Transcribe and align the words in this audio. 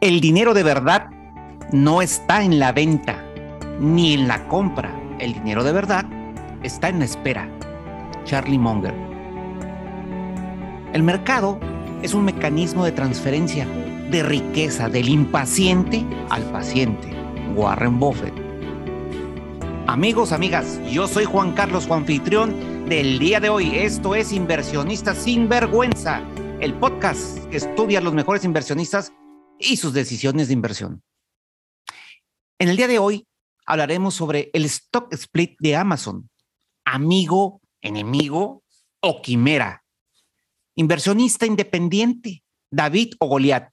El 0.00 0.22
dinero 0.22 0.54
de 0.54 0.62
verdad 0.62 1.10
no 1.72 2.00
está 2.00 2.42
en 2.42 2.58
la 2.58 2.72
venta 2.72 3.22
ni 3.80 4.14
en 4.14 4.28
la 4.28 4.48
compra. 4.48 4.98
El 5.18 5.34
dinero 5.34 5.62
de 5.62 5.72
verdad 5.72 6.06
está 6.62 6.88
en 6.88 7.00
la 7.00 7.04
espera. 7.04 7.46
Charlie 8.24 8.56
Munger. 8.56 8.94
El 10.94 11.02
mercado 11.02 11.60
es 12.00 12.14
un 12.14 12.24
mecanismo 12.24 12.86
de 12.86 12.92
transferencia 12.92 13.66
de 14.10 14.22
riqueza 14.22 14.88
del 14.88 15.06
impaciente 15.06 16.02
al 16.30 16.44
paciente. 16.44 17.14
Warren 17.54 17.98
Buffett. 17.98 18.32
Amigos, 19.86 20.32
amigas, 20.32 20.80
yo 20.90 21.08
soy 21.08 21.26
Juan 21.26 21.52
Carlos, 21.52 21.86
Juan 21.86 22.00
anfitrión 22.00 22.88
del 22.88 23.18
día 23.18 23.38
de 23.38 23.50
hoy. 23.50 23.76
Esto 23.76 24.14
es 24.14 24.32
Inversionistas 24.32 25.18
sin 25.18 25.46
Vergüenza, 25.46 26.22
el 26.60 26.72
podcast 26.72 27.44
que 27.50 27.58
estudia 27.58 27.98
a 27.98 28.02
los 28.02 28.14
mejores 28.14 28.44
inversionistas 28.44 29.12
y 29.60 29.76
sus 29.76 29.92
decisiones 29.92 30.48
de 30.48 30.54
inversión. 30.54 31.02
En 32.58 32.68
el 32.68 32.76
día 32.76 32.88
de 32.88 32.98
hoy 32.98 33.28
hablaremos 33.66 34.14
sobre 34.14 34.50
el 34.52 34.64
stock 34.64 35.12
split 35.12 35.56
de 35.60 35.76
Amazon, 35.76 36.30
amigo, 36.84 37.60
enemigo 37.80 38.64
o 39.00 39.22
quimera. 39.22 39.84
Inversionista 40.74 41.46
independiente, 41.46 42.42
David 42.70 43.14
o 43.18 43.28
Goliat. 43.28 43.70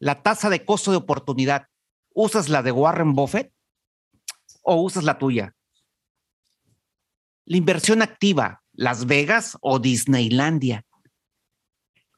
La 0.00 0.22
tasa 0.22 0.50
de 0.50 0.64
costo 0.64 0.90
de 0.90 0.96
oportunidad, 0.98 1.66
¿usas 2.12 2.48
la 2.48 2.62
de 2.62 2.72
Warren 2.72 3.14
Buffett 3.14 3.52
o 4.62 4.82
usas 4.82 5.04
la 5.04 5.18
tuya? 5.18 5.54
La 7.44 7.56
inversión 7.56 8.02
activa, 8.02 8.62
Las 8.72 9.06
Vegas 9.06 9.56
o 9.60 9.78
Disneylandia. 9.78 10.84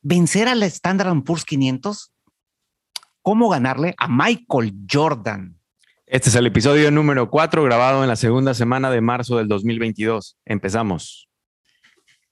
¿Vencer 0.02 0.48
a 0.48 0.54
la 0.54 0.64
Standard 0.64 1.22
Poor's 1.24 1.44
500? 1.44 2.10
¿Cómo 3.20 3.50
ganarle 3.50 3.94
a 3.98 4.08
Michael 4.08 4.72
Jordan? 4.90 5.60
Este 6.06 6.30
es 6.30 6.34
el 6.36 6.46
episodio 6.46 6.90
número 6.90 7.28
4 7.28 7.62
grabado 7.64 8.02
en 8.02 8.08
la 8.08 8.16
segunda 8.16 8.54
semana 8.54 8.90
de 8.90 9.02
marzo 9.02 9.36
del 9.36 9.46
2022. 9.48 10.38
Empezamos. 10.46 11.28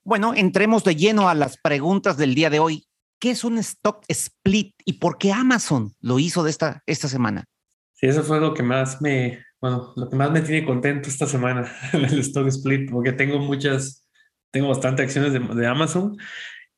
Bueno, 0.03 0.33
entremos 0.35 0.83
de 0.83 0.95
lleno 0.95 1.29
a 1.29 1.35
las 1.35 1.57
preguntas 1.57 2.17
del 2.17 2.33
día 2.33 2.49
de 2.49 2.57
hoy. 2.57 2.87
¿Qué 3.19 3.29
es 3.29 3.43
un 3.43 3.59
stock 3.59 4.03
split 4.07 4.73
y 4.83 4.93
por 4.93 5.19
qué 5.19 5.31
Amazon 5.31 5.93
lo 6.01 6.17
hizo 6.17 6.41
de 6.43 6.49
esta, 6.49 6.81
esta 6.87 7.07
semana? 7.07 7.45
Sí, 7.93 8.07
eso 8.07 8.23
fue 8.23 8.39
lo 8.39 8.55
que 8.55 8.63
más 8.63 8.99
me, 8.99 9.45
bueno, 9.61 9.93
lo 9.95 10.09
que 10.09 10.15
más 10.15 10.31
me 10.31 10.41
tiene 10.41 10.65
contento 10.65 11.07
esta 11.07 11.27
semana, 11.27 11.71
el 11.93 12.19
stock 12.21 12.47
split, 12.47 12.89
porque 12.89 13.11
tengo 13.11 13.37
muchas, 13.37 14.07
tengo 14.49 14.69
bastante 14.69 15.03
acciones 15.03 15.33
de, 15.33 15.39
de 15.39 15.67
Amazon 15.67 16.17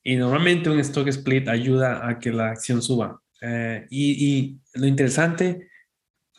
y 0.04 0.16
normalmente 0.16 0.70
un 0.70 0.80
stock 0.80 1.08
split 1.08 1.48
ayuda 1.48 2.08
a 2.08 2.20
que 2.20 2.32
la 2.32 2.50
acción 2.50 2.82
suba. 2.82 3.22
Eh, 3.42 3.88
y, 3.90 4.58
lo 4.74 4.88
interesante 4.88 5.68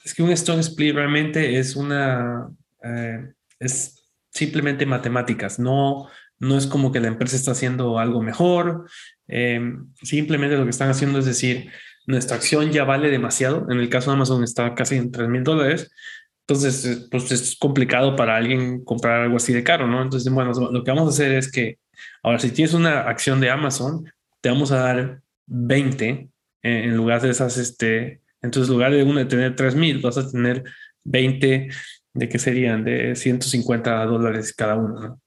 es 0.04 0.14
que 0.14 0.22
un 0.22 0.30
stock 0.30 0.58
split 0.60 0.94
realmente 0.94 1.58
es 1.58 1.76
una, 1.76 2.48
eh, 2.82 3.32
es 3.58 4.10
simplemente 4.30 4.86
matemáticas, 4.86 5.58
no, 5.58 6.08
no 6.38 6.56
es 6.56 6.66
como 6.66 6.90
que 6.90 7.00
la 7.00 7.08
empresa 7.08 7.36
está 7.36 7.52
haciendo 7.52 7.98
algo 7.98 8.22
mejor, 8.22 8.88
eh, 9.28 9.60
simplemente 10.02 10.56
lo 10.56 10.64
que 10.64 10.70
están 10.70 10.88
haciendo 10.88 11.18
es 11.18 11.26
decir, 11.26 11.70
nuestra 12.06 12.36
acción 12.36 12.72
ya 12.72 12.84
vale 12.84 13.10
demasiado, 13.10 13.66
en 13.70 13.78
el 13.78 13.88
caso 13.90 14.10
de 14.10 14.16
Amazon 14.16 14.42
está 14.42 14.74
casi 14.74 14.96
en 14.96 15.12
3 15.12 15.28
mil 15.28 15.44
dólares, 15.44 15.90
entonces 16.46 17.08
pues 17.10 17.30
es 17.30 17.56
complicado 17.56 18.16
para 18.16 18.36
alguien 18.36 18.84
comprar 18.84 19.20
algo 19.20 19.36
así 19.36 19.52
de 19.52 19.62
caro, 19.62 19.86
¿no? 19.86 20.02
Entonces, 20.02 20.32
bueno, 20.32 20.52
lo 20.52 20.82
que 20.82 20.90
vamos 20.90 21.06
a 21.06 21.10
hacer 21.10 21.32
es 21.36 21.50
que 21.50 21.78
ahora 22.22 22.38
si 22.38 22.50
tienes 22.50 22.74
una 22.74 23.02
acción 23.02 23.40
de 23.40 23.50
Amazon, 23.50 24.10
te 24.40 24.48
vamos 24.48 24.72
a 24.72 24.78
dar 24.78 25.22
20 25.46 26.28
en 26.62 26.96
lugar 26.96 27.20
de 27.20 27.30
esas, 27.30 27.56
este, 27.56 28.22
entonces, 28.42 28.68
en 28.68 28.74
lugar 28.74 28.92
de 28.92 29.04
uno 29.04 29.20
de 29.20 29.24
tener 29.24 29.56
3 29.56 29.74
mil, 29.74 30.00
vas 30.00 30.18
a 30.18 30.28
tener 30.28 30.64
20 31.04 31.68
de 32.14 32.28
que 32.28 32.38
serían 32.38 32.84
de 32.84 33.16
150 33.16 34.04
dólares 34.04 34.52
cada 34.52 34.76
uno. 34.76 35.00
¿no? 35.00 35.20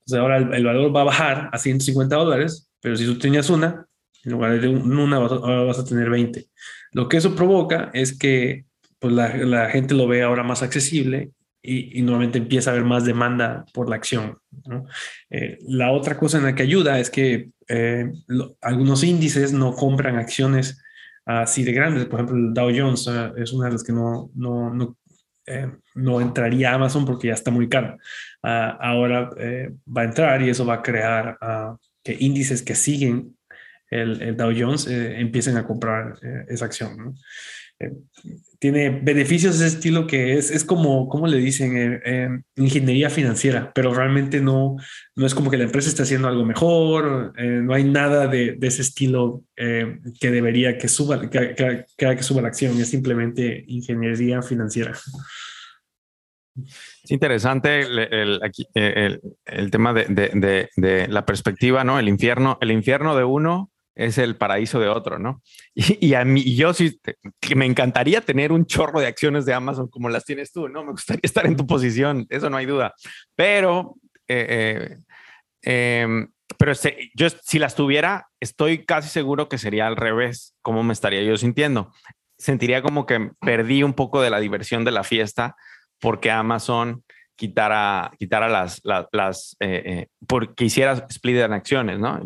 Entonces, 0.00 0.18
ahora 0.18 0.36
el, 0.36 0.64
valor 0.64 0.94
va 0.94 1.00
a 1.02 1.04
bajar 1.04 1.50
a 1.52 1.58
150 1.58 2.14
dólares, 2.14 2.70
pero 2.80 2.96
si 2.96 3.06
tú 3.06 3.18
tenías 3.18 3.50
una, 3.50 3.86
en 4.24 4.32
lugar 4.32 4.60
de 4.60 4.68
una, 4.68 5.16
ahora 5.16 5.64
vas 5.64 5.78
a 5.78 5.84
tener 5.84 6.10
20. 6.10 6.46
Lo 6.92 7.08
que 7.08 7.16
eso 7.16 7.34
provoca 7.34 7.90
es 7.94 8.16
que 8.16 8.64
pues, 8.98 9.12
la, 9.12 9.34
la 9.36 9.70
gente 9.70 9.94
lo 9.94 10.06
ve 10.06 10.22
ahora 10.22 10.42
más 10.42 10.62
accesible 10.62 11.30
y, 11.62 11.98
y, 11.98 12.02
normalmente 12.02 12.38
empieza 12.38 12.70
a 12.70 12.72
haber 12.74 12.84
más 12.84 13.04
demanda 13.04 13.64
por 13.74 13.88
la 13.88 13.96
acción. 13.96 14.38
¿no? 14.66 14.86
Eh, 15.30 15.58
la 15.62 15.92
otra 15.92 16.16
cosa 16.16 16.38
en 16.38 16.44
la 16.44 16.54
que 16.54 16.62
ayuda 16.62 16.98
es 16.98 17.10
que 17.10 17.50
eh, 17.68 18.10
lo, 18.26 18.56
algunos 18.62 19.04
índices 19.04 19.52
no 19.52 19.74
compran 19.74 20.16
acciones 20.16 20.82
así 21.24 21.64
de 21.64 21.72
grandes. 21.72 22.06
Por 22.06 22.20
ejemplo, 22.20 22.36
el 22.36 22.54
Dow 22.54 22.70
Jones 22.74 23.06
uh, 23.06 23.36
es 23.36 23.52
una 23.52 23.66
de 23.66 23.72
las 23.72 23.84
que 23.84 23.92
no, 23.92 24.30
no, 24.34 24.72
no, 24.72 24.96
eh, 25.46 25.70
no 25.94 26.20
entraría 26.20 26.72
a 26.72 26.74
Amazon 26.74 27.04
porque 27.04 27.28
ya 27.28 27.34
está 27.34 27.50
muy 27.50 27.68
caro. 27.68 27.96
Uh, 28.42 28.76
ahora 28.80 29.30
eh, 29.38 29.70
va 29.86 30.02
a 30.02 30.06
entrar 30.06 30.42
y 30.42 30.50
eso 30.50 30.64
va 30.64 30.74
a 30.74 30.82
crear 30.82 31.38
uh, 31.40 31.76
que 32.02 32.16
índices 32.18 32.62
que 32.62 32.74
siguen 32.74 33.36
el, 33.90 34.22
el 34.22 34.36
Dow 34.36 34.52
Jones 34.56 34.86
eh, 34.86 35.20
empiecen 35.20 35.56
a 35.56 35.66
comprar 35.66 36.14
esa 36.48 36.66
acción. 36.66 36.96
¿no? 36.96 37.14
Tiene 38.60 38.90
beneficios 38.90 39.58
de 39.58 39.66
ese 39.66 39.76
estilo 39.76 40.06
que 40.06 40.34
es, 40.34 40.50
es 40.50 40.64
como, 40.66 41.08
¿cómo 41.08 41.26
le 41.26 41.38
dicen? 41.38 41.76
Eh, 41.76 42.00
eh, 42.04 42.28
ingeniería 42.56 43.08
financiera, 43.08 43.72
pero 43.74 43.94
realmente 43.94 44.42
no, 44.42 44.76
no 45.16 45.26
es 45.26 45.34
como 45.34 45.50
que 45.50 45.56
la 45.56 45.64
empresa 45.64 45.88
esté 45.88 46.02
haciendo 46.02 46.28
algo 46.28 46.44
mejor, 46.44 47.32
eh, 47.38 47.60
no 47.62 47.72
hay 47.72 47.84
nada 47.84 48.26
de, 48.28 48.56
de 48.58 48.66
ese 48.66 48.82
estilo 48.82 49.42
que 49.56 50.30
debería 50.30 50.78
que 50.78 50.88
suba, 50.88 51.20
que, 51.28 51.86
que, 51.96 52.22
suba 52.22 52.42
la 52.42 52.48
acción, 52.48 52.78
es 52.80 52.88
simplemente 52.88 53.64
ingeniería 53.66 54.42
financiera. 54.42 54.92
Es 57.04 57.10
interesante 57.10 57.80
el, 57.80 58.40
el 59.44 59.70
tema 59.70 59.92
de, 59.92 60.06
de, 60.06 60.68
de, 60.76 61.08
la 61.08 61.26
perspectiva, 61.26 61.84
¿no? 61.84 61.98
El 61.98 62.08
infierno, 62.08 62.56
el 62.62 62.70
infierno 62.70 63.16
de 63.16 63.24
uno 63.24 63.70
es 63.94 64.18
el 64.18 64.36
paraíso 64.36 64.80
de 64.80 64.88
otro, 64.88 65.18
¿no? 65.18 65.42
Y, 65.74 66.08
y 66.08 66.14
a 66.14 66.24
mí, 66.24 66.56
yo 66.56 66.72
sí, 66.72 67.00
que 67.40 67.54
me 67.54 67.66
encantaría 67.66 68.20
tener 68.20 68.52
un 68.52 68.66
chorro 68.66 69.00
de 69.00 69.06
acciones 69.06 69.44
de 69.46 69.54
Amazon 69.54 69.88
como 69.88 70.08
las 70.08 70.24
tienes 70.24 70.52
tú, 70.52 70.68
¿no? 70.68 70.84
Me 70.84 70.92
gustaría 70.92 71.20
estar 71.22 71.46
en 71.46 71.56
tu 71.56 71.66
posición, 71.66 72.26
eso 72.30 72.50
no 72.50 72.56
hay 72.56 72.66
duda. 72.66 72.94
Pero, 73.34 73.96
eh, 74.28 74.46
eh, 74.48 74.96
eh, 75.62 76.26
pero 76.58 76.72
yo 77.14 77.28
si 77.30 77.58
las 77.58 77.74
tuviera, 77.74 78.28
estoy 78.40 78.84
casi 78.84 79.08
seguro 79.08 79.48
que 79.48 79.58
sería 79.58 79.86
al 79.86 79.96
revés, 79.96 80.54
cómo 80.62 80.82
me 80.82 80.92
estaría 80.92 81.22
yo 81.22 81.36
sintiendo. 81.36 81.92
Sentiría 82.38 82.82
como 82.82 83.06
que 83.06 83.30
perdí 83.40 83.82
un 83.82 83.94
poco 83.94 84.22
de 84.22 84.30
la 84.30 84.40
diversión 84.40 84.84
de 84.84 84.90
la 84.90 85.04
fiesta 85.04 85.56
porque 86.00 86.30
Amazon 86.30 87.04
quitara, 87.40 88.12
quitara 88.18 88.50
las, 88.50 88.82
las, 88.84 89.06
las 89.12 89.56
eh, 89.60 90.08
porque 90.26 90.66
hiciera 90.66 91.06
split 91.08 91.38
en 91.38 91.54
acciones, 91.54 91.98
¿no? 91.98 92.20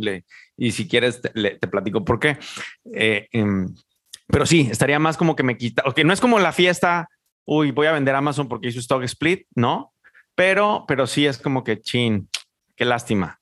Y 0.56 0.72
si 0.72 0.88
quieres 0.88 1.22
te, 1.22 1.30
le, 1.34 1.56
te 1.56 1.68
platico 1.68 2.04
por 2.04 2.18
qué. 2.18 2.36
Eh, 2.92 3.28
eh, 3.32 3.66
pero 4.26 4.44
sí, 4.44 4.68
estaría 4.68 4.98
más 4.98 5.16
como 5.16 5.36
que 5.36 5.44
me 5.44 5.56
quita, 5.56 5.84
que 5.94 6.02
no 6.02 6.12
es 6.12 6.20
como 6.20 6.40
la 6.40 6.52
fiesta, 6.52 7.08
uy, 7.44 7.70
voy 7.70 7.86
a 7.86 7.92
vender 7.92 8.16
Amazon 8.16 8.48
porque 8.48 8.66
hizo 8.66 8.80
stock 8.80 9.04
split, 9.04 9.46
¿no? 9.54 9.92
Pero, 10.34 10.84
pero 10.88 11.06
sí 11.06 11.26
es 11.26 11.38
como 11.38 11.62
que, 11.62 11.80
chin, 11.80 12.28
qué 12.74 12.84
lástima. 12.84 13.38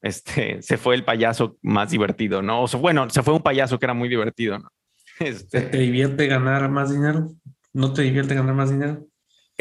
Este, 0.00 0.62
se 0.62 0.78
fue 0.78 0.94
el 0.94 1.04
payaso 1.04 1.58
más 1.60 1.90
divertido, 1.90 2.40
¿no? 2.40 2.64
O 2.64 2.78
bueno, 2.78 3.10
se 3.10 3.22
fue 3.22 3.34
un 3.34 3.42
payaso 3.42 3.78
que 3.78 3.84
era 3.84 3.94
muy 3.94 4.08
divertido, 4.08 4.58
¿no? 4.58 4.70
Este, 5.20 5.60
¿Te 5.60 5.76
divierte 5.76 6.26
ganar 6.26 6.70
más 6.70 6.90
dinero? 6.90 7.28
¿No 7.74 7.92
te 7.92 8.00
divierte 8.00 8.34
ganar 8.34 8.54
más 8.54 8.70
dinero? 8.70 9.06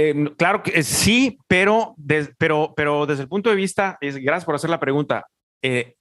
Eh, 0.03 0.34
claro 0.35 0.63
que 0.63 0.81
sí, 0.81 1.38
pero, 1.47 1.94
de, 1.97 2.34
pero, 2.39 2.73
pero 2.75 3.06
desde 3.06 3.23
el 3.23 3.29
punto 3.29 3.51
de 3.51 3.56
vista, 3.56 3.97
es, 4.01 4.17
gracias 4.17 4.45
por 4.45 4.56
hacer 4.56 4.69
la 4.69 4.79
pregunta. 4.79 5.28
Eh, 5.62 5.95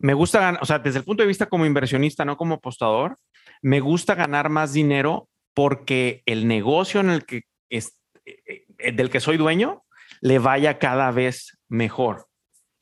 me 0.00 0.12
gusta 0.12 0.40
ganar, 0.40 0.60
o 0.60 0.66
sea, 0.66 0.80
desde 0.80 0.98
el 0.98 1.04
punto 1.04 1.22
de 1.22 1.28
vista 1.28 1.46
como 1.46 1.64
inversionista, 1.64 2.24
no 2.24 2.36
como 2.36 2.56
apostador, 2.56 3.16
me 3.62 3.78
gusta 3.78 4.16
ganar 4.16 4.48
más 4.48 4.72
dinero 4.72 5.28
porque 5.54 6.22
el 6.26 6.48
negocio 6.48 7.00
en 7.00 7.10
el 7.10 7.24
que 7.24 7.42
es, 7.70 7.96
eh, 8.26 8.92
del 8.92 9.08
que 9.08 9.20
soy 9.20 9.36
dueño 9.36 9.84
le 10.20 10.40
vaya 10.40 10.78
cada 10.78 11.12
vez 11.12 11.56
mejor. 11.68 12.26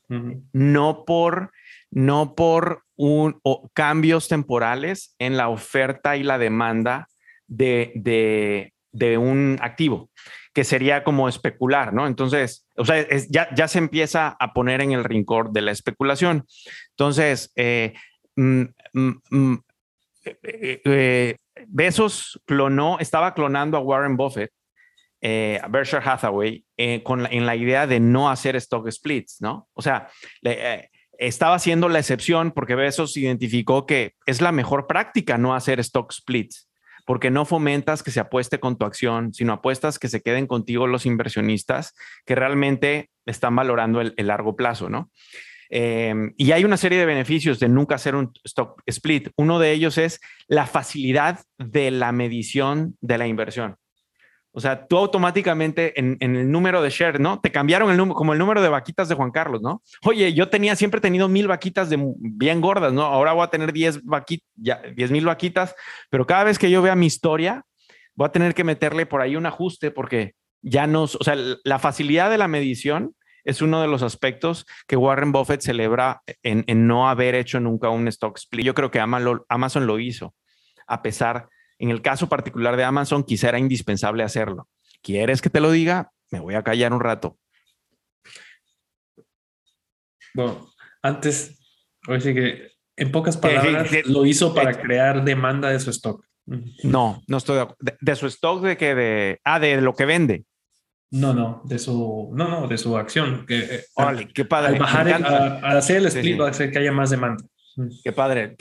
Uh 0.08 0.14
-huh. 0.14 0.42
No 0.52 1.04
por, 1.04 1.52
no 1.90 2.34
por 2.34 2.84
un, 2.96 3.38
o 3.42 3.68
cambios 3.74 4.28
temporales 4.28 5.14
en 5.18 5.36
la 5.36 5.50
oferta 5.50 6.16
y 6.16 6.22
la 6.22 6.38
demanda 6.38 7.08
de, 7.46 7.92
de, 7.94 8.72
de 8.90 9.18
un 9.18 9.58
activo 9.60 10.08
que 10.52 10.64
sería 10.64 11.02
como 11.02 11.28
especular, 11.28 11.94
¿no? 11.94 12.06
Entonces, 12.06 12.66
o 12.76 12.84
sea, 12.84 13.06
ya, 13.30 13.48
ya 13.54 13.68
se 13.68 13.78
empieza 13.78 14.36
a 14.38 14.52
poner 14.52 14.82
en 14.82 14.92
el 14.92 15.04
rincón 15.04 15.52
de 15.52 15.62
la 15.62 15.70
especulación. 15.70 16.44
Entonces, 16.90 17.52
eh, 17.56 17.94
mm, 18.36 18.62
mm, 18.92 19.54
eh, 20.24 20.80
eh, 20.84 21.36
Besos 21.68 22.40
clonó, 22.44 22.98
estaba 22.98 23.34
clonando 23.34 23.76
a 23.76 23.80
Warren 23.80 24.16
Buffett, 24.16 24.50
a 25.22 25.68
Berkshire 25.68 26.02
Hathaway, 26.04 26.64
con 27.04 27.26
en 27.26 27.46
la 27.46 27.54
idea 27.54 27.86
de 27.86 28.00
no 28.00 28.28
hacer 28.28 28.56
stock 28.56 28.90
splits, 28.90 29.40
¿no? 29.40 29.68
O 29.74 29.82
sea, 29.82 30.08
estaba 31.18 31.54
haciendo 31.54 31.88
la 31.88 32.00
excepción 32.00 32.50
porque 32.50 32.74
Besos 32.74 33.16
identificó 33.16 33.86
que 33.86 34.14
es 34.26 34.40
la 34.40 34.50
mejor 34.50 34.88
práctica 34.88 35.38
no 35.38 35.54
hacer 35.54 35.78
stock 35.78 36.12
splits, 36.12 36.68
porque 37.06 37.30
no 37.30 37.44
fomentas 37.44 38.02
que 38.02 38.10
se 38.10 38.20
apueste 38.20 38.60
con 38.60 38.76
tu 38.76 38.84
acción, 38.84 39.32
sino 39.34 39.52
apuestas 39.52 39.98
que 39.98 40.08
se 40.08 40.22
queden 40.22 40.46
contigo 40.46 40.86
los 40.86 41.06
inversionistas 41.06 41.94
que 42.24 42.34
realmente 42.34 43.10
están 43.26 43.56
valorando 43.56 44.00
el, 44.00 44.14
largo 44.16 44.56
plazo, 44.56 44.88
¿no? 44.88 45.10
Em, 45.70 46.34
y 46.36 46.52
hay 46.52 46.64
una 46.64 46.76
serie 46.76 46.98
de 46.98 47.06
beneficios 47.06 47.58
de 47.58 47.68
nunca 47.68 47.94
hacer 47.94 48.14
un 48.14 48.30
stock 48.44 48.82
split. 48.86 49.30
Uno 49.36 49.58
de 49.58 49.72
ellos 49.72 49.96
es 49.96 50.20
la 50.46 50.66
facilidad 50.66 51.40
de 51.58 51.90
la 51.90 52.12
medición 52.12 52.96
de 53.00 53.18
la 53.18 53.26
inversión. 53.26 53.76
O 54.54 54.60
sea, 54.60 54.86
tú 54.86 54.98
automáticamente 54.98 55.98
en, 55.98 56.18
el 56.20 56.50
número 56.50 56.82
de 56.82 56.90
share, 56.90 57.18
¿no? 57.18 57.40
Te 57.40 57.50
cambiaron 57.50 57.90
el 57.90 57.96
número, 57.96 58.14
como 58.14 58.34
el 58.34 58.38
número 58.38 58.60
de 58.60 58.68
vaquitas 58.68 59.08
de 59.08 59.14
Juan 59.14 59.30
Carlos, 59.30 59.62
¿no? 59.62 59.82
Oye, 60.04 60.34
yo 60.34 60.50
tenía, 60.50 60.76
siempre 60.76 61.00
tenido 61.00 61.26
mil 61.28 61.48
vaquitas 61.48 61.88
de 61.88 61.98
bien 62.18 62.60
gordas, 62.60 62.92
¿no? 62.92 63.02
Ahora 63.02 63.32
voy 63.32 63.44
a 63.44 63.50
tener 63.50 63.72
10 63.72 64.04
vaquitas, 64.04 64.46
10 64.54 65.10
mil 65.10 65.24
vaquitas, 65.24 65.74
pero 66.10 66.26
cada 66.26 66.44
vez 66.44 66.58
que 66.58 66.70
yo 66.70 66.82
vea 66.82 66.94
mi 66.94 67.06
historia, 67.06 67.64
voy 68.14 68.26
a 68.26 68.32
tener 68.32 68.54
que 68.54 68.62
meterle 68.62 69.06
por 69.06 69.22
ahí 69.22 69.36
un 69.36 69.46
ajuste 69.46 69.90
porque 69.90 70.34
ya 70.60 70.86
no, 70.86 71.04
o 71.04 71.08
sea, 71.08 71.34
la 71.64 71.78
facilidad 71.78 72.30
de 72.30 72.38
la 72.38 72.46
medición 72.46 73.14
es 73.44 73.62
uno 73.62 73.80
de 73.80 73.88
los 73.88 74.02
aspectos 74.02 74.66
que 74.86 74.96
Warren 74.96 75.32
Buffett 75.32 75.62
celebra 75.62 76.22
en, 76.42 76.86
no 76.86 77.08
haber 77.08 77.34
hecho 77.34 77.58
nunca 77.58 77.88
un 77.88 78.06
stock 78.08 78.36
split. 78.38 78.66
Yo 78.66 78.74
creo 78.74 78.90
que 78.90 79.00
Amazon 79.00 79.86
lo 79.86 79.98
hizo, 79.98 80.34
a 80.86 81.02
pesar 81.02 81.48
en 81.82 81.90
el 81.90 82.00
caso 82.00 82.28
particular 82.28 82.76
de 82.76 82.84
Amazon, 82.84 83.24
quizá 83.24 83.48
era 83.48 83.58
indispensable 83.58 84.22
hacerlo. 84.22 84.68
¿Quieres 85.02 85.42
que 85.42 85.50
te 85.50 85.58
lo 85.58 85.72
diga? 85.72 86.12
Me 86.30 86.38
voy 86.38 86.54
a 86.54 86.62
callar 86.62 86.92
un 86.92 87.00
rato. 87.00 87.36
Bueno, 90.32 90.70
antes, 91.02 91.58
que 92.06 92.70
en 92.94 93.10
pocas 93.10 93.36
palabras 93.36 93.90
lo 94.06 94.24
hizo 94.24 94.54
para 94.54 94.80
crear 94.80 95.24
demanda 95.24 95.70
de 95.70 95.80
su 95.80 95.90
stock. 95.90 96.24
No, 96.84 97.20
no 97.26 97.36
estoy 97.36 97.66
de, 97.80 97.96
de, 98.00 98.16
su 98.16 98.28
stock 98.28 98.62
de 98.62 98.76
que 98.76 98.94
de 98.94 99.40
ah 99.42 99.58
de 99.58 99.80
lo 99.80 99.94
que 99.94 100.04
vende. 100.04 100.44
No, 101.10 101.34
no, 101.34 101.62
de 101.64 101.80
su 101.80 102.30
no, 102.32 102.48
no, 102.48 102.68
de 102.68 102.78
su 102.78 102.96
acción. 102.96 103.44
Que, 103.44 103.58
eh, 103.58 104.28
qué 104.32 104.44
padre. 104.44 104.74
Al, 104.74 104.78
bajar 104.78 105.08
al 105.08 105.76
hacer 105.76 105.96
el 105.96 106.06
split 106.06 106.40
va 106.40 106.46
a 106.46 106.50
hacer 106.50 106.70
que 106.70 106.78
haya 106.78 106.92
más 106.92 107.10
demanda. 107.10 107.44
Qué 108.04 108.12
padre. 108.12 108.56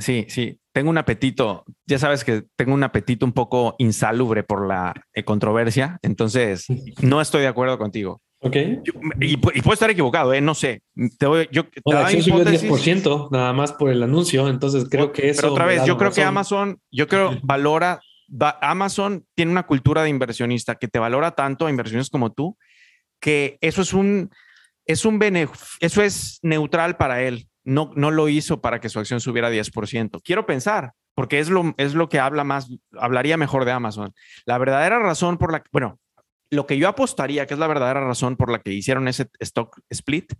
Sí, 0.00 0.26
sí, 0.28 0.58
tengo 0.72 0.90
un 0.90 0.98
apetito. 0.98 1.64
Ya 1.86 1.98
sabes 1.98 2.24
que 2.24 2.44
tengo 2.56 2.74
un 2.74 2.82
apetito 2.82 3.26
un 3.26 3.32
poco 3.32 3.74
insalubre 3.78 4.42
por 4.42 4.66
la 4.66 4.94
eh, 5.12 5.24
controversia, 5.24 5.98
entonces 6.02 6.66
no 7.02 7.20
estoy 7.20 7.42
de 7.42 7.48
acuerdo 7.48 7.78
contigo. 7.78 8.20
Ok. 8.44 8.56
y, 9.20 9.36
puedo 9.36 9.72
estar 9.72 9.90
equivocado, 9.90 10.34
¿eh? 10.34 10.40
no 10.40 10.54
sé. 10.54 10.82
Te 11.18 11.26
voy, 11.26 11.48
yo, 11.52 11.64
te 11.64 11.80
bueno, 11.84 12.08
subió 12.08 12.44
10% 12.44 13.28
nada 13.30 13.52
más 13.52 13.72
por 13.72 13.90
el 13.90 14.02
anuncio, 14.02 14.48
entonces 14.48 14.86
creo 14.90 15.12
que 15.12 15.30
eso. 15.30 15.42
Pero 15.42 15.52
otra 15.52 15.66
vez, 15.66 15.84
yo 15.84 15.96
creo 15.96 16.10
que 16.10 16.24
Amazon, 16.24 16.80
yo 16.90 17.06
creo, 17.06 17.38
valora, 17.42 18.00
Amazon 18.60 19.24
tiene 19.36 19.52
una 19.52 19.64
cultura 19.64 20.02
de 20.02 20.08
inversionista 20.08 20.74
que 20.74 20.88
te 20.88 20.98
valora 20.98 21.32
tanto 21.32 21.66
a 21.66 21.70
inversiones 21.70 22.10
como 22.10 22.32
tú, 22.32 22.56
que 23.20 23.58
eso 23.60 23.82
es 23.82 23.92
un, 23.92 24.30
es 24.86 25.04
un 25.04 25.20
eso 25.78 26.02
es 26.02 26.40
neutral 26.42 26.96
para 26.96 27.22
él 27.22 27.46
no, 27.64 27.92
no 27.96 28.10
lo 28.10 28.28
hizo 28.28 28.60
para 28.60 28.80
que 28.80 28.88
su 28.88 28.98
acción 28.98 29.20
subiera 29.20 29.50
10%. 29.50 30.20
Quiero 30.24 30.46
pensar, 30.46 30.92
porque 31.14 31.38
es 31.38 31.48
lo, 31.48 31.74
es 31.76 31.94
lo 31.94 32.08
que 32.08 32.18
habla 32.18 32.44
más, 32.44 32.68
hablaría 32.98 33.36
mejor 33.36 33.64
de 33.64 33.72
Amazon. 33.72 34.12
La 34.44 34.58
verdadera 34.58 34.98
razón 34.98 35.38
por 35.38 35.52
la 35.52 35.60
que, 35.60 35.68
bueno, 35.72 36.00
lo 36.50 36.66
que 36.66 36.78
yo 36.78 36.88
apostaría 36.88 37.46
que 37.46 37.54
es 37.54 37.60
la 37.60 37.66
verdadera 37.66 38.06
razón 38.06 38.36
por 38.36 38.50
la 38.50 38.60
que 38.60 38.72
hicieron 38.72 39.08
ese 39.08 39.30
stock 39.40 39.80
split 39.88 40.34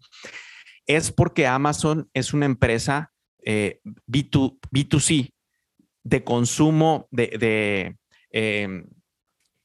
es 0.86 1.12
porque 1.12 1.46
Amazon 1.46 2.10
es 2.12 2.34
una 2.34 2.46
empresa 2.46 3.12
eh, 3.44 3.80
B2, 4.06 4.58
B2C 4.70 5.32
de 6.04 6.24
consumo 6.24 7.08
de, 7.10 7.96
em, 8.30 8.86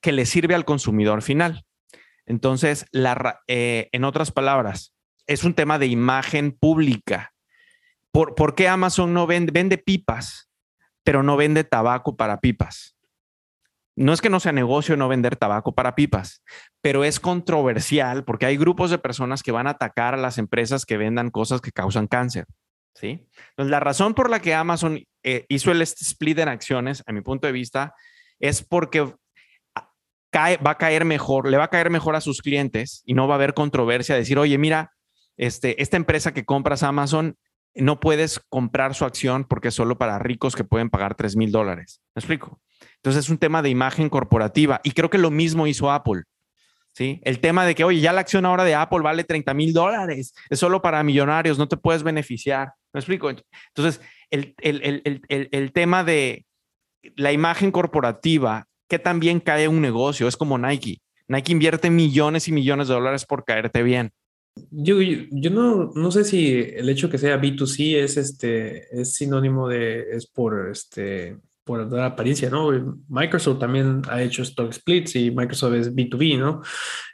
que 0.02 0.12
le 0.12 0.26
sirve 0.26 0.56
al 0.56 0.66
consumidor 0.66 1.22
final. 1.22 1.66
Entonces, 2.26 2.86
la, 2.92 3.42
eh, 3.48 3.90
en 3.92 4.04
otras 4.04 4.32
palabras, 4.32 4.94
es 5.26 5.44
un 5.44 5.54
tema 5.54 5.80
de 5.80 5.88
imagen 5.88 6.52
pública. 6.52 7.34
¿Por, 8.12 8.56
qué 8.56 8.68
Amazon 8.68 9.14
no 9.14 9.28
vende, 9.28 9.78
pipas, 9.78 10.50
pero 11.04 11.24
no 11.24 11.38
vende 11.38 11.64
tabaco 11.64 12.18
para 12.18 12.40
pipas? 12.40 12.96
No 13.96 14.14
es 14.14 14.22
que 14.22 14.30
no 14.30 14.40
sea 14.40 14.52
negocio 14.52 14.96
no 14.96 15.08
vender 15.08 15.36
tabaco 15.36 15.74
para 15.74 15.96
pipas, 15.96 16.44
pero 16.82 17.04
es 17.04 17.20
controversial 17.20 18.24
porque 18.24 18.46
hay 18.46 18.58
grupos 18.58 18.92
de 18.92 19.00
personas 19.00 19.42
que 19.42 19.52
van 19.52 19.68
a 19.68 19.72
atacar 19.72 20.14
a 20.14 20.18
las 20.18 20.38
empresas 20.38 20.86
que 20.86 20.98
vendan 20.98 21.32
cosas 21.32 21.62
que 21.62 21.72
causan 21.72 22.08
cáncer. 22.08 22.46
¿sí? 22.94 23.28
Entonces, 23.50 23.72
la 23.72 23.80
razón 23.80 24.14
por 24.14 24.30
la 24.30 24.40
que 24.40 24.54
Amazon 24.54 25.04
eh, 25.24 25.46
hizo 25.50 25.72
el 25.72 25.82
split 25.82 26.40
en 26.40 26.50
acciones, 26.50 27.04
a 27.08 27.12
mi 27.12 27.22
punto 27.22 27.48
de 27.48 27.54
vista, 27.54 27.96
es 28.40 28.64
porque 28.64 29.14
cae, 30.30 30.58
va 30.58 30.72
a 30.72 30.78
caer 30.78 31.06
mejor, 31.06 31.50
le 31.50 31.58
va 31.58 31.66
a 31.66 31.70
caer 31.70 31.90
mejor 31.90 32.16
a 32.16 32.22
sus 32.22 32.42
clientes 32.42 33.02
y 33.06 33.14
no 33.14 33.28
va 33.28 33.36
a 33.36 33.38
haber 33.38 33.54
controversia. 33.54 34.16
Decir, 34.16 34.38
oye, 34.38 34.58
mira, 34.58 34.94
este, 35.38 35.82
esta 35.82 35.98
empresa 35.98 36.34
que 36.34 36.46
compras 36.46 36.84
Amazon 36.84 37.36
no 37.78 38.00
puedes 38.00 38.40
comprar 38.50 38.96
su 38.96 39.06
acción 39.06 39.46
porque 39.46 39.70
es 39.70 39.74
solo 39.74 39.98
para 39.98 40.20
ricos 40.20 40.56
que 40.56 40.64
pueden 40.64 40.90
pagar 40.90 41.16
3 41.16 41.36
mil 41.36 41.52
dólares. 41.52 42.02
¿Me 42.16 42.20
explico? 42.20 42.60
Entonces 42.96 43.26
es 43.26 43.30
un 43.30 43.38
tema 43.38 43.62
de 43.62 43.70
imagen 43.70 44.10
corporativa 44.10 44.82
y 44.84 44.92
creo 44.92 45.10
que 45.10 45.18
lo 45.18 45.32
mismo 45.32 45.68
hizo 45.68 45.92
Apple. 45.92 46.24
¿sí? 46.94 47.22
El 47.24 47.40
tema 47.40 47.66
de 47.66 47.76
que, 47.76 47.84
oye, 47.84 48.00
ya 48.00 48.14
la 48.14 48.22
acción 48.22 48.46
ahora 48.46 48.64
de 48.64 48.76
Apple 48.76 49.02
vale 49.02 49.24
30 49.24 49.54
mil 49.54 49.74
dólares, 49.74 50.34
es 50.50 50.60
solo 50.60 50.82
para 50.82 51.04
millonarios, 51.04 51.58
no 51.58 51.68
te 51.68 51.78
puedes 51.78 52.04
beneficiar. 52.04 52.74
¿Me 52.94 53.00
explico? 53.00 53.30
Entonces, 53.30 54.02
el, 54.32 54.56
el 54.60 55.72
tema 55.74 56.04
de 56.04 56.46
la 57.16 57.32
imagen 57.32 57.72
corporativa, 57.72 58.66
que 58.90 59.00
también 59.00 59.40
cae 59.40 59.68
un 59.68 59.82
negocio, 59.82 60.28
es 60.28 60.38
como 60.38 60.58
Nike. 60.58 61.02
Nike 61.28 61.52
invierte 61.52 61.90
millones 61.90 62.48
y 62.48 62.52
millones 62.52 62.88
de 62.88 62.94
dólares 62.94 63.26
por 63.26 63.44
caerte 63.44 63.84
bien. 63.84 64.12
Yo, 64.72 65.02
yo, 65.02 65.50
no, 65.50 65.92
no, 65.96 66.12
sé 66.12 66.24
si 66.24 66.54
el 66.54 66.90
hecho 66.90 67.10
que 67.10 67.18
sea 67.18 67.42
B2C 67.42 67.98
es, 67.98 68.18
este, 68.18 68.88
es 68.92 69.14
sinónimo 69.14 69.68
de, 69.68 70.12
es 70.12 70.28
por, 70.28 70.70
este, 70.72 71.38
por 71.64 71.90
dar 71.90 72.06
apariencia, 72.06 72.50
¿no? 72.50 73.04
Microsoft 73.10 73.60
también 73.60 74.02
ha 74.10 74.22
hecho 74.22 74.42
stock 74.44 74.72
splits 74.72 75.16
y 75.16 75.32
Microsoft 75.32 75.74
es 75.76 75.94
B2B, 75.94 76.40
¿no? 76.40 76.62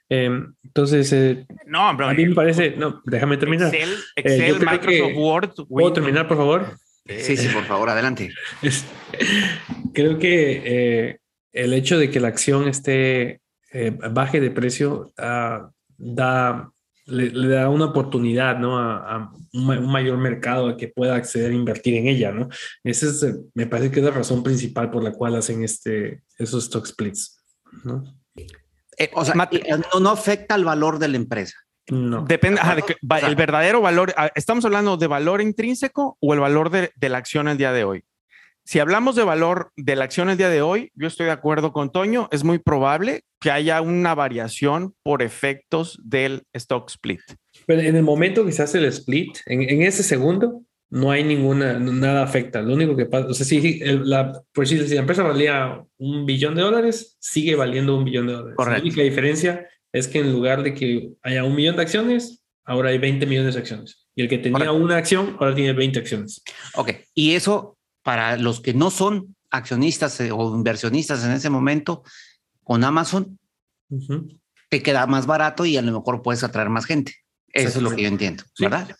Em, 0.10 0.54
entonces, 0.64 1.12
eh, 1.12 1.46
no, 1.66 1.90
a 1.90 2.14
mí 2.14 2.26
me 2.26 2.36
parece, 2.36 2.76
no, 2.78 3.02
déjame 3.06 3.38
terminar. 3.38 3.74
Excel, 3.74 3.90
eh, 4.16 4.22
Excel 4.50 4.60
Microsoft 4.60 5.16
Word. 5.16 5.54
¿Puedo 5.68 5.94
terminar, 5.94 6.28
por 6.28 6.38
favor? 6.38 6.78
Sí, 7.08 7.36
sí, 7.36 7.48
por 7.50 7.64
favor, 7.66 7.90
adelante. 7.90 8.32
creo 9.94 10.20
que 10.20 10.62
eh, 10.66 11.18
el 11.52 11.74
hecho 11.74 11.98
de 11.98 12.10
que 12.10 12.20
la 12.20 12.30
acción 12.30 12.68
esté 12.68 13.42
baje 14.12 14.40
de 14.40 14.52
precio 14.52 15.12
ah, 15.18 15.72
da 15.98 16.73
le, 17.06 17.48
da 17.48 17.70
una 17.70 17.86
oportunidad, 17.86 18.58
¿no? 18.58 18.80
A, 18.80 19.32
un, 19.54 19.92
mayor 19.92 20.18
mercado 20.18 20.70
a 20.70 20.78
que 20.78 20.88
pueda 20.88 21.16
acceder 21.16 21.52
a 21.52 21.56
invertir 21.56 21.96
en 21.96 22.08
ella, 22.08 22.32
¿no? 22.32 22.50
Esa 22.84 23.08
es, 23.08 23.40
me 23.54 23.68
parece 23.68 23.92
que 23.92 24.00
es 24.00 24.06
la 24.06 24.12
razón 24.12 24.44
principal 24.44 24.90
por 24.90 25.04
la 25.04 25.12
cual 25.12 25.36
hacen 25.36 25.64
este, 25.64 26.24
esos 26.38 26.66
stock 26.66 26.86
splits, 26.86 27.44
¿no? 27.84 28.04
Eh, 28.98 29.10
o 29.14 29.26
sea, 29.26 29.50
eh, 29.52 29.76
no, 30.00 30.10
afecta 30.10 30.56
al 30.56 30.66
valor 30.66 31.00
de 31.00 31.08
la 31.08 31.18
empresa. 31.18 31.58
No. 31.90 32.24
Depende, 32.24 32.62
el 33.24 33.36
verdadero 33.36 33.82
valor, 33.82 34.14
ah, 34.16 34.32
¿estamos 34.36 34.64
hablando 34.64 34.96
de 34.96 35.08
valor 35.08 35.42
intrínseco 35.42 36.18
o 36.22 36.34
el 36.34 36.40
valor 36.40 36.70
de, 36.70 36.92
de 36.96 37.10
la 37.10 37.18
acción 37.18 37.48
el 37.48 37.58
día 37.58 37.74
de 37.74 37.84
hoy? 37.84 38.06
Si 38.66 38.80
hablamos 38.80 39.16
de 39.16 39.24
valor 39.24 39.72
de 39.76 39.98
la 39.98 40.06
acción 40.06 40.30
el 40.30 40.38
día 40.38 40.48
de 40.48 40.62
hoy, 40.62 40.90
yo 40.96 41.08
estoy 41.08 41.26
de 41.26 41.34
acuerdo 41.34 41.74
con 41.74 41.92
Toño, 41.92 42.30
es 42.32 42.46
muy 42.46 42.60
probable 42.60 43.24
que 43.42 43.52
haya 43.52 43.82
una 43.82 44.16
variación 44.16 44.96
por 45.04 45.22
efectos 45.22 46.00
del 46.02 46.44
stock 46.54 46.90
split. 46.90 47.20
Pero 47.66 47.82
en 47.82 47.98
el 47.98 48.04
momento 48.04 48.46
que 48.46 48.54
se 48.54 48.64
hace 48.64 48.78
el 48.78 48.86
split, 48.86 49.38
en, 49.48 49.82
ese 49.82 50.02
segundo, 50.02 50.62
no 50.90 51.12
hay 51.12 51.26
ninguna, 51.26 51.78
nada 51.78 52.24
afecta. 52.24 52.62
Lo 52.62 52.76
único 52.76 52.96
que 52.96 53.06
pasa, 53.06 53.28
o 53.28 53.34
sea, 53.34 53.46
si, 53.46 53.80
la, 53.82 54.42
pues 54.54 54.70
si, 54.70 54.78
la 54.78 55.02
empresa 55.02 55.24
valía 55.24 55.84
un 55.98 56.26
billón 56.26 56.56
de 56.56 56.62
dólares, 56.62 57.18
sigue 57.20 57.56
valiendo 57.56 57.98
un 57.98 58.06
billón 58.06 58.28
de 58.28 58.34
dólares. 58.34 58.56
La 58.58 58.80
única 58.80 59.02
diferencia 59.02 59.68
es 59.92 60.08
que 60.08 60.20
en 60.20 60.32
lugar 60.32 60.64
de 60.64 60.74
que 60.74 61.10
haya 61.22 61.44
un 61.44 61.56
millón 61.56 61.76
de 61.76 61.82
acciones, 61.82 62.46
ahora 62.64 62.92
hay 62.92 62.98
20 62.98 63.26
millones 63.26 63.56
de 63.56 63.60
acciones. 63.60 64.08
Y 64.16 64.22
el 64.22 64.30
que 64.30 64.38
tenía 64.38 64.72
una 64.72 64.96
acción, 64.96 65.36
ahora 65.40 65.54
tiene 65.54 65.74
20 65.74 66.00
acciones. 66.00 66.42
Ok, 66.76 66.92
y 67.14 67.34
eso 67.34 67.73
para 68.04 68.38
los 68.38 68.62
que 68.62 68.74
no 68.74 68.92
son 68.92 69.36
accionistas 69.50 70.20
eh, 70.20 70.32
o 70.32 70.56
inversionistas 70.56 71.24
en 71.24 71.32
ese 71.32 71.50
momento, 71.50 72.04
con 72.64 72.84
Amazon, 72.84 73.40
te 74.70 74.82
queda 74.82 75.08
más 75.08 75.26
barato 75.26 75.66
y 75.66 75.78
a 75.78 75.82
lo 75.82 75.92
mejor 75.92 76.22
puedes 76.22 76.44
atraer 76.44 76.70
más 76.70 76.86
gente. 76.86 77.16
Eso 77.48 77.78
es 77.80 77.84
lo 77.84 77.96
que 77.96 78.04
yo 78.04 78.08
entiendo, 78.08 78.44
¿verdad? 78.60 78.96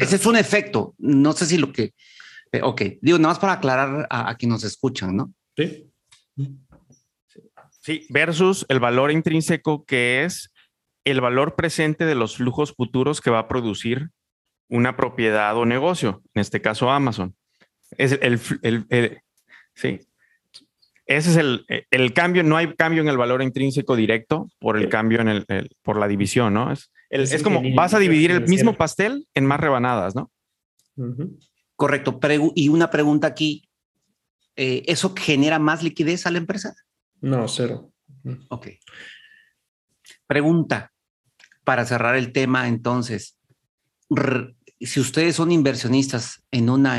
ese, 0.00 0.16
es 0.16 0.26
un 0.26 0.36
efecto. 0.36 0.94
No 0.98 1.32
sé 1.32 1.46
si 1.46 1.56
lo 1.56 1.72
que. 1.72 1.94
Eh, 2.52 2.60
ok, 2.62 2.82
digo, 3.00 3.18
nada 3.18 3.32
más 3.32 3.38
para 3.38 3.54
aclarar 3.54 4.06
a, 4.10 4.28
a 4.28 4.36
quienes 4.36 4.56
nos 4.56 4.64
escuchan, 4.64 5.16
¿no? 5.16 5.32
Sí. 5.56 5.90
Sí, 7.80 8.06
versus 8.10 8.66
el 8.68 8.80
valor 8.80 9.10
intrínseco 9.10 9.84
que 9.84 10.24
es 10.24 10.52
el 11.04 11.20
valor 11.20 11.54
presente 11.54 12.04
de 12.06 12.14
los 12.14 12.36
flujos 12.36 12.72
futuros 12.74 13.20
que 13.20 13.30
va 13.30 13.40
a 13.40 13.48
producir 13.48 14.10
una 14.68 14.96
propiedad 14.96 15.56
o 15.56 15.66
negocio, 15.66 16.22
en 16.34 16.40
este 16.40 16.60
caso 16.60 16.90
Amazon. 16.90 17.34
Es 17.98 18.18
el, 18.20 18.38
sí. 19.74 20.00
Ese 21.06 21.30
es 21.30 21.36
el, 21.36 21.66
el, 21.90 22.14
cambio, 22.14 22.42
no 22.42 22.56
hay 22.56 22.74
cambio 22.74 23.02
en 23.02 23.08
el 23.08 23.18
valor 23.18 23.42
intrínseco 23.42 23.94
directo 23.94 24.48
por 24.58 24.78
el 24.78 24.88
cambio 24.88 25.20
en 25.20 25.28
el, 25.28 25.76
por 25.82 25.98
la 25.98 26.08
división, 26.08 26.54
¿no? 26.54 26.72
Es, 26.72 26.90
es 27.10 27.42
como 27.42 27.62
vas 27.74 27.92
a 27.92 27.98
dividir 27.98 28.30
el 28.30 28.48
mismo 28.48 28.74
pastel 28.74 29.26
en 29.34 29.44
más 29.44 29.60
rebanadas, 29.60 30.14
¿no? 30.14 30.30
Correcto. 31.76 32.18
y 32.54 32.68
una 32.68 32.90
pregunta 32.90 33.26
aquí, 33.26 33.68
eh, 34.56 34.82
¿eso 34.86 35.14
genera 35.14 35.58
más 35.58 35.82
liquidez 35.82 36.26
a 36.26 36.30
la 36.30 36.38
empresa? 36.38 36.74
No, 37.20 37.48
cero. 37.48 37.92
Ok. 38.48 38.68
Pregunta, 40.26 40.92
para 41.64 41.84
cerrar 41.84 42.16
el 42.16 42.32
tema 42.32 42.68
entonces, 42.68 43.38
si 44.80 45.00
ustedes 45.00 45.36
son 45.36 45.50
inversionistas 45.50 46.42
en 46.50 46.70
una 46.70 46.98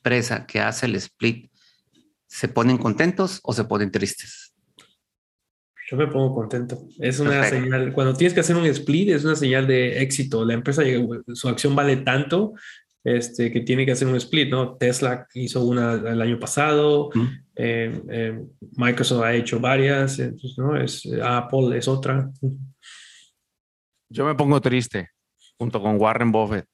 empresa 0.00 0.46
que 0.46 0.60
hace 0.60 0.86
el 0.86 0.96
split, 0.96 1.50
¿se 2.26 2.48
ponen 2.48 2.78
contentos 2.78 3.40
o 3.42 3.52
se 3.52 3.64
ponen 3.64 3.90
tristes? 3.90 4.54
Yo 5.90 5.96
me 5.96 6.06
pongo 6.06 6.34
contento. 6.34 6.86
Es 7.00 7.18
una 7.18 7.44
señal, 7.44 7.92
cuando 7.92 8.14
tienes 8.14 8.32
que 8.32 8.40
hacer 8.40 8.56
un 8.56 8.64
split, 8.66 9.10
es 9.10 9.24
una 9.24 9.34
señal 9.34 9.66
de 9.66 10.00
éxito. 10.00 10.44
La 10.44 10.54
empresa, 10.54 10.82
su 11.34 11.48
acción 11.48 11.74
vale 11.74 11.96
tanto 11.96 12.54
este, 13.02 13.50
que 13.50 13.60
tiene 13.60 13.84
que 13.84 13.92
hacer 13.92 14.06
un 14.06 14.14
split, 14.16 14.50
¿no? 14.50 14.76
Tesla 14.76 15.26
hizo 15.34 15.64
una 15.64 15.94
el 15.94 16.22
año 16.22 16.38
pasado, 16.38 17.10
eh, 17.56 18.00
eh, 18.08 18.40
Microsoft 18.76 19.24
ha 19.24 19.34
hecho 19.34 19.58
varias, 19.58 20.20
¿no? 20.56 20.80
Es, 20.80 21.08
Apple 21.22 21.76
es 21.76 21.88
otra. 21.88 22.30
Yo 24.08 24.24
me 24.24 24.34
pongo 24.36 24.60
triste 24.60 25.08
junto 25.58 25.82
con 25.82 26.00
Warren 26.00 26.30
Buffett. 26.30 26.69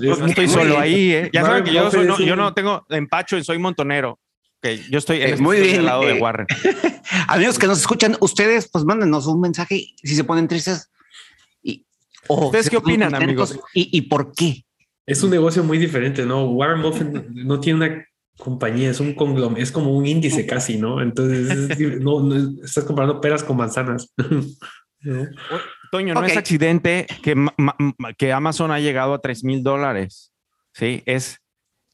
No 0.00 0.26
estoy 0.26 0.48
solo 0.48 0.78
ahí, 0.78 1.12
¿eh? 1.12 1.30
Ya 1.32 1.42
saben 1.42 1.64
que 1.64 1.72
yo, 1.72 1.90
no, 1.90 2.18
yo 2.18 2.36
no 2.36 2.54
tengo 2.54 2.86
empacho 2.90 3.36
y 3.36 3.44
soy 3.44 3.58
montonero. 3.58 4.18
Okay, 4.58 4.84
yo 4.90 4.98
estoy 4.98 5.22
en 5.22 5.40
muy 5.40 5.60
bien. 5.60 5.84
lado 5.84 6.04
de 6.04 6.14
Warren. 6.14 6.46
Amigos 7.28 7.58
que 7.58 7.68
nos 7.68 7.78
escuchan, 7.78 8.16
ustedes, 8.20 8.68
pues 8.68 8.84
mándenos 8.84 9.26
un 9.26 9.40
mensaje 9.40 9.94
si 10.02 10.16
se 10.16 10.24
ponen 10.24 10.48
tristes 10.48 10.90
¿Ustedes 12.28 12.70
qué 12.70 12.76
opinan, 12.76 13.14
amigos? 13.14 13.58
¿Y, 13.74 14.02
por 14.02 14.32
qué? 14.32 14.64
Es 15.06 15.22
un 15.22 15.30
negocio 15.30 15.64
muy 15.64 15.78
diferente, 15.78 16.26
¿no? 16.26 16.44
Warren 16.44 16.82
Buffett 16.82 17.28
no 17.30 17.60
tiene 17.60 17.86
una 17.86 18.04
compañía, 18.36 18.90
es 18.90 19.00
un 19.00 19.14
conglomerado, 19.14 19.62
es 19.62 19.72
como 19.72 19.96
un 19.96 20.06
índice 20.06 20.46
casi, 20.46 20.76
¿no? 20.78 21.00
Entonces, 21.00 21.78
no, 22.00 22.36
estás 22.62 22.84
comparando 22.84 23.20
peras 23.20 23.42
con 23.42 23.56
manzanas. 23.56 24.12
Toño, 25.90 26.14
no 26.14 26.24
es 26.24 26.36
accidente 26.36 27.06
que, 27.22 27.34
que 28.16 28.32
Amazon 28.32 28.70
ha 28.70 28.80
llegado 28.80 29.14
a 29.14 29.20
3 29.20 29.44
mil 29.44 29.62
dólares. 29.62 30.32
Sí, 30.72 31.02
es. 31.06 31.40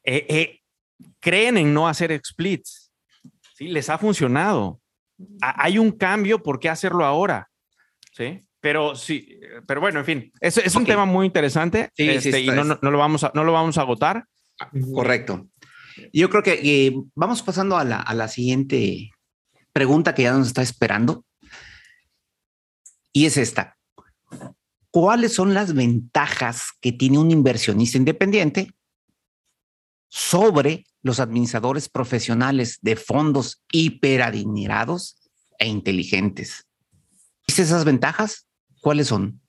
Eh, 0.05 0.27
eh, 0.29 0.61
creen 1.21 1.57
en 1.57 1.73
no 1.73 1.89
hacer 1.89 2.21
splits. 2.25 2.93
Sí, 3.57 3.69
les 3.69 3.89
ha 3.89 3.99
funcionado. 3.99 4.81
hay 5.41 5.79
un 5.79 5.93
cambio, 5.93 6.43
¿por 6.43 6.59
qué 6.59 6.69
hacerlo 6.69 7.05
ahora? 7.05 7.49
Sí. 8.13 8.41
Pero 8.61 8.97
sí, 8.97 9.39
pero 9.67 9.81
bueno, 9.81 10.01
en 10.01 10.07
fin, 10.07 10.33
es, 10.41 10.57
es 10.57 10.75
un 10.75 10.87
tema 10.87 11.05
muy 11.05 11.27
interesante 11.27 11.91
este, 11.97 12.41
y 12.41 12.47
no, 12.47 12.65
no, 12.65 12.91
lo 12.91 12.97
vamos 12.97 13.23
a, 13.23 13.31
no 13.35 13.45
lo 13.45 13.53
vamos 13.53 13.77
a 13.77 13.83
agotar. 13.83 14.25
Correcto. 14.95 15.49
Yo 16.13 16.31
creo 16.31 16.43
que 16.43 16.61
eh, 16.63 16.95
vamos 17.15 17.43
pasando 17.43 17.77
a 17.77 17.85
la, 17.85 18.01
a 18.01 18.15
la 18.15 18.27
siguiente 18.29 19.11
pregunta 19.73 20.15
que 20.15 20.23
ya 20.23 20.33
nos 20.33 20.47
está 20.47 20.63
esperando. 20.63 21.25
Y 23.13 23.27
es 23.27 23.37
esta. 23.37 23.74
¿Cuáles 24.95 25.35
son 25.35 25.55
las 25.55 25.75
ventajas 25.75 26.69
que 26.81 26.93
tiene 26.93 27.19
un 27.19 27.33
inversionista 27.33 27.99
independiente 27.99 28.71
sobre 30.09 30.85
los 31.03 31.19
administradores 31.19 31.89
profesionales 31.89 32.79
de 32.81 32.95
fondos 32.95 33.65
hiperadinerados 33.73 35.17
e 35.59 35.67
inteligentes? 35.67 36.69
¿Viste 37.45 37.63
esas 37.63 37.85
ventajas? 37.85 38.47
¿Cuáles 38.81 39.09
son? 39.09 39.41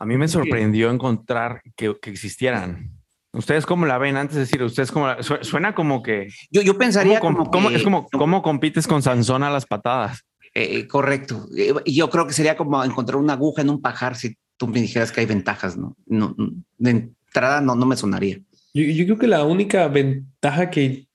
A 0.00 0.06
mí 0.06 0.16
me 0.16 0.26
sorprendió 0.26 0.90
encontrar 0.90 1.62
que, 1.76 1.96
existieran. 2.06 2.90
¿Ustedes 3.32 3.66
cómo 3.66 3.86
la 3.86 3.96
ven? 3.96 4.16
Antes 4.16 4.34
de 4.34 4.40
decir, 4.40 4.60
¿ustedes 4.60 4.90
cómo 4.90 5.06
suena 5.22 5.72
como 5.72 6.02
que... 6.02 6.26
Yo, 6.50 6.62
yo 6.62 6.76
pensaría 6.76 7.20
como, 7.20 7.48
Es 7.70 7.84
como, 7.84 8.08
¿cómo 8.08 8.42
compites 8.42 8.88
con 8.88 9.02
Sansón 9.02 9.44
a 9.44 9.50
las 9.50 9.66
patadas? 9.66 10.24
Eh, 10.52 10.88
correcto. 10.88 11.46
Eh, 11.56 11.74
yo 11.86 12.10
creo 12.10 12.26
que 12.26 12.32
sería 12.32 12.56
como 12.56 12.82
encontrar 12.82 13.18
una 13.18 13.34
aguja 13.34 13.62
en 13.62 13.70
un 13.70 13.80
pajar 13.80 14.16
si 14.16 14.36
tú 14.60 14.68
me 14.68 14.82
dijeras 14.82 15.10
que 15.10 15.20
hay 15.20 15.26
ventajas, 15.26 15.78
¿no? 15.78 15.96
no 16.04 16.36
de 16.76 16.90
entrada 16.90 17.62
no, 17.62 17.74
no 17.74 17.86
me 17.86 17.96
sonaría. 17.96 18.42
Yo, 18.74 18.82
yo 18.84 19.06
creo 19.06 19.18
que 19.18 19.26
la 19.26 19.44
única 19.44 19.88
ventaja 19.88 20.68
que 20.68 21.08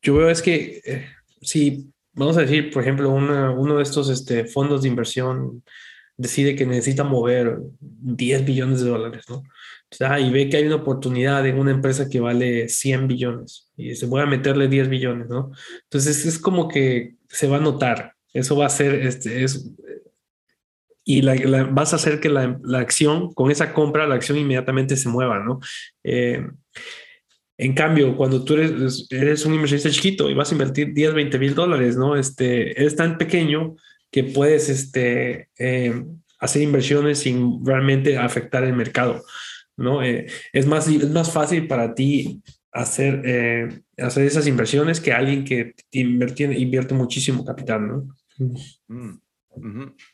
yo 0.00 0.14
veo 0.14 0.30
es 0.30 0.40
que 0.40 0.80
eh, 0.82 1.04
si, 1.42 1.92
vamos 2.14 2.38
a 2.38 2.40
decir, 2.40 2.70
por 2.70 2.82
ejemplo, 2.82 3.10
uno 3.10 3.76
de 3.76 3.82
estos 3.82 4.08
este, 4.08 4.46
fondos 4.46 4.80
de 4.80 4.88
inversión 4.88 5.62
decide 6.16 6.56
que 6.56 6.64
necesita 6.64 7.04
mover 7.04 7.58
10 7.80 8.46
billones 8.46 8.80
de 8.80 8.88
dólares, 8.88 9.26
¿no? 9.28 9.42
y 10.18 10.30
ve 10.30 10.48
que 10.48 10.56
hay 10.56 10.66
una 10.66 10.76
oportunidad 10.76 11.46
en 11.46 11.58
una 11.58 11.72
empresa 11.72 12.08
que 12.08 12.18
vale 12.18 12.70
100 12.70 13.08
billones 13.08 13.70
y 13.76 13.94
se 13.94 14.08
puede 14.08 14.26
meterle 14.26 14.68
10 14.68 14.88
billones, 14.88 15.28
¿no? 15.28 15.52
Entonces 15.84 16.26
es 16.26 16.38
como 16.38 16.66
que 16.66 17.16
se 17.28 17.46
va 17.46 17.58
a 17.58 17.60
notar, 17.60 18.14
eso 18.32 18.56
va 18.56 18.66
a 18.66 18.70
ser, 18.70 18.94
este, 18.94 19.44
es, 19.44 19.70
y 21.06 21.22
la, 21.22 21.64
vas 21.64 21.94
a 21.94 21.96
hacer 21.96 22.20
que 22.20 22.28
la, 22.28 22.58
la, 22.62 22.80
acción, 22.80 23.32
con 23.32 23.50
esa 23.50 23.72
compra, 23.72 24.06
la 24.06 24.16
acción 24.16 24.36
inmediatamente 24.36 24.96
se 24.96 25.08
mueva, 25.08 25.38
¿no? 25.38 25.60
Eh, 26.04 26.44
en 27.58 27.72
cambio, 27.72 28.16
cuando 28.16 28.44
tú 28.44 28.54
eres, 28.54 29.06
eres 29.10 29.46
un 29.46 29.54
inversionista 29.54 29.88
chiquito 29.88 30.28
y 30.28 30.34
vas 30.34 30.50
a 30.50 30.54
invertir 30.54 30.92
10, 30.92 31.14
20 31.14 31.38
mil 31.38 31.54
dólares, 31.54 31.96
¿no? 31.96 32.16
Este, 32.16 32.78
eres 32.78 32.96
tan 32.96 33.16
pequeño 33.16 33.76
que 34.10 34.24
puedes 34.24 34.68
este, 34.68 35.48
eh, 35.58 36.04
hacer 36.38 36.62
inversiones 36.62 37.20
sin 37.20 37.64
realmente 37.64 38.18
afectar 38.18 38.64
el 38.64 38.74
mercado. 38.74 39.22
¿no? 39.76 40.02
Eh, 40.02 40.26
es, 40.52 40.66
más, 40.66 40.88
es 40.88 41.10
más 41.10 41.32
fácil 41.32 41.66
para 41.66 41.94
ti 41.94 42.42
hacer, 42.72 43.22
eh, 43.24 43.68
hacer 43.98 44.24
esas 44.24 44.46
inversiones 44.46 45.00
que 45.00 45.12
alguien 45.12 45.44
que 45.44 45.74
invierte, 45.92 46.44
invierte 46.44 46.94
muchísimo 46.94 47.44
capital. 47.44 47.88
¿no? 47.88 48.08
Mm, 48.88 49.18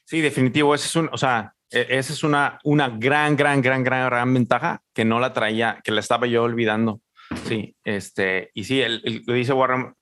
sí, 0.04 0.20
definitivo. 0.20 0.74
Esa 0.74 0.86
es, 0.86 0.96
un, 0.96 1.08
o 1.12 1.18
sea, 1.18 1.54
e, 1.70 1.86
esa 1.90 2.12
es 2.12 2.22
una, 2.22 2.58
una 2.64 2.88
gran, 2.88 3.36
gran, 3.36 3.60
gran, 3.62 3.82
gran, 3.82 4.06
gran 4.06 4.34
ventaja 4.34 4.82
que 4.92 5.04
no 5.04 5.20
la 5.20 5.32
traía, 5.32 5.80
que 5.82 5.92
la 5.92 6.00
estaba 6.00 6.26
yo 6.26 6.42
olvidando. 6.42 7.00
Sí, 7.46 7.76
este, 7.84 8.50
y 8.54 8.64
sí, 8.64 8.80
el, 8.80 9.22
lo 9.26 9.34
dice 9.34 9.52
Warren, 9.52 9.94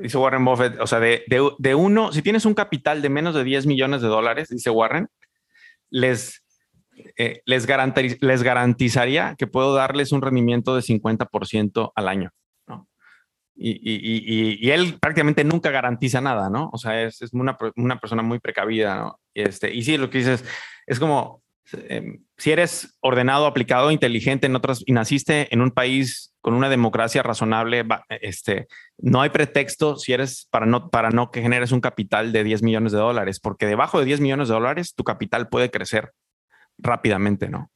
dice 0.00 0.18
Warren 0.18 0.44
Buffett, 0.44 0.80
o 0.80 0.86
sea, 0.86 1.00
de, 1.00 1.24
de, 1.26 1.74
uno, 1.74 2.12
si 2.12 2.22
tienes 2.22 2.44
un 2.44 2.54
capital 2.54 3.02
de 3.02 3.08
menos 3.08 3.34
de 3.34 3.44
10 3.44 3.66
millones 3.66 4.02
de 4.02 4.08
dólares, 4.08 4.48
dice 4.48 4.70
Warren, 4.70 5.08
les, 5.90 6.44
eh, 7.16 7.42
les, 7.44 7.66
les 8.20 8.42
garantizaría 8.42 9.34
que 9.36 9.46
puedo 9.46 9.74
darles 9.74 10.12
un 10.12 10.22
rendimiento 10.22 10.76
de 10.76 10.82
50% 10.82 11.92
al 11.94 12.08
año. 12.08 12.30
¿No? 13.56 13.62
Y, 13.62 13.78
y, 13.82 14.66
y, 14.66 14.70
él 14.70 14.98
prácticamente 15.00 15.44
nunca 15.44 15.70
garantiza 15.70 16.20
nada, 16.20 16.48
¿no? 16.48 16.70
O 16.72 16.78
sea, 16.78 17.02
es, 17.02 17.20
es 17.22 17.32
una, 17.32 17.56
una, 17.76 18.00
persona 18.00 18.22
muy 18.22 18.38
precavida, 18.38 18.96
¿no? 18.96 19.20
Este, 19.34 19.74
y 19.74 19.82
sí, 19.82 19.98
lo 19.98 20.08
que 20.08 20.18
dices 20.18 20.44
es 20.86 20.98
como 20.98 21.42
Em, 21.72 22.24
si 22.36 22.50
eres 22.50 22.96
ordenado, 23.00 23.46
aplicado, 23.46 23.90
inteligente 23.90 24.46
en 24.46 24.56
otras 24.56 24.82
y 24.84 24.92
naciste 24.92 25.52
en 25.52 25.60
un 25.60 25.70
país 25.70 26.34
con 26.40 26.54
una 26.54 26.68
democracia 26.68 27.22
razonable, 27.22 27.84
este, 28.22 28.66
no 28.98 29.20
hay 29.20 29.30
pretexto 29.30 29.96
si 29.96 30.12
eres 30.12 30.48
para 30.50 30.66
no, 30.66 30.88
para 30.88 31.10
no 31.10 31.30
que 31.30 31.42
generes 31.42 31.70
un 31.70 31.80
capital 31.80 32.32
de 32.32 32.44
10 32.44 32.62
millones 32.62 32.92
de 32.92 32.98
dólares, 32.98 33.40
porque 33.40 33.66
debajo 33.66 33.98
de 33.98 34.06
10 34.06 34.20
millones 34.20 34.48
de 34.48 34.54
dólares 34.54 34.94
tu 34.94 35.04
capital 35.04 35.48
puede 35.48 35.70
crecer 35.70 36.12
rápidamente, 36.78 37.48
¿no? 37.48 37.70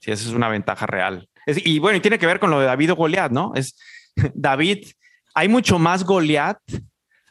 Si 0.00 0.10
esa 0.10 0.28
es 0.28 0.34
una 0.34 0.48
ventaja 0.48 0.86
real. 0.86 1.28
y 1.46 1.78
bueno, 1.78 1.96
y 1.96 2.00
tiene 2.00 2.18
que 2.18 2.26
ver 2.26 2.38
con 2.38 2.50
lo 2.50 2.60
de 2.60 2.66
David 2.66 2.92
o 2.92 2.96
Goliat, 2.96 3.32
¿no? 3.32 3.52
Es 3.54 3.78
David, 4.34 4.84
hay 5.34 5.48
mucho 5.48 5.78
más 5.78 6.04
Goliat 6.04 6.58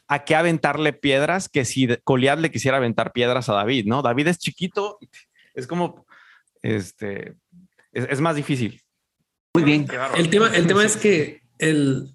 a 0.08 0.24
que 0.24 0.34
aventarle 0.34 0.92
piedras 0.92 1.48
que 1.48 1.64
si 1.64 1.88
Goliat 2.04 2.38
le 2.38 2.50
quisiera 2.50 2.76
aventar 2.76 3.12
piedras 3.12 3.48
a 3.48 3.54
David, 3.54 3.86
¿no? 3.86 4.02
David 4.02 4.28
es 4.28 4.38
chiquito 4.38 4.98
es 5.54 5.66
como, 5.66 6.06
este, 6.62 7.34
es, 7.92 8.20
más 8.20 8.36
difícil. 8.36 8.80
Muy 9.54 9.64
bien. 9.64 9.86
El 10.16 10.30
tema, 10.30 10.48
el 10.54 10.66
tema 10.66 10.84
es 10.84 10.96
que 10.96 11.42
el, 11.58 12.08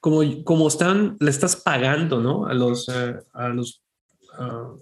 como, 0.00 0.22
como 0.44 0.68
están, 0.68 1.16
le 1.20 1.30
estás 1.30 1.56
pagando, 1.56 2.20
¿no? 2.20 2.46
A 2.46 2.54
los, 2.54 2.88
eh, 2.88 3.16
a 3.32 3.48
los 3.48 3.82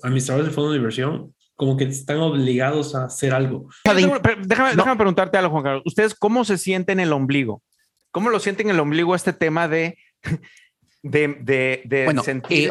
administradores 0.02 0.48
de 0.48 0.54
fondos 0.54 0.72
de 0.72 0.78
inversión, 0.78 1.34
como 1.54 1.76
que 1.76 1.84
están 1.84 2.18
obligados 2.18 2.94
a 2.94 3.04
hacer 3.04 3.32
algo. 3.32 3.68
Déjame, 3.84 4.96
preguntarte 4.96 5.38
algo, 5.38 5.50
Juan 5.50 5.64
Carlos. 5.64 5.82
¿Ustedes 5.86 6.14
cómo 6.14 6.44
se 6.44 6.58
sienten 6.58 7.00
en 7.00 7.06
el 7.06 7.12
ombligo? 7.12 7.62
¿Cómo 8.10 8.30
lo 8.30 8.40
sienten 8.40 8.68
en 8.68 8.74
el 8.74 8.80
ombligo 8.80 9.14
este 9.14 9.32
tema 9.32 9.68
de, 9.68 9.98
de, 11.02 11.82
de, 11.84 12.04
bueno, 12.04 12.22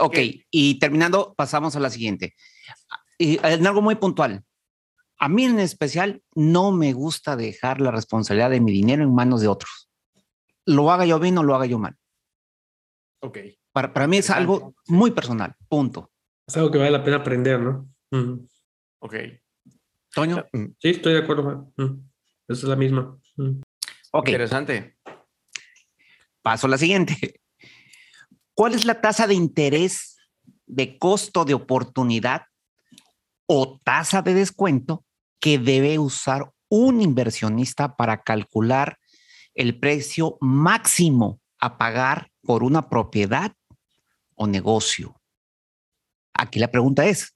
ok, 0.01 0.17
y 0.51 0.79
terminando, 0.79 1.33
pasamos 1.35 1.75
a 1.75 1.79
la 1.79 1.89
siguiente. 1.89 2.35
Y 3.17 3.39
en 3.45 3.65
algo 3.65 3.81
muy 3.81 3.95
puntual, 3.95 4.43
A 5.17 5.29
mí 5.29 5.45
en 5.45 5.59
especial 5.59 6.21
no 6.35 6.71
me 6.71 6.91
gusta 6.91 7.37
dejar 7.37 7.79
la 7.79 7.91
responsabilidad 7.91 8.49
de 8.49 8.59
mi 8.59 8.71
dinero 8.71 9.03
en 9.03 9.15
manos 9.15 9.39
de 9.41 9.47
otros. 9.47 9.89
Lo 10.65 10.91
haga 10.91 11.05
yo 11.05 11.19
bien 11.19 11.37
o 11.37 11.43
lo 11.43 11.55
haga 11.55 11.65
yo 11.65 11.79
mal. 11.79 11.95
Ok. 13.21 13.37
Para, 13.71 13.93
para 13.93 14.07
mí 14.07 14.17
es 14.17 14.29
algo 14.29 14.75
muy 14.87 15.11
personal, 15.11 15.55
punto. 15.69 16.11
Es 16.47 16.57
algo 16.57 16.69
que 16.69 16.77
vale 16.77 16.91
la 16.91 17.03
pena 17.03 17.17
aprender, 17.17 17.59
¿no? 17.59 17.89
Mm. 18.11 18.45
Ok. 18.99 19.15
Toño, 20.13 20.45
Sí, 20.79 20.89
estoy 20.89 21.13
de 21.13 21.19
acuerdo. 21.19 21.71
Mm. 21.77 22.07
Esa 22.47 22.61
es 22.61 22.63
la 22.63 22.75
misma. 22.75 23.17
Mm. 23.37 23.61
ok, 24.11 24.27
Interesante. 24.27 24.94
Paso 26.45 26.67
a 26.67 26.69
la 26.69 26.77
siguiente. 26.77 27.41
¿Cuál 28.53 28.75
es 28.75 28.85
la 28.85 29.01
tasa 29.01 29.25
de 29.25 29.33
interés 29.33 30.15
de 30.67 30.99
costo 30.99 31.43
de 31.43 31.55
oportunidad 31.55 32.43
o 33.47 33.81
tasa 33.83 34.21
de 34.21 34.35
descuento 34.35 35.03
que 35.39 35.57
debe 35.57 35.97
usar 35.97 36.53
un 36.69 37.01
inversionista 37.01 37.95
para 37.95 38.21
calcular 38.21 38.99
el 39.55 39.79
precio 39.79 40.37
máximo 40.39 41.39
a 41.57 41.79
pagar 41.79 42.29
por 42.43 42.61
una 42.61 42.89
propiedad 42.89 43.51
o 44.35 44.45
negocio? 44.45 45.19
Aquí 46.31 46.59
la 46.59 46.69
pregunta 46.69 47.07
es, 47.07 47.34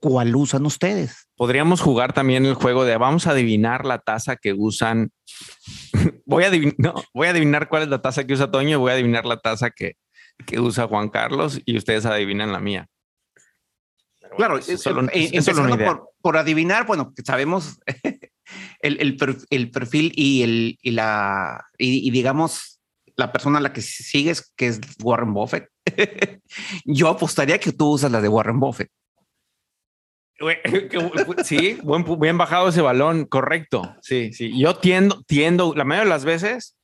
¿cuál 0.00 0.34
usan 0.34 0.66
ustedes? 0.66 1.28
Podríamos 1.36 1.80
jugar 1.80 2.12
también 2.12 2.44
el 2.46 2.54
juego 2.54 2.84
de 2.84 2.96
vamos 2.96 3.26
a 3.26 3.30
adivinar 3.30 3.84
la 3.86 3.98
tasa 3.98 4.36
que 4.36 4.52
usan. 4.52 5.10
voy, 6.26 6.44
a 6.44 6.50
adivin- 6.50 6.74
no, 6.78 6.94
voy 7.14 7.26
a 7.28 7.30
adivinar 7.30 7.68
cuál 7.68 7.82
es 7.82 7.88
la 7.88 8.02
tasa 8.02 8.24
que 8.26 8.34
usa 8.34 8.50
Toño 8.50 8.70
y 8.70 8.74
voy 8.80 8.90
a 8.90 8.94
adivinar 8.94 9.24
la 9.26 9.38
tasa 9.38 9.70
que, 9.70 9.94
que 10.46 10.58
usa 10.60 10.86
Juan 10.88 11.08
Carlos 11.10 11.60
y 11.64 11.76
ustedes 11.76 12.04
adivinan 12.06 12.52
la 12.52 12.60
mía. 12.60 12.88
Pero 14.20 14.36
bueno, 14.36 14.54
Claro, 14.54 14.58
eso 14.58 14.72
es 14.72 14.80
solo, 14.82 15.02
eh, 15.12 15.30
es 15.32 15.44
solo 15.44 15.62
una 15.62 15.70
empezando 15.70 15.76
idea. 15.76 15.86
por, 15.86 16.10
por 16.20 16.36
adivinar, 16.36 16.86
bueno, 16.86 17.12
sabemos 17.24 17.78
el, 18.80 19.00
el 19.00 19.16
per- 19.16 19.36
el 19.50 19.70
perfil 19.70 20.12
y, 20.14 20.42
el, 20.42 20.78
y 20.82 20.90
la, 20.92 21.66
y, 21.78 22.06
y 22.06 22.10
digamos, 22.10 22.80
la 23.16 23.32
persona 23.32 23.58
a 23.58 23.60
la 23.60 23.72
que 23.72 23.82
sigues, 23.82 24.52
que 24.56 24.68
es 24.68 24.80
Warren 25.02 25.34
Buffett. 25.34 25.68
Yo 26.84 27.08
apostaría 27.08 27.58
que 27.58 27.72
tú 27.72 27.90
usas 27.90 28.10
la 28.12 28.20
de 28.20 28.28
Warren 28.28 28.60
Buffett. 28.60 28.90
Sí, 31.44 31.78
buen 31.82 32.04
bien 32.18 32.38
bajado 32.38 32.68
ese 32.68 32.80
balón, 32.80 33.26
correcto. 33.26 33.94
Sí, 34.02 34.32
sí. 34.32 34.58
Yo 34.58 34.76
tiendo, 34.76 35.22
tiendo, 35.26 35.74
la 35.74 35.84
mayoría 35.84 36.04
de 36.04 36.10
las 36.10 36.24
veces 36.24 36.76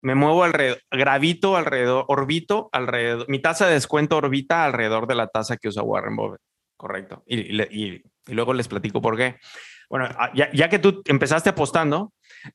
me 0.00 0.14
muevo 0.14 0.44
alrededor, 0.44 0.80
gravito 0.90 1.56
alrededor, 1.56 2.04
orbito 2.08 2.68
alrededor, 2.72 3.28
mi 3.28 3.40
tasa 3.40 3.66
de 3.66 3.74
descuento 3.74 4.16
orbita 4.16 4.64
alrededor 4.64 5.06
de 5.06 5.14
la 5.14 5.28
tasa 5.28 5.56
que 5.56 5.68
usa 5.68 5.82
Warren 5.82 6.16
Buffett. 6.16 6.40
Correcto. 6.76 7.22
Y, 7.26 8.02
luego 8.26 8.54
les 8.54 8.68
platico 8.68 9.00
por 9.00 9.16
qué. 9.16 9.36
Bueno, 9.88 10.08
ah, 10.18 10.32
ya, 10.34 10.50
ya 10.52 10.68
que 10.68 10.78
tú 10.78 11.02
empezaste 11.04 11.50
apostando, 11.50 12.12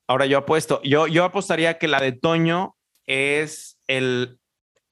ahora 0.07 0.25
yo 0.25 0.39
apuesto. 0.39 0.81
Yo, 0.83 1.07
yo 1.07 1.23
apostaría 1.23 1.77
que 1.77 1.87
la 1.87 1.99
de 1.99 2.11
Toño 2.11 2.75
es 3.05 3.79
el 3.87 4.37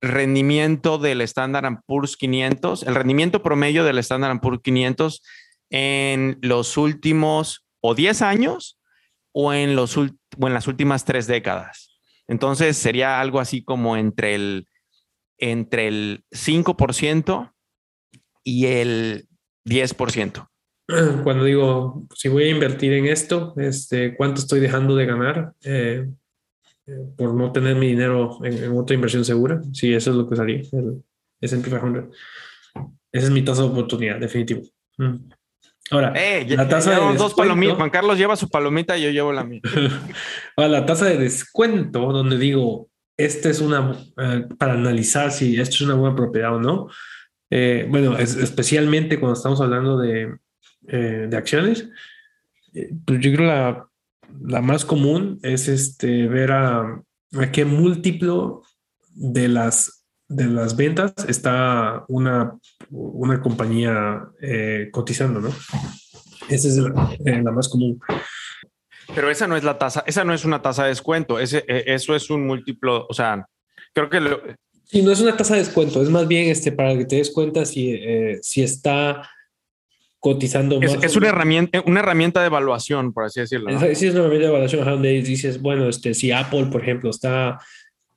rendimiento 0.02 0.98
del 0.98 1.22
Standard 1.22 1.80
Poor's 1.86 2.16
500, 2.16 2.84
el 2.84 2.96
rendimiento 2.96 3.42
promedio 3.42 3.84
del 3.84 3.98
Standard 3.98 4.40
Poor's 4.40 4.62
500 4.62 5.22
en 5.70 6.38
los 6.42 6.78
últimos 6.78 7.66
o 7.82 7.96
10 7.96 8.22
años 8.22 8.80
o 9.32 9.54
en, 9.54 9.76
los, 9.76 9.98
o 9.98 10.08
en 10.08 10.54
las 10.54 10.68
últimas 10.68 11.06
tres 11.06 11.28
décadas. 11.28 12.00
Entonces 12.28 12.78
sería 12.78 13.20
algo 13.20 13.40
así 13.40 13.64
como 13.64 13.98
entre 13.98 14.36
el, 14.36 14.68
entre 15.38 15.88
el 15.88 16.24
5% 16.32 17.54
y 18.44 18.66
el 18.68 19.28
10%. 19.66 20.50
Cuando 21.24 21.44
digo, 21.44 22.08
si 22.16 22.30
voy 22.30 22.46
a 22.46 22.50
invertir 22.50 22.94
en 22.94 23.06
esto, 23.08 23.54
este, 23.58 24.16
¿cuánto 24.16 24.42
estoy 24.42 24.60
dejando 24.60 24.96
de 24.96 25.06
ganar 25.06 25.54
eh, 25.64 26.08
eh, 26.88 27.00
por 27.18 27.34
no 27.34 27.52
tener 27.52 27.76
mi 27.76 27.88
dinero 27.88 28.40
en, 28.44 28.64
en 28.64 28.78
otra 28.78 28.96
inversión 28.96 29.26
segura? 29.26 29.62
Sí, 29.74 29.94
eso 29.94 30.12
es 30.12 30.16
lo 30.16 30.28
que 30.28 30.36
usaría, 30.36 30.62
el 30.72 31.04
S&P 31.42 31.70
500. 31.70 32.16
Esa 33.12 33.26
es 33.26 33.32
mi 33.32 33.44
tasa 33.44 33.64
de 33.64 33.70
oportunidad, 33.70 34.20
definitivo. 34.20 34.62
Mm. 34.98 35.16
Ahora, 35.92 36.14
Eh, 36.16 36.46
la 36.50 36.68
tasa 36.68 36.90
de 36.92 36.96
llevamos 36.96 37.18
dos 37.18 37.28
descuento- 37.32 37.36
palomitas. 37.54 37.76
Juan 37.78 37.90
Carlos 37.90 38.18
lleva 38.18 38.36
su 38.36 38.50
palomita 38.50 38.98
y 38.98 39.04
yo 39.04 39.10
llevo 39.12 39.32
la 39.34 39.44
mía. 39.44 39.62
Ahora, 40.58 40.70
la 40.70 40.86
tasa 40.86 41.06
de 41.06 41.18
descuento, 41.18 42.12
donde 42.12 42.38
digo, 42.38 42.90
esta 43.18 43.50
es 43.50 43.62
una, 43.62 43.96
eh, 44.18 44.46
para 44.58 44.74
analizar 44.74 45.32
si 45.32 45.60
esto 45.60 45.76
es 45.76 45.82
una 45.82 45.94
buena 45.96 46.16
propiedad 46.16 46.56
o 46.56 46.60
no. 46.60 46.88
Eh, 47.52 47.86
bueno, 47.90 48.18
es- 48.18 48.36
especialmente 48.36 49.20
cuando 49.20 49.36
estamos 49.38 49.62
hablando 49.62 49.98
de, 50.00 50.36
eh, 50.88 51.28
de 51.30 51.38
acciones, 51.38 51.88
pues 53.06 53.20
yo 53.22 53.32
creo 53.34 53.46
la, 53.48 53.88
la 54.42 54.62
más 54.62 54.84
común 54.84 55.40
es 55.44 55.68
este, 55.68 56.28
ver 56.28 56.52
a, 56.52 56.82
a 56.82 57.52
qué 57.52 57.64
múltiplo 57.64 58.64
de 59.14 59.48
las, 59.48 60.04
de 60.28 60.46
las 60.46 60.76
ventas 60.76 61.14
está 61.30 62.04
una, 62.10 62.58
una 62.92 63.42
compañía 63.42 64.22
eh, 64.42 64.90
cotizando, 64.92 65.40
¿no? 65.42 65.50
Esa 66.50 66.68
es 66.68 66.78
la, 66.78 67.16
eh, 67.26 67.42
la 67.44 67.52
más 67.52 67.68
común. 67.70 68.00
Pero 69.14 69.30
esa 69.30 69.48
no 69.48 69.56
es 69.56 69.64
la 69.64 69.78
tasa, 69.78 70.04
esa 70.08 70.24
no 70.24 70.34
es 70.34 70.46
una 70.46 70.62
tasa 70.62 70.84
de 70.84 70.90
descuento, 70.90 71.40
ese, 71.40 71.64
eh, 71.68 71.84
eso 71.88 72.16
es 72.16 72.30
un 72.30 72.46
múltiplo, 72.48 73.06
o 73.08 73.14
sea, 73.14 73.46
creo 73.94 74.10
que 74.10 74.20
lo- 74.20 74.42
Sí, 74.84 75.02
no 75.02 75.12
es 75.12 75.20
una 75.20 75.36
tasa 75.36 75.54
de 75.56 75.62
descuento, 75.62 76.02
es 76.02 76.10
más 76.10 76.28
bien 76.28 76.50
este, 76.50 76.72
para 76.72 76.96
que 76.98 77.06
te 77.06 77.16
des 77.18 77.32
cuenta 77.32 77.66
si, 77.66 77.92
eh, 77.92 78.38
si 78.42 78.62
está 78.64 79.28
cotizando 80.20 80.80
es, 80.82 80.96
más. 80.96 81.04
es 81.04 81.16
o 81.16 81.20
una 81.20 81.30
herramienta, 81.30 81.84
una 81.86 82.00
herramienta 82.00 82.42
de 82.42 82.48
evaluación, 82.48 83.14
por 83.14 83.26
así 83.26 83.40
decirlo. 83.42 83.72
¿no? 83.72 83.80
Es- 83.84 83.98
Sí, 84.00 84.08
es 84.08 84.14
una 84.14 84.22
herramienta 84.22 84.46
de 84.48 84.52
evaluación 84.52 84.86
donde 84.86 85.22
dices, 85.22 85.62
bueno, 85.62 85.88
este, 85.90 86.14
si 86.14 86.32
Apple, 86.32 86.68
por 86.72 86.82
ejemplo, 86.82 87.10
está 87.10 87.60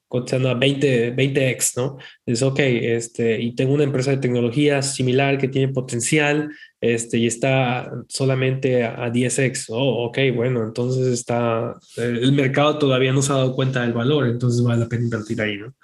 cotizando 0.08 0.48
a 0.48 0.54
20, 0.54 1.14
20x, 1.14 1.76
¿no? 1.76 1.98
Es 2.26 2.42
ok, 2.42 2.58
este, 2.60 3.40
y 3.40 3.54
tengo 3.54 3.74
una 3.74 3.84
empresa 3.84 4.10
de 4.10 4.16
tecnología 4.16 4.82
similar 4.82 5.38
que 5.38 5.48
tiene 5.48 5.72
potencial, 5.72 6.50
este, 6.80 7.18
y 7.18 7.26
está 7.26 7.90
solamente 8.08 8.84
a, 8.84 9.04
a 9.04 9.10
10x. 9.12 9.66
Oh, 9.68 10.06
ok, 10.06 10.18
bueno, 10.34 10.64
entonces 10.64 11.06
está, 11.08 11.74
el 11.96 12.18
el 12.24 12.32
mercado 12.32 12.78
todavía 12.78 13.12
no 13.12 13.22
se 13.22 13.32
ha 13.32 13.36
dado 13.36 13.54
cuenta 13.54 13.82
del 13.82 13.92
valor, 13.92 14.26
entonces 14.26 14.62
vale 14.62 14.80
la 14.80 14.88
pena 14.88 15.04
invertir 15.04 15.40
ahí, 15.40 15.58
¿no? 15.58 15.74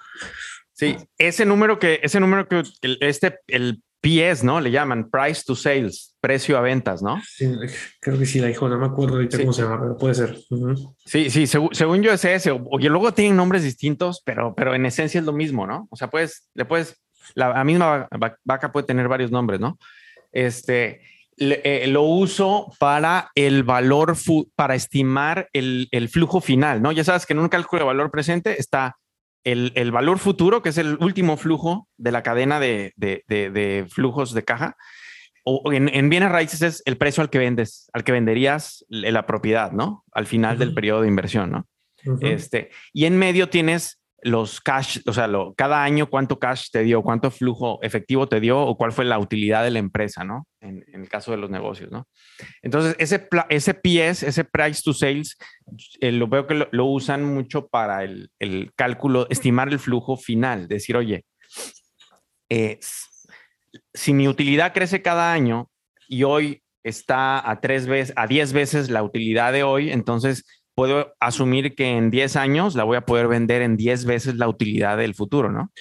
Sí, 0.73 0.95
ese 1.17 1.45
número 1.45 1.79
que, 1.79 2.01
ese 2.03 2.19
número 2.19 2.47
que 2.49 2.61
el- 2.81 2.97
este, 2.99 3.39
el 3.47 3.81
PS, 4.05 4.43
¿no? 4.45 4.61
Le 4.61 4.69
llaman 4.71 5.09
price 5.09 5.41
to 5.45 5.55
sales, 5.55 6.15
precio 6.21 6.57
a 6.57 6.61
ventas, 6.61 7.01
¿no? 7.01 7.19
Sí, 7.27 7.51
creo 7.99 8.19
que 8.19 8.25
sí 8.25 8.39
la 8.39 8.47
dijo, 8.47 8.69
no 8.69 8.77
me 8.77 8.85
acuerdo 8.85 9.15
ahorita 9.15 9.37
Sí. 9.37 9.43
cómo 9.43 9.53
se 9.53 9.63
llama, 9.63 9.79
pero 9.81 9.97
puede 9.97 10.13
ser. 10.15 10.37
Sí, 11.05 11.29
sí, 11.31 11.47
según 11.47 12.01
yo 12.03 12.11
es 12.11 12.23
ese, 12.25 12.51
o, 12.51 12.63
o- 12.69 12.79
y 12.79 12.83
luego 12.89 13.13
tienen 13.13 13.35
nombres 13.35 13.63
distintos, 13.63 14.21
pero, 14.23 14.53
pero 14.55 14.75
en 14.75 14.85
esencia 14.85 15.19
es 15.19 15.25
lo 15.25 15.33
mismo, 15.33 15.65
¿no? 15.65 15.87
O 15.89 15.95
sea, 15.95 16.09
puedes, 16.09 16.47
le 16.53 16.65
puedes, 16.65 17.01
la, 17.33 17.49
la 17.49 17.63
misma 17.63 18.07
va- 18.21 18.37
vaca 18.43 18.71
puede 18.71 18.85
tener 18.85 19.07
varios 19.07 19.31
nombres, 19.31 19.59
¿no? 19.59 19.79
Este, 20.31 21.01
le- 21.37 21.61
eh, 21.63 21.87
lo 21.87 22.03
uso 22.03 22.71
para 22.79 23.31
el 23.35 23.63
valor, 23.63 24.15
para 24.55 24.75
estimar 24.75 25.49
el, 25.53 25.87
el 25.91 26.09
flujo 26.09 26.41
final, 26.41 26.81
¿no? 26.81 26.91
Ya 26.91 27.03
sabes 27.03 27.25
que 27.25 27.33
en 27.33 27.39
un 27.39 27.49
cálculo 27.49 27.81
de 27.81 27.85
valor 27.87 28.11
presente 28.11 28.59
está 28.59 28.97
el, 29.45 29.71
el 29.75 29.91
valor 29.91 30.19
futuro, 30.19 30.61
que 30.61 30.69
es 30.69 30.77
el 30.77 30.97
último 30.99 31.37
flujo 31.37 31.87
de 31.97 32.11
la 32.11 32.21
cadena 32.23 32.59
de, 32.59 32.91
de- 32.97 33.23
de- 33.29 33.49
de 33.51 33.85
flujos 33.89 34.33
de 34.33 34.43
caja, 34.43 34.75
o 35.45 35.71
en, 35.71 35.87
en 35.93 36.09
bienes 36.09 36.31
raíces 36.31 36.61
es 36.63 36.83
el 36.85 36.97
precio 36.97 37.21
al 37.21 37.29
que 37.29 37.37
vendes, 37.37 37.89
al 37.93 38.03
que 38.03 38.11
venderías 38.11 38.83
la 38.89 39.25
propiedad, 39.27 39.71
¿no? 39.71 40.03
Al 40.11 40.25
final 40.25 40.57
del 40.57 40.73
periodo 40.73 41.01
de 41.03 41.07
inversión, 41.07 41.51
¿no? 41.51 41.67
Este, 42.21 42.69
y 42.93 43.05
en 43.05 43.17
medio 43.17 43.47
tienes 43.49 43.99
los 44.25 44.59
cash, 44.59 45.01
o 45.05 45.13
sea, 45.13 45.29
cada 45.55 45.83
año 45.83 46.09
cuánto 46.09 46.39
cash 46.39 46.69
te 46.71 46.81
dio, 46.81 47.03
cuánto 47.03 47.29
flujo 47.29 47.77
efectivo 47.83 48.27
te 48.27 48.39
dio 48.39 48.59
o 48.59 48.75
cuál 48.75 48.91
fue 48.91 49.05
la 49.05 49.19
utilidad 49.19 49.63
de 49.63 49.69
la 49.69 49.77
empresa, 49.77 50.23
¿no? 50.23 50.47
En, 50.61 50.83
el 50.91 51.07
caso 51.07 51.29
de 51.29 51.37
los 51.37 51.51
negocios, 51.51 51.91
¿no? 51.91 52.07
Entonces, 52.63 52.95
ese, 52.97 53.29
ese 53.49 53.73
PS, 53.75 54.23
ese 54.23 54.43
price 54.43 54.81
to 54.83 54.93
sales, 54.93 55.37
eh, 56.01 56.11
lo 56.11 56.27
veo 56.27 56.47
que 56.47 56.67
lo, 56.71 56.85
usan 56.85 57.23
mucho 57.23 57.67
para 57.67 58.03
el, 58.03 58.31
el 58.39 58.71
cálculo, 58.75 59.27
estimar 59.29 59.69
el 59.69 59.77
flujo 59.77 60.17
final, 60.17 60.67
decir, 60.67 60.97
oye, 60.97 61.23
eh, 62.49 62.79
si 63.93 64.11
mi 64.11 64.27
utilidad 64.27 64.73
crece 64.73 65.03
cada 65.03 65.33
año 65.33 65.69
y 66.07 66.23
hoy 66.23 66.63
está 66.81 67.47
a 67.47 67.61
tres 67.61 67.85
veces, 67.85 68.13
a 68.15 68.25
10 68.25 68.53
veces 68.53 68.89
la 68.89 69.03
utilidad 69.03 69.53
de 69.53 69.61
hoy, 69.61 69.91
entonces 69.91 70.45
puedo 70.75 71.13
asumir 71.19 71.73
que 71.75 71.97
en 71.97 72.11
10 72.11 72.35
años 72.35 72.75
la 72.75 72.83
voy 72.83 72.97
a 72.97 73.05
poder 73.05 73.27
vender 73.27 73.61
en 73.61 73.77
10 73.77 74.05
veces 74.05 74.35
la 74.35 74.47
utilidad 74.49 74.97
del 74.97 75.15
futuro, 75.15 75.51
¿no? 75.51 75.71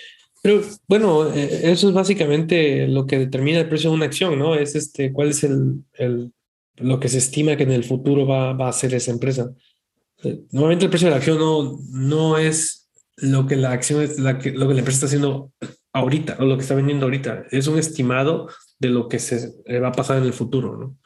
Pero 0.42 0.62
bueno, 0.88 1.32
eh, 1.34 1.60
eso 1.72 1.88
es 1.88 1.94
básicamente 1.94 2.86
lo 2.86 3.06
que 3.06 3.18
determina 3.18 3.58
el 3.60 3.68
precio 3.68 3.90
de 3.90 3.96
una 3.96 4.04
acción, 4.06 4.38
¿no? 4.38 4.54
Es 4.54 4.74
este, 4.74 5.12
cuál 5.12 5.30
es 5.30 5.42
el, 5.44 5.84
el- 5.94 6.32
lo 6.76 6.98
que 7.00 7.08
se 7.08 7.18
estima 7.18 7.56
que 7.56 7.62
en 7.62 7.72
el 7.72 7.84
futuro 7.84 8.26
va, 8.26 8.52
va 8.52 8.66
a 8.66 8.70
hacer 8.70 8.94
esa 8.94 9.10
empresa. 9.10 9.50
Eh, 10.22 10.40
Normalmente 10.50 10.84
el 10.86 10.90
precio 10.90 11.06
de 11.06 11.12
la 11.12 11.18
acción 11.18 11.38
no, 11.38 11.78
no 11.90 12.36
es 12.38 12.90
lo 13.16 13.46
que 13.46 13.56
la 13.56 13.70
acción 13.72 14.02
es 14.02 14.18
la 14.18 14.38
que, 14.38 14.50
lo 14.50 14.66
que 14.66 14.74
la 14.74 14.80
empresa 14.80 14.96
está 14.96 15.06
haciendo 15.06 15.52
ahorita 15.92 16.36
o 16.40 16.44
lo 16.44 16.56
que 16.56 16.62
está 16.62 16.74
vendiendo 16.74 17.06
ahorita. 17.06 17.44
Es 17.52 17.68
un 17.68 17.78
estimado 17.78 18.48
de 18.80 18.88
lo 18.88 19.08
que 19.08 19.20
se 19.20 19.50
eh, 19.66 19.78
va 19.78 19.88
a 19.88 19.92
pasar 19.92 20.18
en 20.18 20.24
el 20.24 20.32
futuro, 20.32 20.76
¿no? 20.76 20.98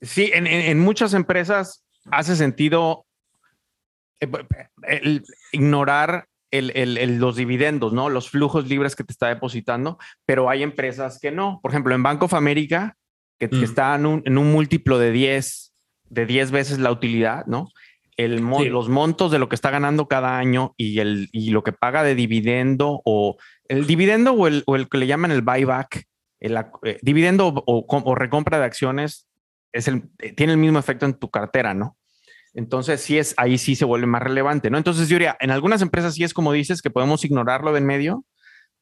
Sí, 0.00 0.32
en, 0.34 0.80
muchas 0.80 1.14
empresas 1.14 1.81
hace 2.10 2.36
sentido 2.36 3.06
eh, 4.20 5.22
ignorar 5.52 6.26
los 6.50 7.36
dividendos, 7.36 7.92
¿no? 7.92 8.10
Los 8.10 8.28
flujos 8.28 8.68
libres 8.68 8.94
que 8.94 9.04
te 9.04 9.12
está 9.12 9.28
depositando, 9.28 9.98
pero 10.26 10.50
hay 10.50 10.62
empresas 10.62 11.18
que 11.18 11.30
no. 11.30 11.60
Por 11.62 11.70
ejemplo, 11.70 11.94
en 11.94 12.02
Bank 12.02 12.22
of 12.22 12.34
America, 12.34 12.96
que, 13.38 13.48
mm. 13.48 13.64
está 13.64 13.94
en 13.94 14.06
un, 14.06 14.52
múltiplo 14.52 14.98
de 14.98 15.12
10, 15.12 15.72
de 16.10 16.26
10 16.26 16.50
veces 16.50 16.78
la 16.78 16.92
utilidad, 16.92 17.46
¿no? 17.46 17.68
El 18.18 18.42
Los 18.70 18.90
montos 18.90 19.32
de 19.32 19.38
lo 19.38 19.48
que 19.48 19.54
está 19.54 19.70
ganando 19.70 20.06
cada 20.06 20.36
año 20.36 20.74
y, 20.76 20.98
el, 20.98 21.30
y 21.32 21.50
lo 21.50 21.64
que 21.64 21.72
paga 21.72 22.02
de 22.02 22.14
dividendo 22.14 23.00
o 23.06 23.38
el 23.68 23.86
dividendo 23.86 24.32
o 24.32 24.46
el, 24.46 24.62
o 24.66 24.76
el 24.76 24.88
que 24.90 24.98
le 24.98 25.06
llaman 25.06 25.30
el 25.30 25.40
buyback, 25.40 26.04
el 26.38 26.58
eh, 26.82 26.98
dividendo 27.00 27.48
o, 27.48 27.86
o, 27.88 28.14
recompra 28.14 28.58
de 28.58 28.66
acciones 28.66 29.26
es 29.72 29.88
el, 29.88 30.10
eh, 30.18 30.32
tiene 30.32 30.52
el 30.52 30.58
mismo 30.58 30.78
efecto 30.78 31.06
en 31.06 31.14
tu 31.14 31.30
cartera, 31.30 31.74
¿no? 31.74 31.96
Entonces, 32.54 33.00
sí 33.00 33.18
es, 33.18 33.34
ahí 33.38 33.56
sí 33.56 33.76
se 33.76 33.84
vuelve 33.84 34.06
más 34.06 34.22
relevante, 34.22 34.70
¿no? 34.70 34.76
Entonces, 34.76 35.08
yo 35.08 35.14
diría, 35.14 35.36
en 35.40 35.50
algunas 35.50 35.80
empresas 35.80 36.14
sí 36.14 36.24
es 36.24 36.34
como 36.34 36.52
dices, 36.52 36.82
que 36.82 36.90
podemos 36.90 37.24
ignorarlo 37.24 37.72
de 37.72 37.78
en 37.78 37.86
medio, 37.86 38.24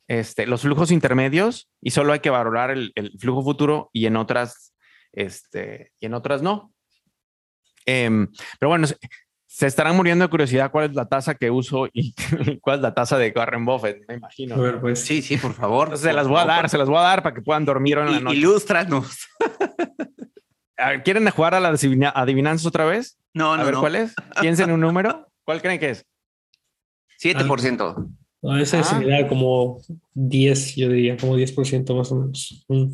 este, 0.09 0.47
los 0.47 0.63
flujos 0.63 0.91
intermedios, 0.91 1.71
y 1.81 1.91
solo 1.91 2.13
hay 2.13 2.19
que 2.19 2.31
valorar 2.31 2.71
el, 2.73 2.93
flujo 3.21 3.43
futuro, 3.43 3.91
y 3.93 4.07
en 4.07 4.17
otras, 4.17 4.75
este, 5.13 5.93
y 6.01 6.07
en 6.07 6.15
otras 6.15 6.43
no. 6.43 6.73
Em, 7.87 8.29
pero 8.59 8.71
bueno, 8.71 8.89
se 9.47 9.67
estarán 9.67 9.97
muriendo 9.97 10.25
de 10.25 10.31
curiosidad 10.31 10.71
cuál 10.71 10.91
es 10.91 10.95
la 10.95 11.09
tasa 11.09 11.35
que 11.35 11.51
uso 11.51 11.89
y 11.93 12.15
cuál 12.61 12.77
es 12.77 12.83
la 12.83 12.95
tasa 12.95 13.19
de 13.19 13.33
Warren 13.35 13.65
Buffett, 13.65 14.05
me 14.09 14.15
imagino. 14.15 14.81
pues 14.81 15.01
sí, 15.01 15.23
sí, 15.23 15.37
por 15.37 15.55
favor. 15.55 15.97
se 15.97 16.13
las 16.13 16.27
voy 16.27 16.41
a 16.41 16.45
dar, 16.45 16.69
se 16.69 16.79
las 16.79 16.89
voy 16.89 16.99
a 16.99 17.03
dar 17.03 17.23
para 17.23 17.35
que 17.35 17.43
puedan 17.43 17.65
dormir 17.65 17.99
en 17.99 18.13
la 18.13 18.21
noche. 18.21 18.37
Ilústranos. 18.37 19.29
¿Quieren 21.05 21.29
jugar 21.31 21.55
a 21.55 21.61
las 21.61 21.85
adivinanzas 22.15 22.67
otra 22.67 22.85
vez? 22.85 23.19
No, 23.35 23.57
no. 23.57 23.63
A 23.63 23.65
ver, 23.65 23.75
no. 23.75 23.81
¿cuál 23.81 23.97
es? 23.97 24.15
Piensen 24.41 24.71
un 24.71 24.81
número. 24.81 25.29
¿Cuál 25.45 25.61
creen 25.63 25.79
que 25.79 25.91
es? 25.91 26.07
7%. 27.23 28.09
No, 28.43 28.59
ese 28.59 28.81
es 28.81 28.93
ah. 28.93 29.27
como 29.29 29.83
10, 30.15 30.77
yo 30.77 30.89
diría, 30.89 31.17
como 31.17 31.37
10% 31.37 31.95
más 31.95 32.11
o 32.11 32.17
menos. 32.17 32.65
Mm. 32.69 32.87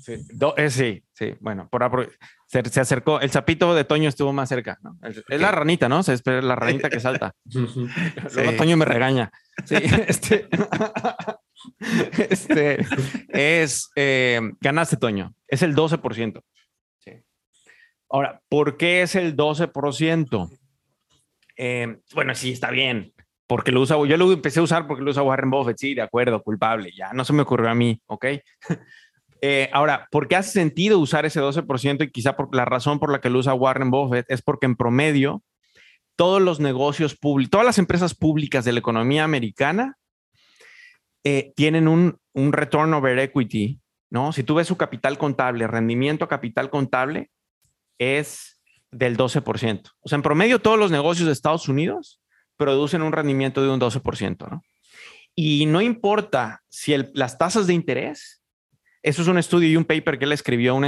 Sí, 0.00 0.12
eh, 0.56 0.70
sí, 0.70 1.02
sí, 1.12 1.34
bueno, 1.40 1.68
por, 1.68 2.12
se, 2.46 2.64
se, 2.70 2.80
acercó, 2.80 3.20
el 3.20 3.32
sapito 3.32 3.74
de 3.74 3.82
Toño 3.82 4.08
estuvo 4.08 4.32
más 4.32 4.48
cerca, 4.48 4.78
¿no? 4.80 4.96
Es, 5.02 5.40
la 5.40 5.50
ranita, 5.50 5.88
¿no? 5.88 6.04
Se 6.04 6.12
espera 6.12 6.40
la 6.40 6.54
ranita 6.54 6.88
que 6.88 7.00
salta. 7.00 7.34
Luego 8.34 8.52
Toño 8.56 8.76
me 8.76 8.84
regaña. 8.84 9.32
Sí, 9.64 9.74
este, 10.06 10.48
este 12.30 12.86
es, 13.32 13.90
eh, 13.96 14.40
ganaste 14.60 14.96
Toño, 14.96 15.34
es 15.48 15.62
el 15.62 15.74
12%. 15.74 16.42
Ahora, 18.12 18.42
¿por 18.50 18.76
qué 18.76 19.00
es 19.00 19.14
el 19.14 19.34
12%? 19.34 20.50
Eh, 21.56 21.96
bueno, 22.14 22.34
sí, 22.34 22.52
está 22.52 22.70
bien, 22.70 23.14
porque 23.46 23.72
lo 23.72 23.80
usa, 23.80 23.96
yo 24.06 24.16
lo 24.18 24.30
empecé 24.30 24.60
a 24.60 24.64
usar 24.64 24.86
porque 24.86 25.02
lo 25.02 25.10
usa 25.10 25.22
Warren 25.22 25.50
Buffett, 25.50 25.78
sí, 25.78 25.94
de 25.94 26.02
acuerdo, 26.02 26.42
culpable, 26.42 26.92
ya 26.94 27.14
no 27.14 27.24
se 27.24 27.32
me 27.32 27.40
ocurrió 27.42 27.70
a 27.70 27.74
mí, 27.74 28.00
¿ok? 28.06 28.26
Eh, 29.44 29.68
ahora, 29.72 30.06
¿por 30.12 30.28
qué 30.28 30.36
hace 30.36 30.52
sentido 30.52 31.00
usar 31.00 31.26
ese 31.26 31.40
12%? 31.40 32.04
Y 32.04 32.12
quizá 32.12 32.36
la 32.52 32.64
razón 32.64 33.00
por 33.00 33.10
la 33.10 33.20
que 33.20 33.28
lo 33.28 33.40
usa 33.40 33.52
Warren 33.54 33.90
Buffett 33.90 34.24
es 34.28 34.40
porque 34.40 34.66
en 34.66 34.76
promedio 34.76 35.42
todos 36.14 36.40
los 36.40 36.60
negocios 36.60 37.16
públicos, 37.16 37.50
todas 37.50 37.66
las 37.66 37.78
empresas 37.78 38.14
públicas 38.14 38.64
de 38.64 38.70
la 38.70 38.78
economía 38.78 39.24
americana 39.24 39.96
eh, 41.24 41.52
tienen 41.56 41.88
un, 41.88 42.20
un 42.34 42.52
return 42.52 42.94
over 42.94 43.18
equity, 43.18 43.80
¿no? 44.10 44.32
Si 44.32 44.44
tú 44.44 44.54
ves 44.54 44.68
su 44.68 44.76
capital 44.76 45.18
contable, 45.18 45.66
rendimiento 45.66 46.24
a 46.24 46.28
capital 46.28 46.70
contable, 46.70 47.32
es 48.02 48.60
del 48.90 49.16
12%. 49.16 49.90
O 50.00 50.08
sea, 50.08 50.16
en 50.16 50.22
promedio 50.22 50.60
todos 50.60 50.78
los 50.78 50.90
negocios 50.90 51.26
de 51.26 51.32
Estados 51.32 51.68
Unidos 51.68 52.20
producen 52.56 53.02
un 53.02 53.12
rendimiento 53.12 53.62
de 53.62 53.70
un 53.70 53.80
12%, 53.80 54.50
¿no? 54.50 54.62
Y 55.34 55.66
no 55.66 55.80
importa 55.80 56.62
si 56.68 56.94
las 57.14 57.38
tasas 57.38 57.66
de 57.66 57.72
interés, 57.72 58.42
eso 59.02 59.22
es 59.22 59.28
un 59.28 59.38
estudio 59.38 59.68
y 59.68 59.76
un 59.76 59.84
paper 59.84 60.18
que 60.18 60.26
él 60.26 60.32
escribió 60.32 60.78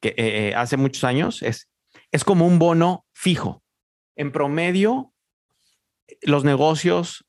que, 0.00 0.08
eh, 0.10 0.14
eh, 0.16 0.54
hace 0.54 0.76
muchos 0.76 1.02
años, 1.04 1.42
es, 1.42 1.68
es 2.12 2.24
como 2.24 2.46
un 2.46 2.58
bono 2.58 3.04
fijo. 3.12 3.62
En 4.14 4.30
promedio, 4.30 5.12
los 6.22 6.44
negocios 6.44 7.26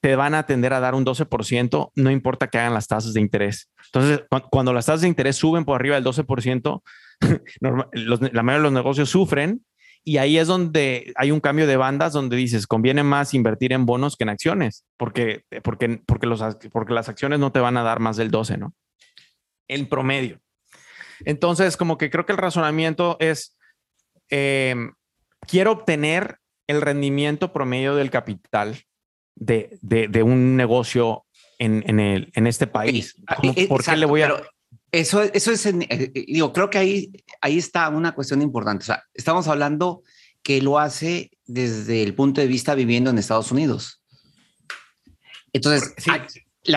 te 0.00 0.16
van 0.16 0.34
a 0.34 0.46
tender 0.46 0.72
a 0.72 0.80
dar 0.80 0.94
un 0.94 1.04
12%, 1.04 1.92
no 1.94 2.10
importa 2.10 2.48
que 2.48 2.58
hagan 2.58 2.74
las 2.74 2.86
tasas 2.86 3.12
de 3.12 3.20
interés. 3.20 3.68
Entonces, 3.86 4.24
cuando 4.50 4.72
las 4.72 4.86
tasas 4.86 5.02
de 5.02 5.08
interés 5.08 5.36
suben 5.36 5.64
por 5.64 5.76
arriba 5.76 5.96
del 5.96 6.04
12%, 6.04 6.82
la 7.60 8.42
mayoría 8.42 8.58
de 8.58 8.62
los 8.62 8.72
negocios 8.72 9.10
sufren 9.10 9.62
y 10.04 10.16
ahí 10.16 10.38
es 10.38 10.48
donde 10.48 11.12
hay 11.16 11.30
un 11.30 11.40
cambio 11.40 11.66
de 11.66 11.76
bandas 11.76 12.14
donde 12.14 12.36
dices, 12.36 12.66
conviene 12.66 13.02
más 13.02 13.34
invertir 13.34 13.72
en 13.72 13.84
bonos 13.84 14.16
que 14.16 14.24
en 14.24 14.30
acciones, 14.30 14.86
porque, 14.96 15.44
porque, 15.62 16.00
porque, 16.06 16.26
los, 16.26 16.42
porque 16.72 16.94
las 16.94 17.08
acciones 17.08 17.38
no 17.38 17.52
te 17.52 17.60
van 17.60 17.76
a 17.76 17.82
dar 17.82 18.00
más 18.00 18.16
del 18.16 18.30
12, 18.30 18.56
¿no? 18.56 18.74
En 19.68 19.86
promedio. 19.86 20.40
Entonces, 21.26 21.76
como 21.76 21.98
que 21.98 22.08
creo 22.08 22.24
que 22.24 22.32
el 22.32 22.38
razonamiento 22.38 23.18
es, 23.20 23.58
em, 24.30 24.94
quiero 25.46 25.72
obtener 25.72 26.38
el 26.66 26.80
rendimiento 26.80 27.52
promedio 27.52 27.94
del 27.94 28.10
capital 28.10 28.78
de, 29.34 29.78
de, 29.82 30.22
un 30.22 30.56
negocio 30.56 31.26
en, 31.58 31.84
en, 31.86 32.00
el, 32.00 32.30
en 32.34 32.46
este 32.46 32.66
país. 32.66 33.16
Eh, 33.42 33.52
eh, 33.56 33.68
¿Por 33.68 33.84
qué 33.84 33.96
le 33.96 34.06
voy 34.06 34.22
a...? 34.22 34.42
Eso, 34.90 35.22
eso 35.22 35.52
es, 35.52 35.66
eh, 35.66 36.12
digo, 36.26 36.52
creo 36.52 36.70
que 36.70 36.78
ahí, 36.78 37.12
ahí 37.40 37.58
está 37.58 37.88
una 37.88 38.12
cuestión 38.12 38.40
importante. 38.42 38.82
O 38.82 38.86
sea, 38.86 39.02
estamos 39.14 39.46
hablando 39.48 40.02
que 40.42 40.62
lo 40.62 40.78
hace 40.78 41.30
desde 41.46 42.02
el 42.02 42.14
punto 42.14 42.40
de 42.40 42.46
vista 42.46 42.74
viviendo 42.74 43.10
en 43.10 43.18
Estados 43.18 43.52
Unidos. 43.52 44.02
Entonces, 45.52 45.94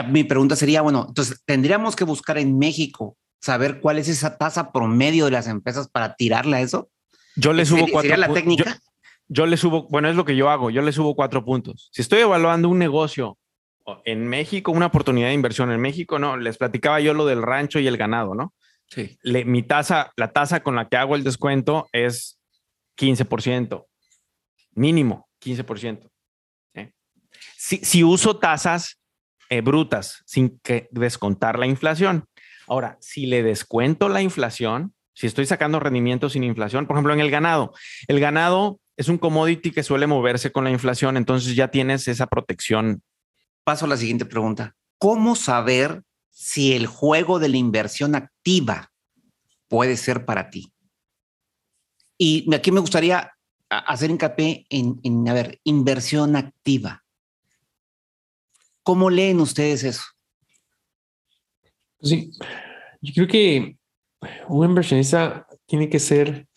mi 0.10 0.24
pregunta 0.24 0.56
sería, 0.56 0.82
bueno, 0.82 1.06
entonces 1.08 1.41
tendríamos 1.45 1.95
que 1.95 2.04
buscar 2.04 2.38
en 2.38 2.58
México 2.58 3.17
saber 3.39 3.80
cuál 3.80 3.97
es 3.97 4.08
esa 4.08 4.38
tasa 4.38 4.71
promedio 4.71 5.26
de 5.26 5.32
las 5.32 5.47
empresas 5.47 5.88
para 5.88 6.15
tirarle 6.15 6.58
a 6.58 6.62
eso. 6.62 6.89
Yo 7.36 7.54
le 7.54 7.65
subo 7.65 7.82
cuatro. 7.91 8.02
¿Sería 8.02 8.17
la 8.17 8.34
técnica? 8.34 8.80
yo 9.34 9.45
le 9.45 9.56
subo, 9.56 9.88
bueno, 9.89 10.10
es 10.10 10.17
lo 10.17 10.26
que 10.26 10.36
yo 10.36 10.50
hago. 10.50 10.69
Yo 10.69 10.82
le 10.82 10.91
subo 10.91 11.15
cuatro 11.15 11.45
puntos. 11.45 11.89
Si 11.93 12.02
estoy 12.02 12.19
evaluando 12.19 12.67
un 12.67 12.78
negocio 12.78 13.38
en 14.06 14.28
México, 14.28 14.72
una 14.72 14.88
oportunidad 14.88 15.28
de 15.28 15.34
inversión 15.34 15.72
en 15.72 15.82
México, 15.82 16.20
no, 16.20 16.38
les 16.38 16.58
platicaba 16.58 17.00
yo 17.00 17.13
lo 17.13 17.26
del 17.26 17.41
rancho 17.41 17.80
y 17.80 17.88
el 17.88 17.98
ganado, 17.98 18.36
¿no? 18.36 18.54
Sí. 18.88 19.17
mi 19.24 19.63
tasa, 19.63 20.12
la 20.17 20.34
tasa 20.34 20.63
con 20.63 20.76
la 20.76 20.89
que 20.89 20.98
hago 20.98 21.15
el 21.15 21.24
descuento 21.24 21.88
es 21.94 22.39
15%, 22.98 23.86
mínimo 24.74 25.30
15%. 25.41 26.10
¿eh? 26.74 26.91
Si, 27.56 27.78
si, 27.78 28.04
uso 28.04 28.38
tasas 28.38 29.00
eh, 29.50 29.62
brutas 29.62 30.24
sin 30.26 30.60
que 30.60 30.89
descontar 30.91 31.58
la 31.58 31.67
inflación. 31.67 32.26
Ahora, 32.67 32.98
si 33.00 33.28
le 33.28 33.44
descuento 33.44 34.10
la 34.10 34.22
inflación, 34.22 34.94
si 35.13 35.26
estoy 35.26 35.46
sacando 35.46 35.80
rendimiento 35.80 36.30
sin 36.30 36.44
inflación, 36.44 36.86
por 36.86 36.98
ejemplo, 36.98 37.13
en 37.13 37.22
el 37.22 37.32
ganado, 37.32 37.74
el 38.08 38.20
ganado 38.20 38.80
es 38.98 39.08
un 39.08 39.17
commodity 39.17 39.72
que 39.72 39.84
suele 39.84 40.06
moverse 40.06 40.52
con 40.52 40.65
la 40.65 40.72
inflación, 40.72 41.15
entonces 41.15 41.56
ya 41.56 41.70
tienes 41.70 42.08
esa 42.08 42.28
protección 42.28 43.02
paso 43.63 43.86
a 43.86 43.88
la 43.88 43.97
siguiente 43.97 44.26
pregunta. 44.26 44.76
¿Cómo 44.97 45.36
saber 45.36 46.04
si 46.30 46.74
el 46.74 46.88
juego 46.88 47.39
de 47.39 47.50
la 47.50 47.58
inversión 47.58 48.15
activa 48.15 48.91
puede 49.67 49.97
ser 49.97 50.26
para 50.26 50.50
ti? 50.50 50.74
Y 52.17 52.54
aquí 52.54 52.71
me 52.71 52.80
gustaría 52.80 53.32
hacer 53.69 54.12
hincapié 54.12 54.65
en, 54.69 55.00
en 55.04 55.28
a 55.28 55.34
ver, 55.34 55.60
inversión 55.63 56.36
activa. 56.36 57.04
¿Cómo 58.84 59.10
leen 59.10 59.39
ustedes 59.39 59.84
eso? 59.84 60.04
Sí, 62.02 62.32
yo 63.02 63.13
creo 63.13 63.28
que 63.28 63.78
un 64.47 64.65
inversionista 64.65 65.47
tiene 65.65 65.89
que 65.89 66.00
ser 66.00 66.47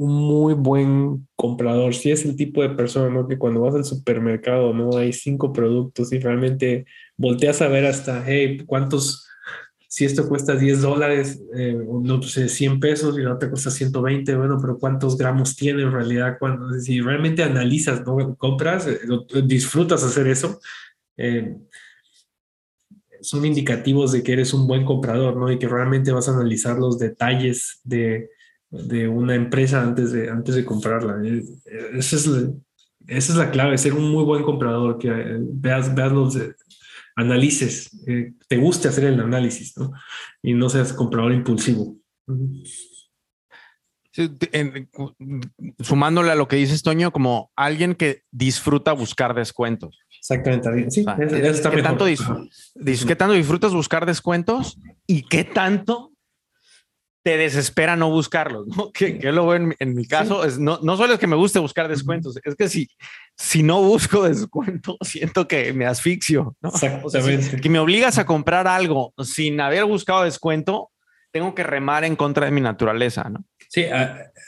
un 0.00 0.14
muy 0.14 0.54
buen 0.54 1.28
comprador. 1.36 1.94
Si 1.94 2.10
es 2.10 2.24
el 2.24 2.34
tipo 2.34 2.62
de 2.62 2.70
persona, 2.70 3.10
¿no? 3.10 3.28
Que 3.28 3.36
cuando 3.36 3.60
vas 3.60 3.74
al 3.74 3.84
supermercado, 3.84 4.72
¿no? 4.72 4.96
Hay 4.96 5.12
cinco 5.12 5.52
productos 5.52 6.10
y 6.14 6.18
realmente 6.18 6.86
volteas 7.18 7.60
a 7.60 7.68
ver 7.68 7.84
hasta, 7.84 8.24
hey, 8.26 8.62
¿cuántos? 8.64 9.26
Si 9.88 10.06
esto 10.06 10.26
cuesta 10.26 10.56
10 10.56 10.80
dólares, 10.80 11.42
eh, 11.54 11.76
no 11.86 12.22
sé, 12.22 12.48
100 12.48 12.80
pesos 12.80 13.18
y 13.18 13.22
la 13.22 13.34
otra 13.34 13.50
cuesta 13.50 13.70
120, 13.70 14.36
bueno, 14.36 14.56
pero 14.58 14.78
¿cuántos 14.78 15.18
gramos 15.18 15.54
tiene 15.54 15.82
en 15.82 15.92
realidad? 15.92 16.38
Cuando, 16.38 16.72
si 16.80 17.02
realmente 17.02 17.42
analizas, 17.42 18.02
¿no? 18.06 18.36
Compras, 18.36 18.86
eh, 18.86 19.00
disfrutas 19.44 20.02
hacer 20.02 20.28
eso, 20.28 20.60
eh, 21.18 21.58
son 23.20 23.44
indicativos 23.44 24.12
de 24.12 24.22
que 24.22 24.32
eres 24.32 24.54
un 24.54 24.66
buen 24.66 24.86
comprador, 24.86 25.36
¿no? 25.36 25.52
Y 25.52 25.58
que 25.58 25.68
realmente 25.68 26.10
vas 26.10 26.26
a 26.30 26.32
analizar 26.32 26.78
los 26.78 26.98
detalles 26.98 27.80
de, 27.84 28.30
de 28.70 29.08
una 29.08 29.34
empresa 29.34 29.82
antes 29.82 30.12
de, 30.12 30.30
antes 30.30 30.54
de 30.54 30.64
comprarla. 30.64 31.20
Eh, 31.24 31.42
esa 31.94 32.16
es, 32.16 32.26
la, 32.26 32.50
esa 33.06 33.32
es 33.32 33.38
la 33.38 33.50
clave, 33.50 33.76
ser 33.78 33.94
un 33.94 34.10
muy 34.10 34.24
buen 34.24 34.42
comprador, 34.42 34.98
que 34.98 35.08
eh, 35.08 35.38
veas, 35.40 35.94
veas 35.94 36.12
los, 36.12 36.36
eh, 36.36 36.54
analices, 37.16 37.90
te 38.48 38.56
guste 38.56 38.88
hacer 38.88 39.04
el 39.04 39.20
análisis, 39.20 39.76
¿no? 39.76 39.92
Y 40.42 40.54
no 40.54 40.68
seas 40.68 40.92
comprador 40.92 41.32
impulsivo. 41.32 41.96
sumándole 45.80 46.30
a 46.30 46.34
lo 46.34 46.48
que 46.48 46.56
dices, 46.56 46.82
Toño, 46.82 47.12
como 47.12 47.50
alguien 47.56 47.94
que 47.94 48.22
disfruta 48.30 48.92
buscar 48.92 49.34
descuentos. 49.34 49.98
Exactamente. 50.18 50.90
Sí, 50.90 51.00
eso, 51.00 51.36
está 51.36 51.70
¿qué, 51.70 51.82
tanto 51.82 52.04
¿Qué 52.04 53.16
tanto 53.16 53.34
disfrutas 53.34 53.72
buscar 53.72 54.06
descuentos 54.06 54.78
y 55.06 55.22
qué 55.22 55.44
tanto 55.44 56.09
te 57.22 57.36
desespera 57.36 57.96
no 57.96 58.10
buscarlos? 58.10 58.66
¿no? 58.68 58.90
Que, 58.92 59.18
lo 59.32 59.54
en, 59.54 59.74
mi 59.94 60.06
caso 60.06 60.44
es 60.44 60.58
no, 60.58 60.78
no 60.82 60.96
solo 60.96 61.14
es 61.14 61.18
que 61.18 61.26
me 61.26 61.36
guste 61.36 61.58
buscar 61.58 61.88
descuentos, 61.88 62.38
es 62.42 62.54
que 62.54 62.68
si, 62.68 62.88
si 63.36 63.62
no 63.62 63.82
busco 63.82 64.22
descuentos, 64.28 64.96
siento 65.02 65.46
que 65.46 65.72
me 65.72 65.86
asfixio. 65.86 66.56
¿no? 66.60 66.72
que 67.62 67.68
me 67.68 67.78
obligas 67.78 68.18
a 68.18 68.26
comprar 68.26 68.66
algo 68.66 69.12
sin 69.22 69.60
haber 69.60 69.84
buscado 69.84 70.24
descuento, 70.24 70.90
tengo 71.32 71.54
que 71.54 71.62
remar 71.62 72.04
en 72.04 72.16
contra 72.16 72.46
de 72.46 72.52
mi 72.52 72.60
naturaleza, 72.60 73.28
¿no? 73.28 73.44
Sí, 73.68 73.84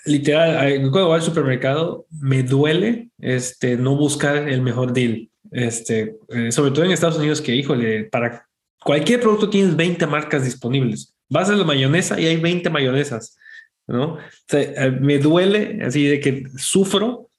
literal, 0.05 0.81
cuando 0.91 1.07
voy 1.07 1.15
al 1.15 1.23
supermercado 1.23 2.07
me 2.11 2.43
duele 2.43 3.11
este, 3.21 3.77
no 3.77 3.95
buscar 3.95 4.49
el 4.49 4.63
mejor 4.63 4.93
deal. 4.93 5.31
Este, 5.53 6.17
eh, 6.29 6.51
sobre 6.51 6.73
todo 6.73 6.85
en 6.85 6.91
Estados 6.91 7.19
Unidos, 7.19 7.41
que 7.41 7.55
híjole, 7.55 8.05
para 8.05 8.49
cualquier 8.83 9.21
producto 9.21 9.49
tienes 9.49 9.77
20 9.77 10.07
marcas 10.09 10.45
disponibles. 10.45 11.12
Vas 11.33 11.49
a 11.49 11.55
la 11.55 11.65
mayonesa 11.65 12.21
y 12.21 12.27
hay 12.27 12.37
20 12.37 12.69
mayonesas, 12.69 13.39
¿no? 13.87 14.19
Eh, 14.53 14.99
me 15.01 15.19
duele 15.19 15.81
así 15.83 16.07
de 16.07 16.21
que 16.21 16.45
sufro. 16.57 17.31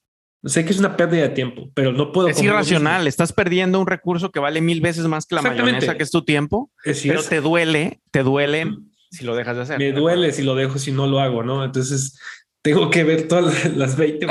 Sé 0.44 0.66
que 0.66 0.72
es 0.72 0.80
una 0.80 0.98
pérdida 0.98 1.22
de 1.22 1.30
tiempo, 1.30 1.70
pero 1.74 1.94
no 1.94 2.12
puedo. 2.12 2.28
Es 2.28 2.42
irracional. 2.42 3.08
Estás 3.08 3.32
perdiendo 3.32 3.80
un 3.80 3.88
recurso 3.88 4.32
que 4.32 4.40
vale 4.40 4.60
mil 4.60 4.82
veces 4.82 5.06
más 5.06 5.26
que 5.26 5.36
la 5.36 5.42
mayonesa, 5.42 5.96
que 5.96 6.04
es 6.04 6.12
tu 6.12 6.26
tiempo. 6.26 6.72
pero 6.84 7.24
te 7.24 7.40
duele, 7.40 8.02
te 8.12 8.24
duele 8.24 8.66
si 9.12 9.24
lo 9.24 9.36
dejas 9.36 9.56
de 9.56 9.62
hacer. 9.62 9.78
Me 9.78 9.92
duele 9.92 10.32
si 10.32 10.42
lo 10.42 10.56
dejo, 10.56 10.80
si 10.80 10.92
no 10.92 11.06
lo 11.06 11.20
hago, 11.20 11.44
¿no? 11.44 11.64
Entonces 11.64 12.20
tengo 12.64 12.90
que 12.90 13.04
ver 13.04 13.28
todas 13.28 13.76
las 13.76 13.98
20. 13.98 14.26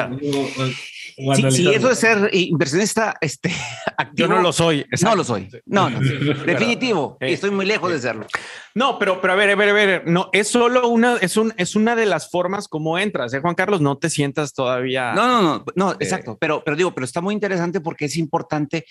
si, 1.50 1.68
eso 1.68 1.88
de 1.90 1.94
ser 1.94 2.30
inversionista, 2.32 3.14
este, 3.20 3.52
yo 4.14 4.26
no 4.26 4.40
lo 4.40 4.52
soy. 4.52 4.86
No 5.02 5.14
lo 5.14 5.22
soy. 5.22 5.50
No, 5.66 5.90
no, 5.90 6.00
definitivo. 6.46 7.18
Estoy 7.20 7.50
muy 7.50 7.66
lejos 7.66 7.92
de 7.92 8.00
serlo. 8.00 8.26
No, 8.74 8.98
pero, 8.98 9.20
pero 9.20 9.34
a 9.34 9.36
ver, 9.36 9.50
a 9.50 9.54
ver, 9.54 9.68
a 9.68 9.72
ver, 9.72 10.02
no, 10.06 10.30
es 10.32 10.48
solo 10.48 10.88
una, 10.88 11.16
es 11.16 11.36
un, 11.36 11.52
es 11.58 11.76
una 11.76 11.94
de 11.94 12.06
las 12.06 12.30
formas 12.30 12.68
como 12.68 12.98
entras, 12.98 13.34
¿eh, 13.34 13.40
Juan 13.40 13.54
Carlos? 13.54 13.82
No 13.82 13.98
te 13.98 14.08
sientas 14.08 14.54
todavía. 14.54 15.12
No, 15.12 15.28
no, 15.28 15.42
no, 15.42 15.64
no, 15.76 15.92
exacto. 15.92 16.38
Pero, 16.40 16.64
pero 16.64 16.76
digo, 16.76 16.94
pero 16.94 17.04
está 17.04 17.20
muy 17.20 17.34
interesante 17.34 17.82
porque 17.82 18.06
es 18.06 18.16
importante 18.16 18.86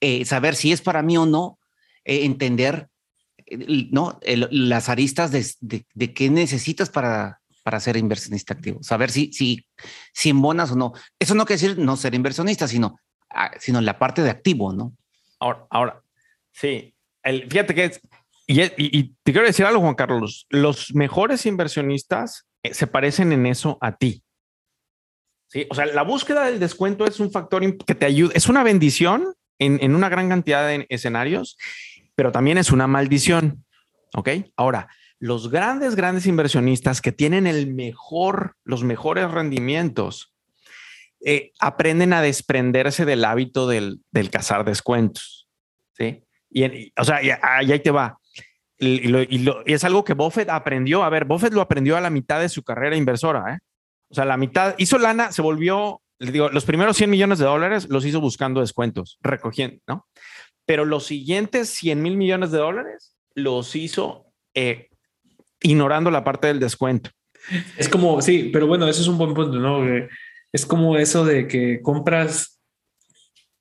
eh, 0.00 0.24
saber 0.24 0.56
si 0.56 0.72
es 0.72 0.80
para 0.80 1.02
mí 1.02 1.18
o 1.18 1.26
no, 1.26 1.58
eh, 2.06 2.24
entender 2.24 2.88
¿no? 3.90 4.18
las 4.24 4.88
aristas 4.88 5.30
de, 5.30 5.84
de, 5.94 6.14
qué 6.14 6.30
necesitas 6.30 6.88
para, 6.88 7.40
para 7.66 7.80
ser 7.80 7.96
inversionista 7.96 8.54
activo, 8.54 8.80
saber 8.80 9.10
si, 9.10 9.32
si, 9.32 9.66
si 10.14 10.30
bonas 10.30 10.70
o 10.70 10.76
no. 10.76 10.92
Eso 11.18 11.34
no 11.34 11.44
quiere 11.44 11.60
decir 11.60 11.78
no 11.78 11.96
ser 11.96 12.14
inversionista, 12.14 12.68
sino, 12.68 13.00
ah, 13.28 13.50
sino 13.58 13.80
la 13.80 13.98
parte 13.98 14.22
de 14.22 14.30
activo, 14.30 14.72
¿no? 14.72 14.92
Ahora, 15.40 15.66
ahora 15.70 16.02
sí, 16.52 16.94
el, 17.24 17.50
fíjate 17.50 17.74
que 17.74 17.84
es, 17.86 18.00
y, 18.46 18.62
y, 18.62 19.14
te 19.24 19.32
quiero 19.32 19.48
decir 19.48 19.66
algo, 19.66 19.80
Juan 19.80 19.96
Carlos, 19.96 20.46
los 20.48 20.94
mejores 20.94 21.44
inversionistas 21.44 22.46
eh, 22.62 22.72
se 22.72 22.86
parecen 22.86 23.32
en 23.32 23.46
eso 23.46 23.78
a 23.80 23.96
ti. 23.96 24.22
Sí, 25.48 25.66
o 25.68 25.74
sea, 25.74 25.86
la 25.86 26.02
búsqueda 26.02 26.44
del 26.44 26.60
descuento 26.60 27.04
es 27.04 27.18
un 27.18 27.32
factor 27.32 27.62
que 27.84 27.96
te 27.96 28.06
ayuda, 28.06 28.32
es 28.36 28.48
una 28.48 28.62
bendición 28.62 29.34
en, 29.58 29.82
en 29.82 29.96
una 29.96 30.08
gran 30.08 30.28
cantidad 30.28 30.68
de 30.68 30.86
escenarios 30.88 31.56
pero 32.16 32.32
también 32.32 32.58
es 32.58 32.72
una 32.72 32.88
maldición. 32.88 33.64
¿Ok? 34.14 34.30
Ahora, 34.56 34.88
los 35.18 35.50
grandes, 35.50 35.96
grandes 35.96 36.26
inversionistas 36.26 37.00
que 37.00 37.12
tienen 37.12 37.46
el 37.46 37.72
mejor, 37.72 38.56
los 38.64 38.84
mejores 38.84 39.30
rendimientos, 39.30 40.34
eh, 41.24 41.52
aprenden 41.58 42.12
a 42.12 42.22
desprenderse 42.22 43.04
del 43.04 43.24
hábito 43.24 43.66
del, 43.66 44.00
del 44.10 44.30
cazar 44.30 44.64
descuentos. 44.64 45.48
¿Sí? 45.94 46.22
Y, 46.50 46.92
o 46.96 47.04
sea, 47.04 47.22
y, 47.22 47.30
ahí 47.42 47.80
te 47.80 47.90
va. 47.90 48.18
Y, 48.78 49.48
es 49.64 49.84
algo 49.84 50.04
que 50.04 50.14
Buffett 50.14 50.50
aprendió. 50.50 51.02
A 51.02 51.08
ver, 51.08 51.24
Buffett 51.24 51.54
lo 51.54 51.62
aprendió 51.62 51.96
a 51.96 52.00
la 52.00 52.10
mitad 52.10 52.40
de 52.40 52.48
su 52.48 52.62
carrera 52.62 52.96
inversora. 52.96 53.54
¿eh? 53.54 53.58
O 54.10 54.14
sea, 54.14 54.24
la 54.26 54.36
mitad 54.36 54.74
hizo 54.76 54.98
lana, 54.98 55.32
se 55.32 55.40
volvió, 55.40 56.02
digo, 56.18 56.50
los 56.50 56.64
primeros 56.64 56.96
100 56.96 57.08
millones 57.08 57.38
de 57.38 57.46
dólares 57.46 57.88
los 57.88 58.04
hizo 58.04 58.20
buscando 58.20 58.60
descuentos, 58.60 59.18
recogiendo, 59.22 59.80
¿no? 59.88 60.06
pero 60.66 60.84
los 60.84 61.06
siguientes 61.06 61.70
100 61.70 62.02
mil 62.02 62.16
millones 62.16 62.50
de 62.50 62.58
dólares 62.58 63.16
los 63.34 63.74
hizo 63.76 64.26
eh, 64.52 64.85
ignorando 65.66 66.10
la 66.10 66.24
parte 66.24 66.46
del 66.46 66.60
descuento. 66.60 67.10
Es 67.76 67.88
como, 67.88 68.20
sí, 68.22 68.50
pero 68.52 68.66
bueno, 68.66 68.88
eso 68.88 69.02
es 69.02 69.08
un 69.08 69.18
buen 69.18 69.34
punto, 69.34 69.58
¿no? 69.58 69.84
Es 70.52 70.66
como 70.66 70.96
eso 70.96 71.24
de 71.24 71.46
que 71.46 71.80
compras 71.82 72.60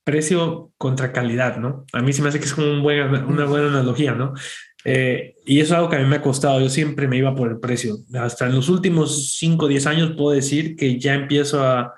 precio 0.03 0.71
contra 0.77 1.11
calidad, 1.11 1.57
¿no? 1.57 1.85
A 1.93 2.01
mí 2.01 2.13
se 2.13 2.21
me 2.21 2.29
hace 2.29 2.39
que 2.39 2.45
es 2.45 2.53
como 2.53 2.67
una 2.67 3.45
buena 3.45 3.67
analogía, 3.67 4.13
¿no? 4.13 4.33
Eh, 4.85 5.33
y 5.47 5.59
eso 5.59 5.73
es 5.73 5.77
algo 5.77 5.89
que 5.89 5.95
a 5.95 5.99
mí 5.99 6.05
me 6.05 6.17
ha 6.17 6.21
costado. 6.21 6.61
Yo 6.61 6.69
siempre 6.69 7.07
me 7.07 7.17
iba 7.17 7.35
por 7.35 7.49
el 7.49 7.59
precio. 7.59 7.97
Hasta 8.13 8.45
en 8.45 8.55
los 8.55 8.69
últimos 8.69 9.35
5 9.35 9.65
o 9.65 9.67
10 9.67 9.87
años 9.87 10.13
puedo 10.15 10.35
decir 10.35 10.75
que 10.75 10.99
ya 10.99 11.15
empiezo 11.15 11.63
a, 11.63 11.95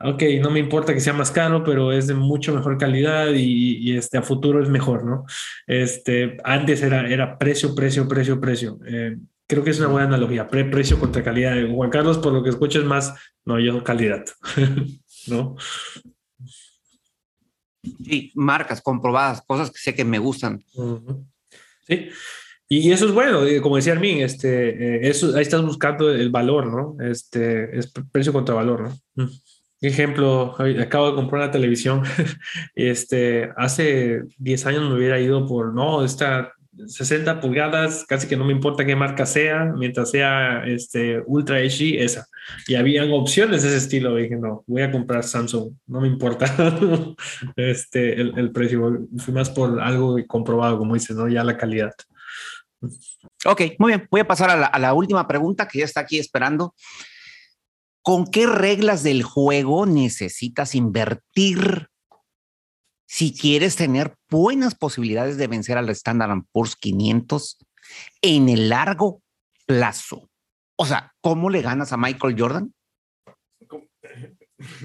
ok, 0.00 0.22
no 0.40 0.50
me 0.50 0.60
importa 0.60 0.94
que 0.94 1.00
sea 1.00 1.12
más 1.12 1.32
caro, 1.32 1.64
pero 1.64 1.92
es 1.92 2.06
de 2.06 2.14
mucho 2.14 2.54
mejor 2.54 2.78
calidad 2.78 3.32
y, 3.34 3.96
este, 3.96 4.16
a 4.16 4.22
futuro 4.22 4.62
es 4.62 4.68
mejor, 4.68 5.04
¿no? 5.04 5.24
Este, 5.66 6.38
antes 6.44 6.82
era, 6.82 7.08
era 7.08 7.36
precio, 7.36 7.74
precio, 7.74 8.06
precio, 8.06 8.40
precio. 8.40 8.78
Eh, 8.86 9.16
creo 9.50 9.64
que 9.64 9.70
es 9.70 9.80
una 9.80 9.88
buena 9.88 10.06
analogía, 10.06 10.46
pre 10.46 10.64
precio 10.64 10.98
contra 10.98 11.24
calidad. 11.24 11.56
Juan 11.68 11.90
Carlos, 11.90 12.18
por 12.18 12.32
lo 12.32 12.42
que 12.44 12.50
escucho, 12.50 12.78
es 12.78 12.84
más, 12.84 13.12
no, 13.44 13.58
yo 13.58 13.82
calidad, 13.82 14.24
¿no? 15.26 15.56
Sí, 17.82 18.30
marcas 18.36 18.80
comprobadas, 18.80 19.42
cosas 19.42 19.70
que 19.72 19.78
sé 19.78 19.94
que 19.94 20.04
me 20.04 20.20
gustan. 20.20 20.62
Sí. 21.86 22.08
Y 22.68 22.92
eso 22.92 23.06
es 23.06 23.12
bueno, 23.12 23.40
como 23.62 23.74
decía 23.74 23.94
Armin, 23.94 24.20
este, 24.20 24.68
eh, 24.68 25.08
eso, 25.08 25.34
ahí 25.34 25.42
estás 25.42 25.62
buscando 25.62 26.12
el 26.12 26.30
valor, 26.30 26.66
¿no? 26.66 27.04
Este, 27.04 27.76
es 27.76 27.92
precio 28.12 28.32
contra 28.32 28.54
valor, 28.54 28.92
¿no? 29.16 29.28
Ejemplo, 29.80 30.54
acabo 30.80 31.08
de 31.08 31.16
comprar 31.16 31.42
una 31.42 31.50
televisión. 31.50 32.04
este, 32.76 33.50
hace 33.56 34.22
10 34.38 34.66
años 34.66 34.88
me 34.88 34.94
hubiera 34.94 35.18
ido 35.18 35.48
por, 35.48 35.74
no, 35.74 36.04
esta 36.04 36.52
60 36.86 37.40
pulgadas, 37.40 38.04
casi 38.06 38.28
que 38.28 38.36
no 38.36 38.44
me 38.44 38.52
importa 38.52 38.84
qué 38.84 38.94
marca 38.94 39.26
sea, 39.26 39.72
mientras 39.76 40.10
sea 40.10 40.64
este, 40.64 41.20
Ultra 41.26 41.58
HD, 41.58 42.02
esa. 42.02 42.26
Y 42.66 42.76
habían 42.76 43.10
opciones 43.12 43.62
de 43.62 43.68
ese 43.68 43.78
estilo. 43.78 44.14
Dije, 44.16 44.36
no, 44.36 44.64
voy 44.66 44.82
a 44.82 44.92
comprar 44.92 45.24
Samsung, 45.24 45.72
no 45.86 46.00
me 46.00 46.08
importa 46.08 46.46
este, 47.56 48.20
el, 48.20 48.38
el, 48.38 48.52
precio. 48.52 49.06
Fui 49.18 49.34
más 49.34 49.50
por 49.50 49.80
algo 49.80 50.16
comprobado, 50.26 50.78
como 50.78 50.94
dices, 50.94 51.16
¿no? 51.16 51.28
Ya 51.28 51.44
la 51.44 51.56
calidad. 51.56 51.92
Ok, 53.44 53.62
muy 53.78 53.92
bien. 53.92 54.08
Voy 54.10 54.20
a 54.20 54.28
pasar 54.28 54.50
a 54.50 54.56
la, 54.56 54.66
a 54.66 54.78
la 54.78 54.94
última 54.94 55.26
pregunta 55.26 55.66
que 55.68 55.80
ya 55.80 55.84
está 55.84 56.00
aquí 56.00 56.18
esperando. 56.18 56.74
¿Con 58.02 58.26
qué 58.26 58.46
reglas 58.46 59.02
del 59.02 59.22
juego 59.22 59.84
necesitas 59.86 60.74
invertir 60.74 61.89
si 63.12 63.34
quieres 63.36 63.74
tener 63.74 64.14
buenas 64.30 64.76
posibilidades 64.76 65.36
de 65.36 65.48
vencer 65.48 65.76
al 65.76 65.88
Standard 65.88 66.44
Poor's 66.52 66.76
500 66.76 67.58
en 68.22 68.48
el 68.48 68.68
largo 68.68 69.20
plazo? 69.66 70.30
O 70.76 70.86
sea, 70.86 71.12
¿cómo 71.20 71.50
le 71.50 71.60
ganas 71.60 71.92
a 71.92 71.96
Michael 71.96 72.36
Jordan? 72.38 72.72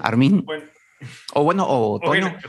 Armin. 0.01 0.43
o 1.35 1.43
bueno, 1.43 1.67
o 1.69 1.99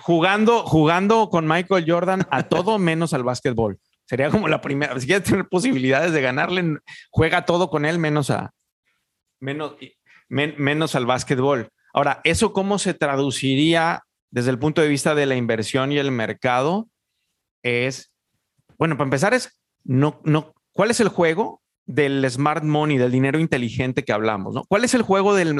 jugando, 0.00 0.62
jugando 0.62 1.28
con 1.28 1.46
Michael 1.46 1.84
Jordan 1.86 2.26
a 2.30 2.44
todo 2.44 2.78
menos 2.78 3.12
al 3.12 3.24
básquetbol. 3.24 3.78
Sería 4.06 4.30
como 4.30 4.48
la 4.48 4.62
primera. 4.62 4.98
Si 4.98 5.06
quieres 5.06 5.28
tener 5.28 5.46
posibilidades 5.46 6.12
de 6.12 6.22
ganarle, 6.22 6.78
juega 7.10 7.44
todo 7.44 7.68
con 7.68 7.84
él 7.84 7.98
menos 7.98 8.30
a 8.30 8.50
menos 9.40 9.76
menos 10.30 10.94
al 10.94 11.04
básquetbol. 11.04 11.68
Ahora, 11.92 12.22
¿eso 12.24 12.54
cómo 12.54 12.78
se 12.78 12.94
traduciría 12.94 14.04
desde 14.30 14.50
el 14.50 14.58
punto 14.58 14.80
de 14.80 14.88
vista 14.88 15.14
de 15.14 15.26
la 15.26 15.36
inversión 15.36 15.92
y 15.92 15.98
el 15.98 16.10
mercado? 16.10 16.88
Es, 17.62 18.12
bueno, 18.78 18.96
para 18.96 19.06
empezar 19.06 19.34
es, 19.34 19.60
no, 19.84 20.20
no, 20.24 20.54
¿cuál 20.72 20.90
es 20.90 21.00
el 21.00 21.08
juego 21.08 21.62
del 21.84 22.28
smart 22.30 22.64
money, 22.64 22.98
del 22.98 23.12
dinero 23.12 23.38
inteligente 23.38 24.04
que 24.04 24.12
hablamos? 24.12 24.54
¿no? 24.54 24.64
¿Cuál 24.64 24.84
es 24.84 24.94
el 24.94 25.02
juego 25.02 25.34
del... 25.34 25.56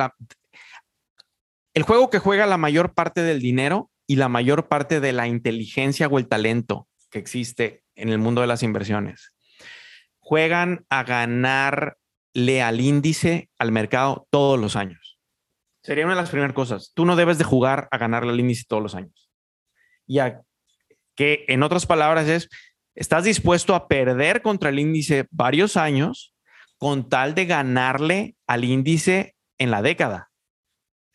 el 1.74 1.82
juego 1.82 2.10
que 2.10 2.18
juega 2.18 2.46
la 2.46 2.58
mayor 2.58 2.94
parte 2.94 3.22
del 3.22 3.40
dinero 3.40 3.90
y 4.06 4.16
la 4.16 4.28
mayor 4.28 4.68
parte 4.68 5.00
de 5.00 5.12
la 5.12 5.26
inteligencia 5.26 6.06
o 6.06 6.18
el 6.18 6.28
talento 6.28 6.88
que 7.10 7.18
existe 7.18 7.82
en 7.94 8.08
el 8.08 8.18
mundo 8.18 8.40
de 8.40 8.46
las 8.46 8.62
inversiones. 8.62 9.32
Juegan 10.20 10.84
a 10.90 11.04
ganar 11.04 11.98
le 12.36 12.60
al 12.60 12.82
índice, 12.82 13.48
al 13.58 13.72
mercado 13.72 14.28
todos 14.30 14.60
los 14.60 14.76
años. 14.76 15.05
Sería 15.86 16.04
una 16.04 16.16
de 16.16 16.20
las 16.20 16.30
primeras 16.30 16.52
cosas. 16.52 16.90
Tú 16.94 17.04
no 17.04 17.14
debes 17.14 17.38
de 17.38 17.44
jugar 17.44 17.86
a 17.92 17.98
ganarle 17.98 18.32
al 18.32 18.40
índice 18.40 18.64
todos 18.66 18.82
los 18.82 18.96
años. 18.96 19.30
Y 20.04 20.18
que 21.14 21.44
en 21.46 21.62
otras 21.62 21.86
palabras 21.86 22.26
es, 22.26 22.48
estás 22.96 23.22
dispuesto 23.22 23.72
a 23.72 23.86
perder 23.86 24.42
contra 24.42 24.70
el 24.70 24.80
índice 24.80 25.28
varios 25.30 25.76
años 25.76 26.34
con 26.76 27.08
tal 27.08 27.36
de 27.36 27.46
ganarle 27.46 28.34
al 28.48 28.64
índice 28.64 29.36
en 29.58 29.70
la 29.70 29.80
década. 29.80 30.32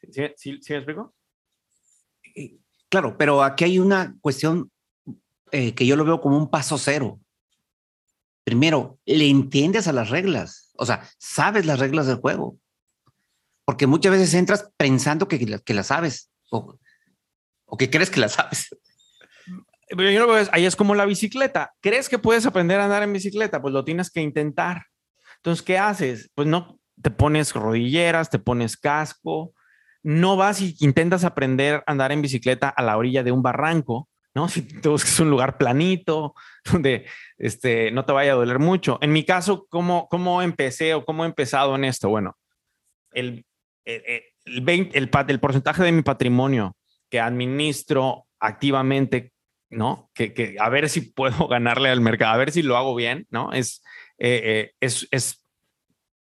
¿Sí, 0.10 0.24
sí, 0.38 0.60
sí 0.62 0.72
me 0.72 0.78
explico? 0.78 1.14
Claro, 2.88 3.18
pero 3.18 3.44
aquí 3.44 3.66
hay 3.66 3.78
una 3.78 4.16
cuestión 4.22 4.72
eh, 5.52 5.76
que 5.76 5.86
yo 5.86 5.98
lo 5.98 6.06
veo 6.06 6.22
como 6.22 6.38
un 6.38 6.50
paso 6.50 6.78
cero. 6.78 7.20
Primero, 8.46 9.00
le 9.06 9.28
entiendes 9.28 9.90
a 9.90 9.92
las 9.92 10.10
reglas, 10.10 10.72
o 10.78 10.86
sea, 10.86 11.06
sabes 11.18 11.66
las 11.66 11.80
reglas 11.80 12.08
del 12.08 12.16
juego, 12.16 12.58
porque 13.66 13.88
muchas 13.88 14.12
veces 14.14 14.34
entras 14.34 14.70
pensando 14.78 15.28
que, 15.28 15.60
que 15.64 15.74
las 15.74 15.88
sabes 15.88 16.32
o, 16.50 16.78
o 17.66 17.78
que 17.78 17.90
crees 17.90 18.10
que 18.10 18.20
las 18.20 18.34
sabes. 18.34 18.70
Pero 19.90 20.10
yo 20.10 20.26
lo 20.26 20.34
veo, 20.34 20.48
ahí 20.52 20.66
es 20.66 20.76
como 20.76 20.96
la 20.96 21.06
bicicleta. 21.06 21.74
¿Crees 21.82 22.08
que 22.08 22.18
puedes 22.18 22.46
aprender 22.46 22.80
a 22.80 22.86
andar 22.86 23.04
en 23.04 23.14
bicicleta? 23.14 23.62
Pues 23.62 23.74
lo 23.74 23.84
tienes 23.84 24.10
que 24.10 24.22
intentar. 24.22 24.84
Entonces, 25.38 25.64
¿qué 25.64 25.78
haces? 25.78 26.32
Pues 26.34 26.48
no 26.48 26.80
te 27.02 27.12
pones 27.12 27.54
rodilleras, 27.54 28.30
te 28.30 28.40
pones 28.40 28.78
casco, 28.78 29.54
no 30.04 30.38
vas 30.38 30.62
y 30.62 30.76
intentas 30.80 31.24
aprender 31.24 31.84
a 31.86 31.92
andar 31.92 32.12
en 32.12 32.22
bicicleta 32.22 32.70
a 32.70 32.82
la 32.84 32.98
orilla 32.98 33.24
de 33.24 33.32
un 33.32 33.42
barranco, 33.42 34.08
¿no? 34.34 34.48
Si 34.48 34.62
te 34.62 34.88
buscas 34.88 35.20
un 35.20 35.30
lugar 35.30 35.58
planito, 35.58 36.36
donde 36.72 37.06
este, 37.38 37.92
no 37.92 38.06
te 38.06 38.14
vaya 38.14 38.34
a 38.34 38.36
doler 38.36 38.60
mucho. 38.60 38.98
En 39.02 39.12
mi 39.12 39.26
caso, 39.26 39.68
¿cómo, 39.70 40.08
cómo 40.10 40.42
empecé 40.42 40.94
o 40.94 41.06
cómo 41.06 41.24
he 41.24 41.28
empezado 41.28 41.76
en 41.76 41.86
esto? 41.86 42.10
Bueno, 42.10 42.38
el, 43.12 43.46
el, 43.86 44.24
el, 44.46 44.62
20, 44.62 44.98
el, 44.98 45.10
el 45.28 45.40
porcentaje 45.40 45.84
de 45.84 45.92
mi 45.92 46.02
patrimonio 46.02 46.76
que 47.10 47.20
administro 47.20 48.28
activamente, 48.40 49.34
¿no? 49.70 50.10
Que, 50.14 50.34
que, 50.34 50.56
a 50.60 50.70
ver 50.70 50.90
si 50.90 51.02
puedo 51.02 51.48
ganarle 51.50 51.90
al 51.90 52.02
mercado, 52.02 52.34
a 52.34 52.38
ver 52.38 52.52
si 52.52 52.62
lo 52.62 52.78
hago 52.78 52.96
bien, 52.96 53.28
¿no? 53.30 53.52
Es, 53.54 53.84
eh, 54.18 54.42
eh, 54.44 54.72
es, 54.80 55.08
es 55.12 55.46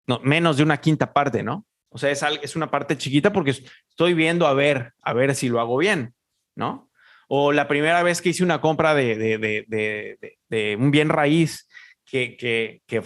no, 0.08 0.20
menos 0.24 0.58
de 0.58 0.64
una 0.64 0.82
quinta 0.82 1.14
parte, 1.14 1.44
¿no? 1.44 1.66
O 1.90 1.98
sea, 1.98 2.12
es, 2.12 2.24
es 2.42 2.56
una 2.56 2.70
parte 2.72 2.98
chiquita 2.98 3.34
porque 3.34 3.52
estoy 3.52 4.14
viendo 4.14 4.48
a 4.48 4.54
ver, 4.54 4.94
a 5.02 5.14
ver 5.14 5.36
si 5.36 5.50
lo 5.50 5.60
hago 5.60 5.78
bien, 5.78 6.14
¿no? 6.56 6.90
O 7.28 7.52
la 7.52 7.68
primera 7.68 8.02
vez 8.02 8.22
que 8.22 8.30
hice 8.30 8.44
una 8.44 8.62
compra 8.62 8.96
de, 8.96 9.16
de, 9.16 9.38
de, 9.38 10.38
de 10.48 10.76
un 10.76 10.90
bien 10.90 11.10
raíz 11.10 11.68
que, 12.06 12.36
que, 12.38 12.82
que 12.88 13.04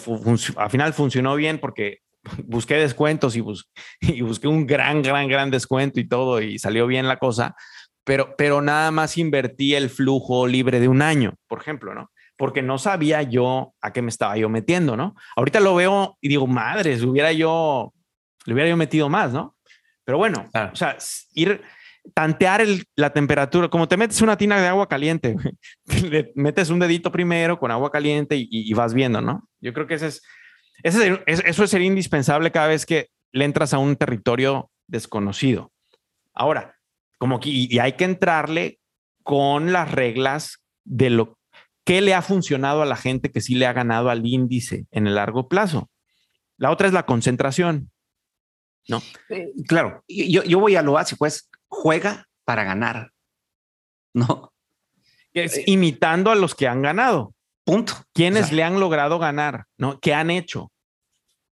al 0.56 0.70
final 0.70 0.94
funcionó 0.94 1.36
bien 1.36 1.60
porque 1.60 2.03
busqué 2.46 2.76
descuentos 2.76 3.36
y, 3.36 3.42
bus 3.42 3.70
y, 4.02 4.22
busqué 4.22 4.48
un 4.48 4.66
gran, 4.66 5.02
gran, 5.02 5.28
gran 5.28 5.52
descuento 5.52 6.00
y 6.00 6.08
todo 6.08 6.42
y 6.42 6.60
salió 6.60 6.88
bien 6.88 7.08
la 7.08 7.18
cosa, 7.18 7.56
pero, 8.04 8.36
pero 8.38 8.62
nada 8.62 8.92
más 8.92 9.18
invertí 9.18 9.76
el 9.76 9.90
flujo 9.90 10.48
libre 10.48 10.80
de 10.80 10.88
un 10.88 11.02
año, 11.02 11.36
por 11.48 11.60
ejemplo, 11.60 11.94
¿no? 11.94 12.12
Porque 12.38 12.62
no 12.62 12.78
sabía 12.78 13.22
yo 13.22 13.74
a 13.82 13.94
qué 13.94 14.02
me 14.02 14.10
estaba 14.10 14.38
yo 14.38 14.50
metiendo, 14.50 14.98
¿no? 14.98 15.16
Ahorita 15.36 15.60
lo 15.60 15.76
veo 15.76 16.18
y 16.20 16.30
digo, 16.30 16.48
madre, 16.48 16.98
si 16.98 17.06
hubiera 17.06 17.32
yo 17.32 17.94
le 18.46 18.54
hubiera 18.54 18.70
yo 18.70 18.78
metido 18.78 19.10
más, 19.10 19.32
¿no? 19.32 19.56
Pero 20.04 20.18
bueno, 20.18 20.50
claro. 20.52 20.72
o 20.74 20.76
sea, 20.76 20.98
ir, 21.34 21.62
tantear 22.14 22.62
el, 22.62 22.84
la 22.96 23.12
temperatura, 23.12 23.70
como 23.70 23.88
te 23.88 23.96
metes 23.96 24.22
una 24.22 24.38
tina 24.38 24.60
de 24.60 24.68
agua 24.68 24.90
caliente, 24.90 25.36
le 26.10 26.32
metes 26.36 26.70
un 26.70 26.80
dedito 26.80 27.12
primero 27.12 27.58
con 27.58 27.72
agua 27.72 27.92
caliente 27.92 28.36
y, 28.36 28.48
y, 28.50 28.74
vas 28.74 28.94
viendo, 28.94 29.22
¿no? 29.22 29.48
Yo 29.62 29.74
creo 29.74 29.88
que 29.88 29.94
ese 29.94 30.08
es, 30.08 30.24
eso 30.82 31.02
es 31.26 31.70
ser 31.70 31.82
indispensable 31.82 32.52
cada 32.52 32.68
vez 32.68 32.86
que 32.86 33.10
le 33.32 33.46
entras 33.46 33.74
a 33.74 33.78
un 33.78 33.96
territorio 33.96 34.72
desconocido. 34.88 35.72
Ahora, 36.34 36.78
como 37.18 37.40
que, 37.40 37.50
y 37.50 37.80
hay 37.80 37.94
que 37.94 38.06
entrarle 38.06 38.80
con 39.24 39.72
las 39.72 39.92
reglas 39.92 40.64
de 40.84 41.10
lo 41.10 41.38
que 41.86 42.02
le 42.02 42.14
ha 42.14 42.22
funcionado 42.22 42.82
a 42.82 42.86
la 42.86 42.96
gente 42.96 43.32
que 43.32 43.42
sí 43.42 43.56
le 43.56 43.66
ha 43.66 43.74
ganado 43.74 44.10
al 44.10 44.26
índice 44.26 44.88
en 44.92 45.08
el 45.08 45.16
largo 45.16 45.48
plazo. 45.48 45.90
La 46.58 46.72
otra 46.72 46.88
es 46.88 46.94
la 46.94 47.06
concentración. 47.06 47.92
¿no? 48.88 49.02
Eh, 49.30 49.52
claro, 49.68 50.04
yo, 50.08 50.44
yo 50.44 50.60
voy 50.60 50.76
a 50.76 50.82
lo 50.82 50.94
básico, 50.94 51.26
es 51.26 51.50
juega 51.68 52.28
para 52.44 52.64
ganar, 52.64 53.12
¿no? 54.14 54.54
Es 55.34 55.68
imitando 55.68 56.30
a 56.30 56.36
los 56.36 56.54
que 56.54 56.68
han 56.68 56.82
ganado. 56.82 57.34
Punto. 57.64 57.94
¿Quiénes 58.14 58.46
o 58.46 58.48
sea, 58.48 58.56
le 58.56 58.64
han 58.64 58.80
logrado 58.80 59.20
ganar? 59.20 59.66
¿No? 59.78 60.00
¿Qué 60.00 60.14
han 60.14 60.30
hecho? 60.32 60.72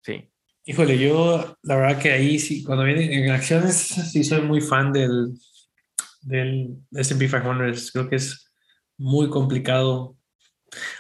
Sí. 0.02 0.30
Híjole, 0.66 0.98
yo 0.98 1.58
la 1.64 1.76
verdad 1.76 2.02
que 2.02 2.12
ahí 2.12 2.40
sí, 2.40 2.64
cuando 2.64 2.84
vienen 2.84 3.12
en 3.12 3.32
acciones, 3.32 3.76
sí 3.76 4.24
soy 4.24 4.42
muy 4.42 4.62
fan 4.62 4.92
del, 4.92 5.34
del 6.22 6.78
SP 6.94 7.30
500. 7.30 7.92
Creo 7.92 8.10
que 8.10 8.18
es 8.18 8.52
muy 8.98 9.30
complicado. 9.30 10.18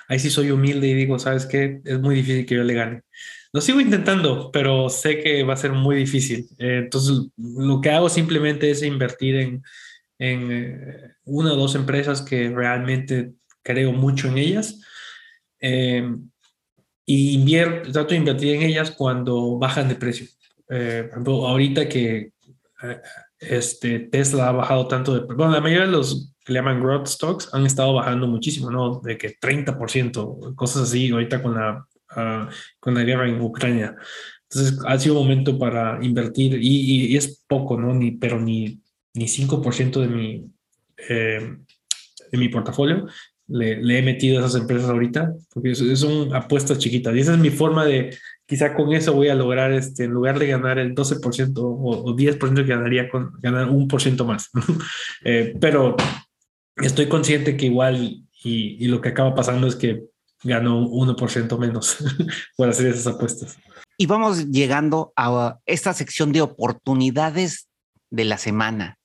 Ahí 0.08 0.19
sí 0.19 0.30
soy 0.30 0.52
humilde 0.52 0.88
y 0.88 0.93
digo, 0.93 1.19
¿sabes 1.19 1.45
qué? 1.45 1.82
Es 1.86 2.00
muy 2.00 2.15
difícil 2.15 2.45
que 2.45 2.56
yo 2.56 2.63
le 2.63 2.74
gane. 2.74 3.04
Lo 3.52 3.62
sigo 3.62 3.80
intentando, 3.82 4.52
pero 4.52 4.89
sé 4.89 5.19
que 5.19 5.43
va 5.43 5.54
a 5.54 5.58
ser 5.58 5.72
muy 5.72 5.95
difícil. 5.95 6.48
Eh, 6.60 6.82
entonces, 6.84 7.28
lo 7.38 7.82
que 7.82 7.89
hago 7.89 8.10
simplemente 8.10 8.69
es 8.69 8.84
invertir 8.84 9.36
en, 9.36 9.63
en 10.19 10.52
eh, 10.52 11.13
una 11.24 11.54
o 11.54 11.56
dos 11.56 11.76
empresas 11.76 12.22
que 12.22 12.50
realmente 12.50 13.34
creo 13.63 13.91
mucho 13.91 14.28
en 14.28 14.38
ellas. 14.38 14.82
Eh, 15.60 16.15
y 17.06 17.34
invierto, 17.34 17.91
trato 17.91 18.10
de 18.10 18.17
invertir 18.17 18.56
en 18.56 18.62
ellas 18.62 18.91
cuando 18.91 19.58
bajan 19.58 19.89
de 19.89 19.95
precio. 19.95 20.28
Eh, 20.69 21.04
por 21.04 21.12
ejemplo, 21.12 21.48
ahorita 21.48 21.89
que 21.89 22.34
eh, 22.84 23.02
este, 23.39 24.00
Tesla 24.00 24.50
ha 24.50 24.52
bajado 24.52 24.88
tanto 24.88 25.15
de... 25.15 25.34
Bueno, 25.34 25.52
la 25.52 25.62
mayoría 25.62 25.86
de 25.86 25.91
los 25.91 26.34
que 26.45 26.54
le 26.54 26.60
llaman 26.60 26.82
growth 26.82 27.08
stocks 27.08 27.50
han 27.54 27.65
estado 27.65 27.93
bajando 27.93 28.28
muchísimo, 28.28 28.69
¿no? 28.69 29.02
De 29.04 29.17
que 29.17 29.39
30%, 29.39 30.56
cosas 30.56 30.84
así, 30.84 31.10
ahorita 31.10 31.41
con 31.41 31.56
la 31.56 31.86
uh, 32.15 32.50
con 32.80 32.93
la 32.93 33.04
guerra 33.04 33.28
en 33.28 33.41
Ucrania. 33.41 33.95
Entonces 34.43 34.80
ha 34.86 34.98
sido 34.98 35.15
un 35.15 35.28
momento 35.28 35.58
para 35.60 36.00
invertir 36.02 36.56
y, 36.56 36.67
y, 36.67 37.06
y 37.08 37.17
es 37.17 37.43
poco, 37.48 37.80
¿no? 37.80 37.93
Ni, 37.93 38.12
pero 38.12 38.39
ni, 38.39 38.82
ni 39.13 39.26
5% 39.26 40.00
de 40.00 40.08
mi, 40.08 40.52
eh, 41.08 41.58
de 42.32 42.38
mi 42.38 42.50
portafolio 42.50 43.08
le, 43.49 43.81
le, 43.81 43.99
he 43.99 44.01
metido 44.01 44.38
a 44.38 44.45
esas 44.45 44.62
empresas 44.62 44.89
ahorita, 44.89 45.33
porque 45.53 45.75
son 45.75 46.33
apuestas 46.35 46.77
chiquitas. 46.77 47.15
Y 47.15 47.19
esa 47.19 47.33
es 47.33 47.39
mi 47.39 47.49
forma 47.49 47.85
de, 47.85 48.15
quizá 48.45 48.73
con 48.75 48.93
eso 48.93 49.13
voy 49.13 49.29
a 49.29 49.35
lograr, 49.35 49.71
este, 49.73 50.05
en 50.05 50.12
lugar 50.12 50.39
de 50.39 50.47
ganar 50.47 50.79
el 50.79 50.95
12% 50.95 51.57
o, 51.57 51.63
o 51.63 52.15
10% 52.15 52.55
que 52.55 52.63
ganaría 52.63 53.09
con 53.09 53.33
ganar 53.41 53.69
un 53.69 53.88
por 53.88 54.01
ciento 54.01 54.25
más. 54.25 54.49
eh, 55.25 55.55
pero 55.59 55.95
estoy 56.77 57.07
consciente 57.07 57.57
que 57.57 57.65
igual, 57.65 58.23
y, 58.43 58.77
y 58.79 58.88
lo 58.88 59.01
que 59.01 59.09
acaba 59.09 59.35
pasando 59.35 59.67
es 59.67 59.75
que 59.75 60.03
ganó 60.43 60.88
1% 60.88 61.57
menos 61.57 61.97
por 62.57 62.69
hacer 62.69 62.88
esas 62.88 63.07
apuestas. 63.07 63.57
Y 63.97 64.05
vamos 64.05 64.47
llegando 64.47 65.12
a 65.15 65.59
esta 65.65 65.93
sección 65.93 66.31
de 66.31 66.41
oportunidades 66.41 67.67
de 68.09 68.23
la 68.25 68.38
semana. 68.38 68.97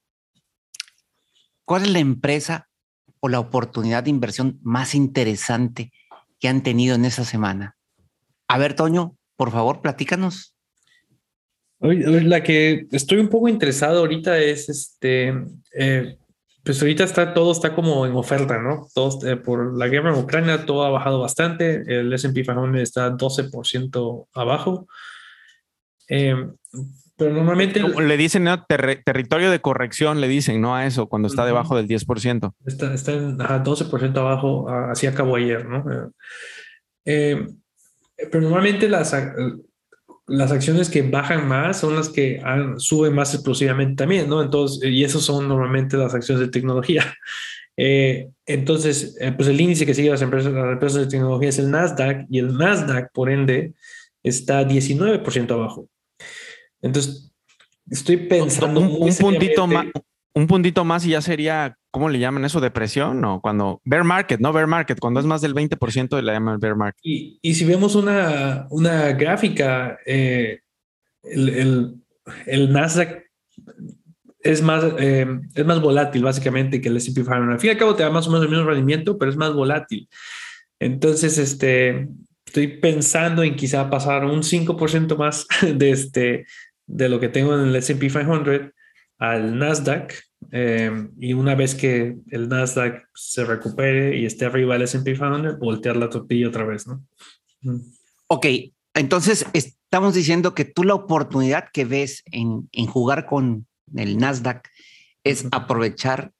¿Cuál 1.64 1.83
es 1.83 1.90
la 1.90 1.98
empresa 1.98 2.68
o 3.25 3.29
la 3.31 3.41
oportunidad 3.41 4.05
de 4.05 4.11
inversión 4.11 4.59
más 4.63 4.95
interesante 4.95 5.91
que 6.39 6.49
han 6.49 6.63
tenido 6.63 6.95
en 6.95 7.07
esa 7.07 7.25
semana? 7.25 7.75
A 8.49 8.59
ver, 8.59 8.75
Toño, 8.77 9.17
por 9.35 9.51
favor, 9.51 9.81
platícanos. 9.81 10.55
La 11.81 12.43
que 12.43 12.87
estoy 12.93 13.21
un 13.21 13.31
poco 13.31 13.49
interesado 13.49 14.01
ahorita 14.01 14.37
es 14.37 14.69
este, 14.69 15.33
eh, 15.75 16.19
pues 16.63 16.83
ahorita 16.83 17.05
está 17.05 17.33
todo 17.33 17.53
está 17.53 17.75
como 17.75 18.05
en 18.05 18.13
oferta, 18.13 18.59
¿no? 18.59 18.89
Todos, 18.95 19.25
eh, 19.25 19.37
por 19.37 19.75
la 19.75 19.89
guerra 19.89 20.13
en 20.13 20.23
Ucrania 20.23 20.67
todo 20.67 20.85
ha 20.85 20.91
bajado 20.91 21.21
bastante, 21.21 21.83
el 21.87 22.13
S&P 22.13 22.43
500 22.43 22.79
está 22.79 23.17
12% 23.17 24.29
abajo. 24.35 24.87
Eh, 26.09 26.35
pero 27.17 27.33
normalmente... 27.33 27.81
Le 27.81 28.17
dicen, 28.17 28.45
¿no? 28.45 28.64
Ter 28.64 29.03
territorio 29.05 29.51
de 29.51 29.61
corrección, 29.61 30.21
le 30.21 30.29
dicen, 30.29 30.61
¿no? 30.61 30.75
A 30.75 30.87
eso, 30.87 31.09
cuando 31.09 31.29
está 31.29 31.47
debajo 31.47 31.77
del 31.77 31.87
10%. 31.87 32.53
Está, 32.67 32.93
está 32.93 33.12
en 33.12 33.40
ajá, 33.40 33.62
12% 33.62 34.17
abajo, 34.19 34.69
así 34.69 35.07
acabó 35.07 35.37
ayer, 35.37 35.64
¿no? 35.67 35.85
Eh, 37.05 37.47
pero 38.31 38.40
normalmente 38.40 38.88
las, 38.88 39.14
las 40.27 40.53
acciones 40.53 40.88
que 40.88 41.03
bajan 41.03 41.47
más 41.47 41.78
son 41.78 41.97
las 41.97 42.09
que 42.09 42.41
han, 42.43 42.81
suben 42.81 43.14
más 43.14 43.35
explosivamente 43.35 43.95
también, 43.97 44.28
¿no? 44.28 44.43
Entonces, 44.43 44.83
y 44.91 45.05
esas 45.05 45.22
son 45.22 45.49
normalmente 45.49 45.97
las 45.97 46.14
acciones 46.14 46.47
de 46.47 46.53
tecnología. 46.53 47.14
Eh, 47.76 48.28
entonces, 48.47 49.16
eh, 49.20 49.33
pues 49.33 49.49
el 49.49 49.61
índice 49.61 49.85
que 49.85 49.95
sigue 49.95 50.09
las 50.09 50.22
empresas, 50.22 50.53
las 50.53 50.74
empresas 50.74 51.01
de 51.01 51.09
tecnología 51.09 51.49
es 51.49 51.59
el 51.59 51.72
Nasdaq 51.72 52.24
y 52.31 52.39
el 52.39 52.57
Nasdaq, 52.57 53.11
por 53.12 53.28
ende, 53.31 53.74
está 54.22 54.62
19% 54.62 55.51
abajo. 55.51 55.89
Entonces, 56.85 57.32
estoy 57.91 58.18
pensando... 58.18 58.80
Un, 58.80 59.09
un 59.09 59.16
puntito 59.16 59.66
más, 59.66 59.87
un 60.35 60.47
puntito 60.47 60.85
más 60.85 61.07
y 61.07 61.11
ya 61.11 61.22
sería, 61.22 61.78
¿cómo 61.91 62.09
le 62.11 62.18
llaman 62.18 62.45
eso? 62.45 62.61
¿Depresión? 62.61 63.24
O 63.24 63.41
cuando 63.41 63.80
bear 63.85 64.05
market, 64.05 64.39
no 64.39 64.53
bear 64.53 64.66
market, 64.66 64.99
cuando 65.01 65.18
es 65.18 65.26
más 65.26 65.41
del 65.41 65.55
20% 65.55 66.20
le 66.20 66.32
llaman 66.32 66.61
bear 66.61 66.76
market. 66.76 67.01
Y, 67.03 67.39
y 67.41 67.55
si 67.55 67.64
vemos 67.64 67.95
una, 67.95 68.66
una 68.70 69.12
gráfica, 69.12 69.99
eh, 70.05 70.61
el, 71.22 71.49
el, 71.49 71.95
el, 72.47 72.72
Nasdaq 72.72 73.24
es 74.41 74.61
más, 74.61 74.85
eh, 74.99 75.26
es 75.55 75.64
más 75.64 75.80
volátil 75.80 76.22
básicamente 76.22 76.82
que 76.82 76.91
el 76.91 76.99
S&P 76.99 77.22
500. 77.22 77.55
Al 77.55 77.61
fin 77.61 77.68
y 77.68 77.70
al 77.70 77.78
cabo 77.78 77.95
te 77.95 78.03
da 78.03 78.11
más 78.11 78.26
o 78.26 78.30
menos 78.30 78.45
el 78.45 78.51
mismo 78.51 78.66
rendimiento, 78.66 79.16
pero 79.16 79.30
es 79.30 79.39
más 79.39 79.55
volátil. 79.55 80.07
Entonces, 80.78 81.39
este, 81.39 82.09
estoy 82.45 82.68
pensando 82.78 83.43
en 83.43 83.57
quizá 83.57 83.89
pasar 83.89 84.24
un 84.24 84.43
5% 84.43 85.16
más 85.16 85.47
de, 85.62 85.91
este, 85.91 86.47
de 86.87 87.09
lo 87.09 87.20
que 87.20 87.28
tengo 87.28 87.55
en 87.55 87.68
el 87.68 87.76
S&P 87.76 88.09
500 88.09 88.72
al 89.18 89.59
Nasdaq 89.59 90.14
eh, 90.53 91.09
y 91.18 91.32
una 91.32 91.55
vez 91.55 91.74
que 91.74 92.16
el 92.30 92.49
Nasdaq 92.49 93.09
se 93.14 93.45
recupere 93.45 94.16
y 94.16 94.26
esté 94.26 94.45
arriba 94.45 94.74
del 94.74 94.82
S&P 94.82 95.14
500, 95.14 95.59
voltear 95.59 95.97
la 95.97 96.11
tortilla 96.11 96.49
otra 96.49 96.64
vez, 96.64 96.87
¿no? 96.87 97.05
Ok, 98.26 98.47
entonces 98.95 99.47
estamos 99.53 100.14
diciendo 100.14 100.55
que 100.55 100.64
tú 100.64 100.85
la 100.85 100.95
oportunidad 100.95 101.68
que 101.72 101.85
ves 101.85 102.22
en, 102.30 102.68
en 102.72 102.87
jugar 102.87 103.26
con 103.26 103.66
el 103.95 104.18
Nasdaq 104.18 104.68
es 105.24 105.47
aprovechar 105.53 106.32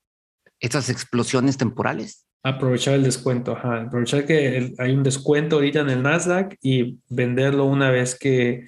estas 0.61 0.91
explosiones 0.91 1.57
temporales. 1.57 2.27
Aprovechar 2.43 2.95
el 2.95 3.03
descuento, 3.03 3.53
ajá. 3.53 3.83
aprovechar 3.83 4.27
que 4.27 4.75
hay 4.79 4.93
un 4.93 5.03
descuento 5.03 5.57
ahorita 5.57 5.81
en 5.81 5.91
el 5.91 6.03
Nasdaq 6.03 6.59
y 6.61 6.99
venderlo 7.09 7.65
una 7.65 7.91
vez 7.91 8.19
que, 8.19 8.67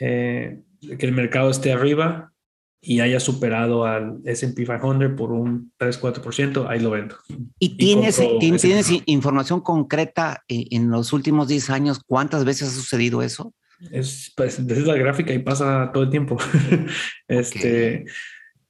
eh, 0.00 0.60
que 0.80 1.06
el 1.06 1.12
mercado 1.12 1.50
esté 1.50 1.72
arriba 1.72 2.32
y 2.80 3.00
haya 3.00 3.18
superado 3.18 3.84
al 3.84 4.18
S&P 4.24 4.64
500 4.64 5.16
por 5.16 5.32
un 5.32 5.72
3-4%, 5.78 6.68
ahí 6.68 6.80
lo 6.80 6.90
vendo. 6.90 7.16
¿Y 7.58 7.76
tienes, 7.76 8.22
tienes, 8.38 8.90
información 9.06 9.60
concreta 9.60 10.44
eh, 10.48 10.66
en 10.70 10.90
los 10.90 11.12
últimos 11.12 11.48
10 11.48 11.70
años? 11.70 12.00
¿Cuántas 12.06 12.44
veces 12.44 12.68
ha 12.68 12.72
sucedido 12.72 13.22
eso? 13.22 13.52
Es, 13.90 14.32
pues, 14.36 14.58
es 14.58 14.86
la 14.86 14.94
gráfica 14.94 15.32
y 15.32 15.40
pasa 15.40 15.90
todo 15.92 16.04
el 16.04 16.10
tiempo. 16.10 16.36
este, 17.28 18.04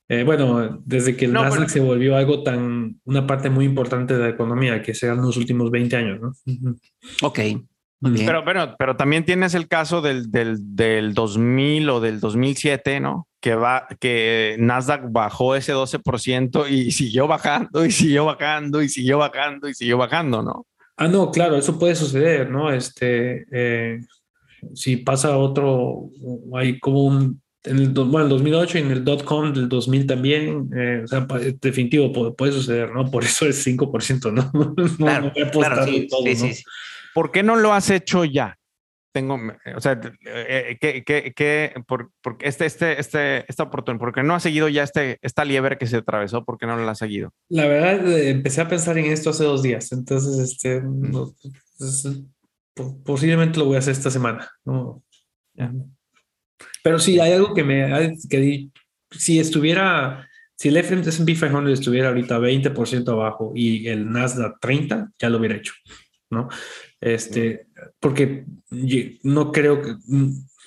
eh, 0.09 0.22
bueno, 0.24 0.82
desde 0.84 1.16
que 1.16 1.26
el 1.26 1.32
Nasdaq 1.32 1.68
se 1.68 1.80
volvió 1.80 2.16
algo 2.16 2.42
tan, 2.42 3.00
una 3.04 3.26
parte 3.26 3.50
muy 3.50 3.64
importante 3.64 4.14
de 4.14 4.20
la 4.20 4.28
economía, 4.30 4.80
que 4.82 4.94
sean 4.94 5.18
los 5.18 5.36
últimos 5.36 5.70
20 5.70 5.96
años, 5.96 6.20
¿no? 6.20 6.34
Ok, 7.22 7.40
pero, 8.01 8.44
pero, 8.44 8.74
pero 8.78 8.97
también 8.97 9.24
tienes 9.24 9.55
el 9.55 9.68
caso 9.68 10.03
del, 10.03 10.30
del, 10.30 10.76
del 10.76 11.14
2000 11.14 11.88
o 11.90 12.01
del 12.01 12.20
2007, 12.20 13.01
¿no? 13.01 13.26
Que, 13.40 13.55
va, 13.55 13.86
que 14.01 14.57
Nasdaq 14.59 15.11
bajó 15.11 15.57
ese 15.57 15.74
12% 15.74 16.70
y 16.70 16.90
siguió 16.92 17.26
bajando 17.26 17.84
y 17.84 17.90
siguió 17.90 18.26
bajando 18.26 18.82
y 18.82 18.88
siguió 18.88 19.18
bajando 19.18 19.68
y 19.68 19.74
siguió 19.74 19.99
bajando, 19.99 20.42
¿no? 20.42 20.66
Ah, 20.99 21.09
no, 21.09 21.30
claro, 21.30 21.57
eso 21.57 21.78
puede 21.78 21.94
suceder, 21.94 22.51
¿no? 22.51 22.72
Este, 22.72 23.47
eh, 23.53 24.01
si 24.74 24.97
pasa 24.97 25.36
otro, 25.36 26.11
hay 26.55 26.78
como 26.78 27.05
un, 27.05 27.42
en 27.64 27.78
el, 27.78 27.88
bueno, 27.90 28.22
el 28.22 28.28
2008 28.28 28.78
y 28.78 28.80
en 28.80 28.90
el 28.90 29.05
dot-com 29.05 29.53
del 29.53 29.68
2000 29.68 30.07
también, 30.07 30.70
eh, 30.74 31.03
o 31.05 31.07
sea, 31.07 31.26
definitivo 31.61 32.12
puede, 32.12 32.32
puede, 32.32 32.53
suceder, 32.53 32.92
¿no? 32.92 33.11
Por 33.11 33.24
eso 33.24 33.47
es 33.47 33.66
5%, 33.66 34.32
¿no? 34.32 34.51
no 34.76 34.97
claro, 34.97 35.32
claro, 35.53 35.84
sí, 35.84 36.07
todo, 36.09 36.22
sí, 36.22 36.30
¿no? 36.30 36.55
sí, 36.55 36.64
¿Por 37.16 37.32
qué 37.32 37.42
no 37.42 37.56
lo 37.56 37.72
has 37.72 37.88
hecho 37.88 38.26
ya? 38.26 38.58
Tengo, 39.14 39.38
o 39.74 39.80
sea, 39.80 39.98
eh, 40.26 40.76
¿qué, 40.78 41.02
qué, 41.02 41.32
qué, 41.34 41.72
por, 41.88 42.10
por 42.20 42.36
este, 42.40 42.66
este, 42.66 43.00
este, 43.00 43.50
esta 43.50 43.62
oportunidad, 43.62 43.98
¿por 44.00 44.12
qué 44.12 44.22
no 44.22 44.34
has 44.34 44.42
seguido 44.42 44.68
ya 44.68 44.82
este, 44.82 45.18
esta 45.22 45.42
liebre 45.46 45.78
que 45.78 45.86
se 45.86 45.96
atravesó? 45.96 46.44
¿Por 46.44 46.58
qué 46.58 46.66
no 46.66 46.76
la 46.76 46.90
has 46.92 46.98
seguido? 46.98 47.32
La 47.48 47.66
verdad, 47.66 48.06
eh, 48.06 48.28
empecé 48.28 48.60
a 48.60 48.68
pensar 48.68 48.98
en 48.98 49.06
esto 49.06 49.30
hace 49.30 49.44
dos 49.44 49.62
días, 49.62 49.90
entonces, 49.92 50.38
este, 50.38 50.82
Mm. 50.82 51.10
no, 51.12 51.34
pues, 51.78 52.06
po- 52.74 53.02
posiblemente 53.02 53.58
lo 53.58 53.64
voy 53.64 53.76
a 53.76 53.78
hacer 53.78 53.92
esta 53.92 54.10
semana, 54.10 54.50
¿no? 54.66 55.02
Pero 56.82 56.98
sí, 56.98 57.18
hay 57.18 57.32
algo 57.32 57.54
que 57.54 57.64
me, 57.64 58.12
que 58.28 58.36
di- 58.38 58.72
si 59.10 59.38
estuviera, 59.40 60.28
si 60.56 60.68
el 60.68 60.76
S&P 60.76 61.32
500 61.34 61.72
estuviera 61.72 62.08
ahorita 62.08 62.38
20% 62.38 63.12
abajo 63.12 63.52
y 63.54 63.88
el 63.88 64.10
Nasdaq 64.10 64.58
30, 64.60 65.10
ya 65.18 65.30
lo 65.30 65.38
hubiera 65.38 65.56
hecho, 65.56 65.72
¿no? 66.30 66.48
Este, 67.01 67.66
porque 68.01 68.47
no 69.22 69.53
creo 69.53 69.82
que, 69.82 69.94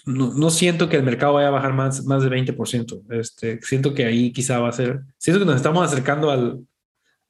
no, 0.05 0.33
no 0.33 0.49
siento 0.49 0.89
que 0.89 0.97
el 0.97 1.03
mercado 1.03 1.33
vaya 1.33 1.49
a 1.49 1.51
bajar 1.51 1.73
más, 1.73 2.05
más 2.05 2.23
de 2.23 2.29
20%. 2.29 3.03
Este, 3.09 3.59
siento 3.61 3.93
que 3.93 4.05
ahí 4.05 4.31
quizá 4.31 4.59
va 4.59 4.69
a 4.69 4.73
ser, 4.73 5.01
siento 5.17 5.39
que 5.39 5.45
nos 5.45 5.55
estamos 5.55 5.85
acercando 5.85 6.31
al, 6.31 6.65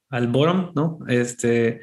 al 0.10 0.28
bottom, 0.28 0.72
¿no? 0.76 1.00
Este, 1.08 1.82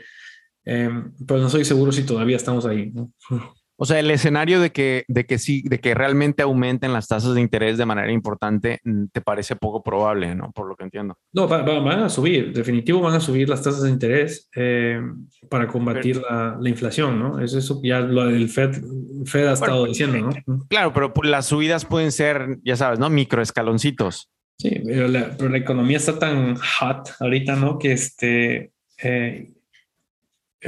em, 0.64 1.12
pero 1.26 1.40
no 1.40 1.48
soy 1.48 1.64
seguro 1.64 1.92
si 1.92 2.04
todavía 2.04 2.36
estamos 2.36 2.66
ahí, 2.66 2.90
¿no? 2.92 3.12
O 3.78 3.84
sea, 3.84 3.98
el 4.00 4.10
escenario 4.10 4.58
de 4.60 4.72
que, 4.72 5.04
de 5.08 5.26
que 5.26 5.38
sí, 5.38 5.62
de 5.66 5.80
que 5.80 5.94
realmente 5.94 6.42
aumenten 6.42 6.92
las 6.94 7.08
tasas 7.08 7.34
de 7.34 7.40
interés 7.42 7.76
de 7.76 7.84
manera 7.86 8.10
importante, 8.10 8.80
mm, 8.84 9.06
te 9.12 9.20
parece 9.20 9.54
poco 9.56 9.82
probable, 9.82 10.34
¿no? 10.34 10.50
Por 10.52 10.66
lo 10.68 10.76
que 10.76 10.84
entiendo. 10.84 11.16
No, 11.34 11.46
va- 11.46 11.62
va- 11.62 11.80
van 11.80 12.00
a 12.00 12.08
subir, 12.08 12.52
definitivo 12.54 13.00
van 13.02 13.14
a 13.14 13.20
subir 13.20 13.48
las 13.48 13.62
tasas 13.62 13.82
de 13.82 13.90
interés 13.90 14.48
eh, 14.56 15.00
para 15.50 15.66
combatir 15.68 16.22
la, 16.22 16.56
la 16.60 16.68
inflación, 16.70 17.18
¿no? 17.18 17.38
Es 17.40 17.52
eso 17.54 17.80
que 17.82 17.88
ya 17.88 18.00
lo 18.00 18.26
del 18.26 18.48
Fed, 18.48 18.82
Fed 19.26 19.46
ha 19.46 19.52
estado 19.52 19.80
pues, 19.86 19.90
diciendo, 19.98 20.30
¿no? 20.46 20.66
Claro, 20.68 20.92
pero 20.94 21.12
las 21.24 21.46
subidas 21.46 21.84
pueden 21.84 22.12
ser, 22.12 22.58
ya 22.64 22.76
sabes, 22.76 22.98
¿no? 22.98 23.10
Microescaloncitos. 23.10 24.30
Sí, 24.58 24.70
pero 24.86 25.06
la, 25.08 25.36
pero 25.36 25.50
la 25.50 25.58
economía 25.58 25.98
está 25.98 26.18
tan 26.18 26.56
hot 26.56 27.10
ahorita, 27.20 27.56
¿no? 27.56 27.78
Que 27.78 27.92
este, 27.92 28.72
eh, 29.02 29.52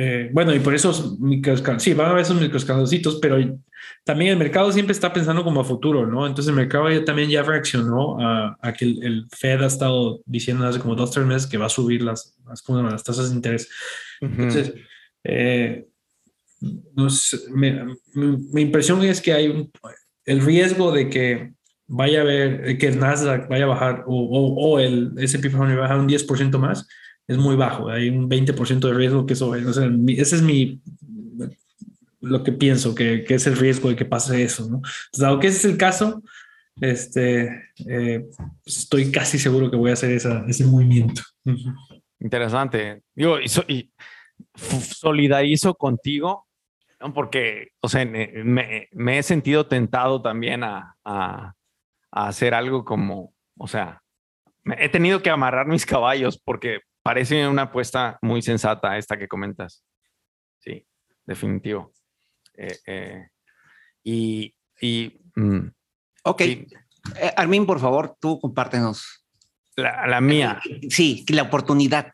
eh, 0.00 0.30
bueno, 0.32 0.54
y 0.54 0.60
por 0.60 0.74
esos 0.74 1.16
sí, 1.78 1.92
van 1.92 2.06
a 2.06 2.10
haber 2.10 2.22
esos 2.22 2.40
microescaloncitos, 2.40 3.18
pero 3.20 3.36
también 4.04 4.30
el 4.32 4.38
mercado 4.38 4.70
siempre 4.72 4.92
está 4.92 5.12
pensando 5.12 5.42
como 5.44 5.60
a 5.60 5.64
futuro, 5.64 6.06
¿no? 6.06 6.26
Entonces 6.26 6.48
el 6.50 6.56
mercado 6.56 6.88
ya, 6.90 7.04
también 7.04 7.28
ya 7.28 7.42
reaccionó 7.42 8.18
a, 8.20 8.56
a 8.62 8.72
que 8.72 8.84
el, 8.84 9.02
el 9.04 9.26
Fed 9.36 9.60
ha 9.62 9.66
estado 9.66 10.20
diciendo 10.24 10.66
hace 10.66 10.78
como 10.78 10.94
dos, 10.94 11.10
tres 11.10 11.26
meses 11.26 11.48
que 11.48 11.58
va 11.58 11.66
a 11.66 11.70
subir 11.70 12.02
las, 12.02 12.36
las, 12.46 12.62
las 12.68 13.04
tasas 13.04 13.30
de 13.30 13.36
interés. 13.36 13.68
Entonces, 14.20 14.72
eh, 15.24 15.86
no 16.94 17.10
sé, 17.10 17.38
me- 17.50 17.84
mi, 18.14 18.36
mi 18.52 18.62
impresión 18.62 19.02
es 19.04 19.20
que 19.20 19.32
hay 19.32 19.48
un, 19.48 19.70
el 20.24 20.40
riesgo 20.40 20.92
de 20.92 21.08
que 21.08 21.52
vaya 21.86 22.20
a 22.20 22.22
haber, 22.22 22.78
que 22.78 22.86
el 22.88 22.98
Nasdaq 22.98 23.48
vaya 23.48 23.64
a 23.64 23.68
bajar 23.68 24.04
o, 24.06 24.14
o, 24.14 24.54
o 24.72 24.78
el 24.78 25.12
S&P 25.18 25.48
500 25.48 25.58
vaya 25.60 25.74
a 25.78 25.80
bajar 25.80 25.98
un 26.00 26.08
10% 26.08 26.58
más, 26.58 26.86
es 27.28 27.36
muy 27.38 27.54
bajo. 27.54 27.88
Hay 27.90 28.08
un 28.08 28.28
20% 28.28 28.88
de 28.88 28.94
riesgo 28.94 29.26
que 29.26 29.34
eso, 29.34 29.50
o 29.50 29.72
sea, 29.72 29.88
ese 30.08 30.36
es 30.36 30.42
mi, 30.42 30.80
lo 32.20 32.42
que 32.42 32.52
pienso, 32.52 32.94
que, 32.94 33.22
que 33.24 33.34
es 33.34 33.46
el 33.46 33.56
riesgo 33.56 33.88
de 33.90 33.96
que 33.96 34.04
pase 34.04 34.42
eso, 34.42 34.62
¿no? 34.68 34.76
Entonces, 34.78 35.20
dado 35.20 35.38
que 35.38 35.46
ese 35.46 35.58
es 35.58 35.64
el 35.66 35.76
caso, 35.76 36.22
este, 36.80 37.64
eh, 37.88 38.26
pues 38.64 38.78
estoy 38.78 39.12
casi 39.12 39.38
seguro 39.38 39.70
que 39.70 39.76
voy 39.76 39.90
a 39.90 39.94
hacer 39.94 40.10
esa, 40.12 40.44
ese 40.48 40.64
movimiento. 40.66 41.22
Interesante. 42.20 43.02
Digo, 43.14 43.38
y, 43.40 43.48
so- 43.48 43.64
y 43.68 43.92
solidarizo 44.56 45.74
contigo, 45.74 46.46
¿no? 47.00 47.12
porque, 47.14 47.68
o 47.80 47.88
sea, 47.88 48.04
me, 48.04 48.32
me- 48.92 49.18
he 49.18 49.22
sentido 49.22 49.66
tentado 49.66 50.22
también 50.22 50.64
a, 50.64 50.96
a- 51.04 51.54
a 52.10 52.28
hacer 52.28 52.54
algo 52.54 52.84
como, 52.84 53.34
o 53.58 53.68
sea, 53.68 54.02
he 54.78 54.88
tenido 54.88 55.22
que 55.22 55.30
amarrar 55.30 55.66
mis 55.66 55.86
caballos 55.86 56.40
porque 56.42 56.80
parece 57.02 57.46
una 57.48 57.62
apuesta 57.62 58.18
muy 58.22 58.42
sensata 58.42 58.96
esta 58.96 59.16
que 59.18 59.28
comentas. 59.28 59.84
Sí, 60.58 60.86
definitivo. 61.24 61.92
Eh, 62.54 62.78
eh, 62.86 63.28
y, 64.02 64.54
y 64.80 65.20
mm, 65.36 65.68
Ok. 66.24 66.40
Eh, 66.42 66.66
Armin, 67.36 67.64
por 67.64 67.80
favor, 67.80 68.16
tú 68.20 68.38
compártenos. 68.38 69.24
la, 69.76 70.06
la 70.06 70.20
mía. 70.20 70.60
Sí, 70.90 71.24
la 71.28 71.42
oportunidad. 71.42 72.12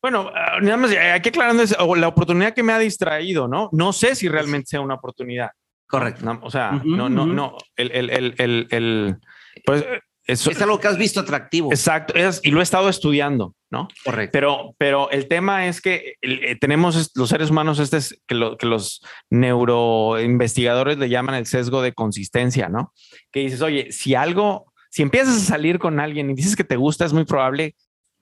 Bueno, 0.00 0.30
ah, 0.32 0.60
nada 0.60 0.76
más 0.76 0.90
hay 0.92 1.20
que 1.20 1.30
aclarando 1.30 1.62
es, 1.62 1.74
o 1.78 1.96
la 1.96 2.08
oportunidad 2.08 2.54
que 2.54 2.62
me 2.62 2.72
ha 2.72 2.78
distraído, 2.78 3.48
¿no? 3.48 3.68
No 3.72 3.92
sé 3.92 4.14
si 4.14 4.28
realmente 4.28 4.68
sea 4.68 4.80
una 4.80 4.94
oportunidad. 4.94 5.50
Correcto. 5.88 6.38
O 6.42 6.50
sea, 6.50 6.80
no, 6.84 7.08
no, 7.08 7.26
no. 7.26 7.56
El, 7.74 7.90
el, 7.92 8.10
el, 8.38 8.66
el, 8.70 9.16
pues, 9.64 9.82
eh, 9.82 10.00
eso, 10.28 10.50
Es 10.50 10.62
algo 10.62 10.78
que 10.78 10.86
has 10.86 10.96
visto 10.98 11.18
atractivo. 11.20 11.70
exacto, 11.72 12.14
es- 12.14 12.40
y 12.44 12.50
lo 12.52 12.60
he 12.60 12.62
estado 12.62 12.88
estudiando, 12.88 13.54
¿no? 13.70 13.88
Correcto. 14.04 14.30
Pero, 14.32 14.74
pero 14.78 15.10
el 15.10 15.26
tema 15.26 15.66
es 15.66 15.80
que 15.80 16.14
el- 16.20 16.44
eh, 16.44 16.56
tenemos 16.60 17.10
los 17.16 17.28
seres 17.28 17.50
humanos, 17.50 17.78
este 17.80 17.96
es 17.96 18.22
que, 18.28 18.34
lo- 18.36 18.56
que 18.56 18.66
los 18.66 19.00
neuroinvestigadores 19.30 20.98
le 20.98 21.08
llaman 21.08 21.34
el 21.34 21.46
sesgo 21.46 21.82
de 21.82 21.92
consistencia, 21.92 22.68
¿no? 22.68 22.92
Que 23.32 23.40
dices, 23.40 23.62
oye, 23.62 23.90
si 23.92 24.14
algo, 24.14 24.72
si 24.90 25.02
empiezas 25.02 25.36
a 25.36 25.40
salir 25.40 25.78
con 25.78 26.00
alguien 26.00 26.30
y 26.30 26.34
dices 26.34 26.56
que 26.56 26.64
te 26.64 26.76
gusta, 26.76 27.04
es 27.04 27.12
muy 27.12 27.24
probable 27.24 27.74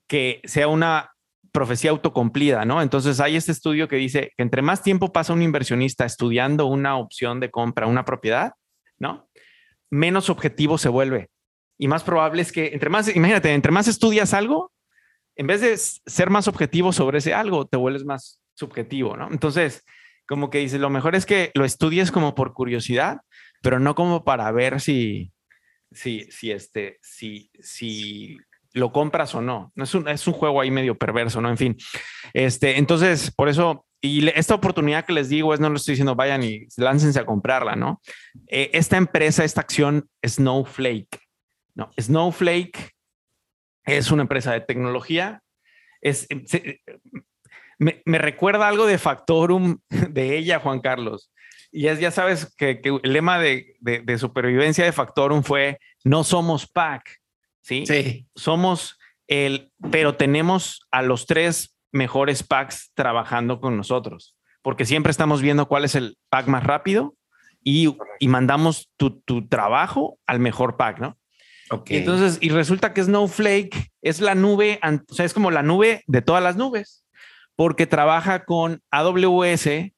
que 0.07 0.41
sea 0.45 0.69
una 0.69 1.11
profecía 1.53 1.91
autocumplida, 1.91 2.65
¿no? 2.65 2.83
Entonces 2.83 3.19
hay 3.19 3.35
este 3.37 3.51
estudio 3.53 3.89
que 3.89 3.97
dice 3.97 4.33
que 4.37 4.43
entre 4.43 4.63
más 4.63 4.83
tiempo 4.83 5.13
pasa 5.13 5.33
un 5.33 5.43
inversionista 5.43 6.05
estudiando 6.05 6.67
una 6.67 6.97
opción 6.97 7.41
de 7.41 7.51
compra, 7.51 7.87
una 7.87 8.05
propiedad, 8.05 8.53
¿no? 8.99 9.29
Menos 9.91 10.29
objetivo 10.29 10.77
se 10.79 10.89
vuelve. 10.91 11.31
Y 11.79 11.89
más 11.89 12.03
probable 12.03 12.43
es 12.43 12.53
que 12.53 12.69
entre 12.73 12.91
más, 12.91 13.15
imagínate, 13.15 13.53
entre 13.53 13.73
más 13.73 13.89
estudias 13.89 14.35
algo, 14.35 14.73
en 15.37 15.47
vez 15.47 15.61
de 15.61 15.77
ser 15.77 16.31
más 16.31 16.49
objetivo 16.49 16.93
sobre 16.93 17.19
ese 17.19 17.35
algo, 17.35 17.67
te 17.67 17.77
vuelves 17.77 18.05
más 18.05 18.41
subjetivo, 18.55 19.17
¿no? 19.17 19.29
Entonces, 19.31 19.85
como 20.27 20.51
que 20.51 20.59
dices, 20.59 20.81
lo 20.81 20.91
mejor 20.91 21.15
es 21.15 21.27
que 21.27 21.51
lo 21.55 21.65
estudies 21.65 22.11
como 22.11 22.35
por 22.35 22.55
curiosidad, 22.55 23.21
pero 23.63 23.79
no 23.79 23.95
como 23.95 24.25
para 24.25 24.51
ver 24.51 24.81
si, 24.81 25.33
si, 25.93 26.27
si, 26.31 26.51
este, 26.51 26.99
si, 27.03 27.51
si 27.61 28.39
lo 28.73 28.93
compras 28.93 29.35
o 29.35 29.41
no. 29.41 29.73
es, 29.77 29.95
un, 29.95 30.09
es 30.09 30.27
un 30.27 30.35
juego 30.35 30.61
ahí 30.61 30.71
medio 30.71 30.97
perverso, 30.97 31.41
¿no? 31.41 31.51
En 31.51 31.57
fin, 31.57 31.77
este, 32.33 32.79
entonces, 32.79 33.31
por 33.31 33.49
eso, 33.49 33.87
y 34.01 34.29
esta 34.29 34.55
oportunidad 34.55 35.05
que 35.05 35.13
les 35.13 35.29
digo 35.29 35.55
es, 35.55 35.61
no 35.61 35.71
lo 35.71 35.77
estoy 35.77 35.93
diciendo, 35.93 36.15
vayan 36.15 36.43
y 36.43 36.67
láncense 36.77 37.21
a 37.21 37.27
comprarla, 37.27 37.77
¿no? 37.77 38.01
Eh, 38.49 38.71
esta 38.73 38.97
empresa, 38.97 39.45
esta 39.45 39.61
acción, 39.61 40.09
Snowflake, 40.25 41.26
¿no? 41.77 41.93
Snowflake 42.01 42.97
es 43.85 44.11
una 44.11 44.23
empresa 44.23 44.53
de 44.53 44.61
tecnología. 44.61 45.43
Es, 46.01 46.27
me, 47.79 48.19
recuerda 48.19 48.67
algo 48.67 48.87
de 48.87 48.99
Factorum 48.99 49.79
de 50.11 50.37
ella, 50.37 50.59
Juan 50.59 50.81
Carlos. 50.81 51.31
Y 51.71 51.87
es, 51.87 52.01
ya 52.01 52.11
sabes 52.11 52.55
que, 52.57 52.81
el 52.83 53.13
lema 53.13 53.39
de, 53.39 53.77
de, 53.81 54.19
supervivencia 54.19 54.85
de 54.85 54.93
Factorum 54.93 55.43
fue, 55.43 55.79
no 56.05 56.25
somos 56.25 56.67
PAC, 56.67 57.21
¿sí? 57.61 57.85
Sí. 57.87 58.27
Somos 58.35 58.99
el, 59.27 59.73
pero 59.91 60.17
tenemos 60.17 60.87
a 60.91 61.03
los 61.03 61.27
tres 61.27 61.77
mejores 61.93 62.43
packs 62.43 62.93
trabajando 62.95 63.61
con 63.61 63.77
nosotros, 63.77 64.37
porque 64.63 64.87
siempre 64.87 65.11
estamos 65.11 65.43
viendo 65.43 65.67
cuál 65.67 65.85
es 65.85 65.95
el 65.97 66.17
pack 66.31 66.47
más 66.47 66.65
rápido 66.65 67.15
y, 67.63 67.95
y 68.21 68.29
mandamos 68.29 68.91
tu, 68.97 69.21
tu, 69.21 69.49
trabajo 69.49 70.19
al 70.27 70.39
mejor 70.39 70.77
pack, 70.77 71.01
¿no? 71.01 71.19
Okay. 71.71 71.99
Entonces, 71.99 72.39
y 72.41 72.51
resulta 72.51 72.95
que 72.95 73.03
Snowflake 73.03 73.91
es 74.03 74.21
la 74.21 74.35
nube, 74.35 74.79
o 74.83 75.15
sea, 75.15 75.25
es 75.25 75.35
como 75.35 75.51
la 75.51 75.63
nube 75.63 76.03
de 76.07 76.23
todas 76.23 76.43
las 76.43 76.57
nubes, 76.57 77.05
porque 77.57 77.87
trabaja 77.87 78.45
con 78.45 78.81
AWS, 78.91 79.93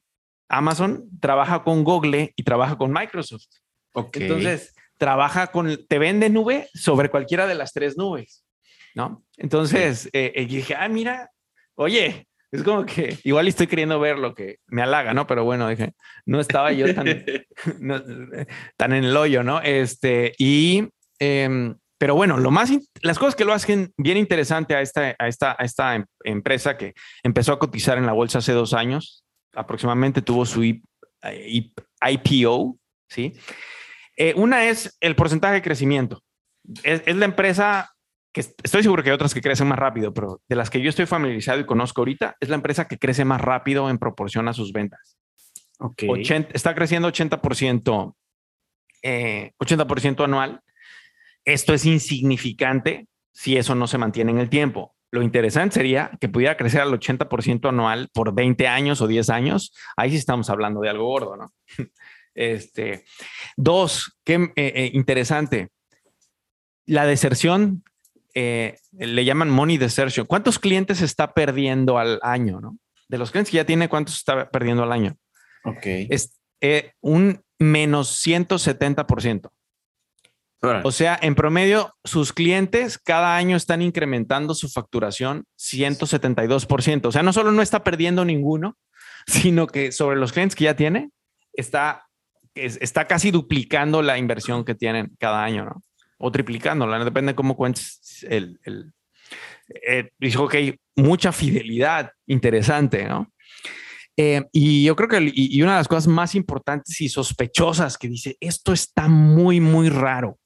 Amazon, 0.47 1.07
trabaja 1.19 1.63
con 1.63 1.83
Google 1.83 2.33
y 2.35 2.43
trabaja 2.43 2.77
con 2.77 2.91
Microsoft. 2.91 3.45
Okay. 3.93 4.23
Entonces, 4.23 4.73
trabaja 4.97 5.47
con, 5.47 5.85
te 5.87 5.99
vende 5.99 6.29
nube 6.29 6.69
sobre 6.73 7.09
cualquiera 7.09 7.47
de 7.47 7.55
las 7.55 7.73
tres 7.73 7.97
nubes, 7.97 8.45
¿no? 8.95 9.23
Entonces, 9.37 10.07
eh, 10.13 10.33
eh, 10.35 10.45
dije, 10.45 10.75
ah, 10.75 10.89
mira, 10.89 11.29
oye, 11.75 12.27
es 12.51 12.63
como 12.63 12.85
que 12.85 13.17
igual 13.23 13.47
estoy 13.47 13.67
queriendo 13.67 13.99
ver 13.99 14.17
lo 14.17 14.33
que 14.33 14.57
me 14.67 14.81
halaga, 14.81 15.13
¿no? 15.13 15.27
Pero 15.27 15.43
bueno, 15.43 15.67
dije, 15.69 15.93
no 16.25 16.39
estaba 16.39 16.71
yo 16.73 16.93
tan, 16.93 17.05
tan 18.77 18.93
en 18.93 19.03
el 19.03 19.15
hoyo, 19.15 19.43
¿no? 19.43 19.61
Este, 19.61 20.33
y, 20.37 20.89
eh, 21.19 21.73
pero 21.99 22.15
bueno, 22.15 22.37
lo 22.37 22.49
más, 22.49 22.71
las 23.01 23.19
cosas 23.19 23.35
que 23.35 23.43
lo 23.43 23.53
hacen 23.53 23.93
bien 23.97 24.17
interesante 24.17 24.73
a 24.73 24.81
esta, 24.81 25.15
a 25.19 25.27
esta, 25.27 25.55
a 25.59 25.65
esta 25.65 25.95
em, 25.95 26.05
empresa 26.23 26.77
que 26.77 26.93
empezó 27.23 27.51
a 27.51 27.59
cotizar 27.59 27.97
en 27.97 28.05
la 28.05 28.13
bolsa 28.13 28.39
hace 28.39 28.53
dos 28.53 28.73
años, 28.73 29.25
aproximadamente 29.53 30.21
tuvo 30.21 30.45
su 30.45 30.63
IPO, 30.63 32.77
¿sí? 33.09 33.33
Eh, 34.15 34.33
una 34.37 34.69
es 34.69 34.97
el 35.01 35.15
porcentaje 35.15 35.55
de 35.55 35.61
crecimiento. 35.61 36.23
Es, 36.83 37.03
es 37.05 37.15
la 37.17 37.25
empresa 37.25 37.91
que 38.31 38.41
estoy 38.41 38.81
seguro 38.81 39.03
que 39.03 39.09
hay 39.09 39.15
otras 39.15 39.33
que 39.33 39.41
crecen 39.41 39.67
más 39.67 39.79
rápido, 39.79 40.13
pero 40.13 40.39
de 40.47 40.55
las 40.55 40.69
que 40.69 40.81
yo 40.81 40.89
estoy 40.89 41.05
familiarizado 41.05 41.59
y 41.59 41.65
conozco 41.65 41.99
ahorita, 41.99 42.37
es 42.39 42.47
la 42.47 42.55
empresa 42.55 42.87
que 42.87 42.97
crece 42.97 43.25
más 43.25 43.41
rápido 43.41 43.89
en 43.89 43.97
proporción 43.97 44.47
a 44.47 44.53
sus 44.53 44.71
ventas. 44.71 45.17
Ok. 45.79 46.03
80, 46.07 46.51
está 46.53 46.73
creciendo 46.73 47.09
80%, 47.09 48.15
eh, 49.03 49.51
80% 49.59 50.23
anual. 50.23 50.61
Esto 51.45 51.73
es 51.73 51.85
insignificante 51.85 53.07
si 53.31 53.57
eso 53.57 53.75
no 53.75 53.87
se 53.87 53.97
mantiene 53.97 54.31
en 54.31 54.39
el 54.39 54.49
tiempo. 54.49 54.95
Lo 55.11 55.23
interesante 55.23 55.75
sería 55.75 56.11
que 56.19 56.29
pudiera 56.29 56.55
crecer 56.55 56.81
al 56.81 56.91
80% 56.91 57.69
anual 57.69 58.09
por 58.13 58.33
20 58.33 58.67
años 58.67 59.01
o 59.01 59.07
10 59.07 59.29
años. 59.29 59.73
Ahí 59.97 60.11
sí 60.11 60.17
estamos 60.17 60.49
hablando 60.49 60.81
de 60.81 60.89
algo 60.89 61.05
gordo, 61.05 61.35
¿no? 61.37 61.53
Este, 62.35 63.03
dos, 63.57 64.17
qué 64.23 64.35
eh, 64.35 64.51
eh, 64.55 64.91
interesante. 64.93 65.69
La 66.85 67.05
deserción 67.05 67.83
eh, 68.33 68.77
le 68.93 69.25
llaman 69.25 69.49
money 69.49 69.77
desertion. 69.77 70.25
¿Cuántos 70.25 70.57
clientes 70.57 71.01
está 71.01 71.33
perdiendo 71.33 71.97
al 71.97 72.19
año? 72.21 72.61
¿no? 72.61 72.77
De 73.09 73.17
los 73.17 73.31
clientes 73.31 73.51
que 73.51 73.57
ya 73.57 73.65
tiene, 73.65 73.89
¿cuántos 73.89 74.15
está 74.15 74.49
perdiendo 74.49 74.83
al 74.83 74.93
año? 74.93 75.17
Ok. 75.65 75.85
Es 75.85 76.39
un 77.01 77.43
menos 77.57 78.25
170%. 78.25 79.49
O 80.83 80.91
sea, 80.91 81.17
en 81.21 81.35
promedio, 81.35 81.93
sus 82.03 82.33
clientes 82.33 82.97
cada 82.97 83.37
año 83.37 83.55
están 83.55 83.81
incrementando 83.81 84.53
su 84.53 84.67
facturación 84.69 85.45
172%. 85.57 87.05
O 87.05 87.11
sea, 87.11 87.23
no 87.23 87.31
solo 87.33 87.51
no 87.51 87.61
está 87.61 87.83
perdiendo 87.83 88.25
ninguno, 88.25 88.77
sino 89.27 89.67
que 89.67 89.91
sobre 89.91 90.17
los 90.17 90.31
clientes 90.33 90.55
que 90.55 90.65
ya 90.65 90.75
tiene, 90.75 91.11
está, 91.53 92.07
es- 92.55 92.77
está 92.81 93.05
casi 93.05 93.31
duplicando 93.31 94.01
la 94.01 94.17
inversión 94.17 94.65
que 94.65 94.75
tienen 94.75 95.15
cada 95.19 95.43
año, 95.43 95.65
¿no? 95.65 95.83
O 96.17 96.31
triplicándola, 96.31 97.03
depende 97.05 97.31
de 97.31 97.35
cómo 97.35 97.55
cuentes 97.55 98.25
el... 98.29 98.59
el 98.63 98.91
eh, 99.87 100.09
dijo 100.19 100.47
que 100.47 100.57
hay 100.57 100.79
mucha 100.95 101.31
fidelidad 101.31 102.11
interesante, 102.25 103.05
¿no? 103.05 103.31
Eh, 104.17 104.43
y 104.51 104.83
yo 104.83 104.95
creo 104.97 105.07
que 105.07 105.31
y 105.33 105.61
una 105.61 105.73
de 105.73 105.77
las 105.77 105.87
cosas 105.87 106.07
más 106.07 106.33
importantes 106.35 106.99
y 106.99 107.07
sospechosas 107.07 107.97
que 107.97 108.09
dice, 108.09 108.35
esto 108.41 108.73
está 108.73 109.07
muy, 109.07 109.61
muy 109.61 109.87
raro. 109.89 110.38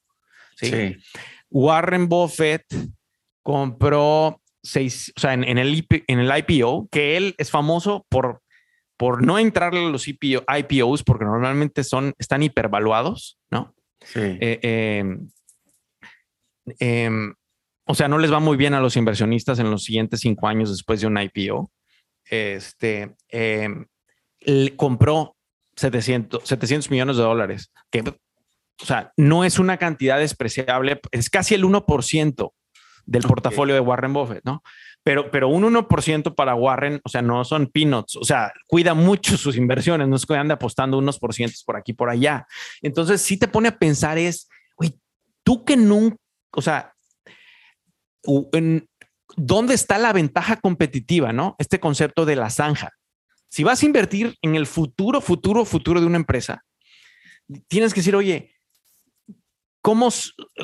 ¿Sí? 0.64 0.72
Sí. 0.72 1.20
Warren 1.49 2.09
Buffett 2.09 2.66
compró 3.43 4.41
seis, 4.61 5.11
o 5.16 5.20
sea, 5.20 5.34
en, 5.34 5.43
en 5.43 5.57
el, 5.57 5.86
en 6.07 6.20
el 6.20 6.32
IPO, 6.47 6.88
que 6.91 7.18
él 7.18 7.36
es 7.38 7.51
famoso 7.51 8.05
por, 8.09 8.41
por 8.97 9.26
no 9.26 9.38
entrarle 9.38 9.86
a 9.86 9.89
los 9.89 10.07
IPO, 10.07 10.43
IPOs, 10.47 11.03
porque 11.03 11.26
normalmente 11.26 11.84
son, 11.84 12.14
están 12.18 12.43
hipervaluados, 12.43 13.38
¿no? 13.51 13.76
Sí. 14.01 14.20
Eh, 14.20 14.59
eh, 14.61 15.03
eh, 16.80 17.09
o 17.86 17.95
sea, 17.95 18.07
no 18.07 18.18
les 18.18 18.32
va 18.32 18.39
muy 18.39 18.57
bien 18.57 18.74
a 18.74 18.80
los 18.80 18.95
inversionistas 18.95 19.59
en 19.59 19.70
los 19.70 19.84
siguientes 19.84 20.22
cinco 20.22 20.47
años 20.47 20.70
después 20.70 21.01
de 21.01 21.07
un 21.07 21.18
IPO. 21.18 21.70
Este 22.26 23.16
eh, 23.30 23.70
le 24.39 24.76
compró 24.76 25.36
700, 25.76 26.47
700 26.47 26.89
millones 26.91 27.18
de 27.18 27.24
dólares, 27.24 27.72
que, 27.91 28.03
o 28.82 28.86
sea, 28.86 29.11
no 29.17 29.43
es 29.43 29.59
una 29.59 29.78
cantidad 29.78 30.17
despreciable, 30.19 30.99
es 31.11 31.30
casi 31.30 31.55
el 31.55 31.63
1% 31.63 32.51
del 33.05 33.24
portafolio 33.24 33.74
de 33.76 33.82
Warren 33.82 34.13
Buffett, 34.13 34.43
¿no? 34.45 34.63
Pero, 35.03 35.30
pero 35.32 35.49
un 35.49 35.63
1% 35.63 36.34
para 36.34 36.55
Warren, 36.55 37.01
o 37.03 37.09
sea, 37.09 37.21
no 37.21 37.43
son 37.43 37.67
peanuts, 37.67 38.15
o 38.15 38.24
sea, 38.24 38.53
cuida 38.67 38.93
mucho 38.93 39.36
sus 39.38 39.57
inversiones, 39.57 40.07
no 40.07 40.15
es 40.15 40.26
que 40.26 40.36
ande 40.36 40.53
apostando 40.53 40.97
unos 40.97 41.19
por 41.19 41.34
cientos 41.34 41.63
por 41.65 41.76
aquí, 41.76 41.91
por 41.91 42.09
allá. 42.09 42.47
Entonces, 42.82 43.21
sí 43.21 43.38
te 43.38 43.49
pone 43.49 43.67
a 43.67 43.78
pensar 43.78 44.17
es, 44.17 44.47
güey, 44.78 44.97
tú 45.43 45.65
que 45.65 45.76
nunca, 45.76 46.15
o 46.51 46.61
sea, 46.61 46.93
en- 48.53 48.88
¿dónde 49.36 49.74
está 49.74 49.97
la 49.97 50.13
ventaja 50.13 50.55
competitiva, 50.57 51.34
no? 51.34 51.55
Este 51.59 51.80
concepto 51.82 52.26
de 52.26 52.38
la 52.38 52.49
zanja. 52.49 52.91
Si 53.49 53.63
vas 53.63 53.84
a 53.84 53.86
invertir 53.86 54.38
en 54.41 54.55
el 54.55 54.65
futuro, 54.65 55.19
futuro, 55.19 55.65
futuro 55.65 55.99
de 55.99 56.07
una 56.07 56.17
empresa, 56.17 56.63
tienes 57.67 57.93
que 57.93 57.99
decir, 57.99 58.15
oye, 58.15 58.52
¿cómo, 59.84 60.09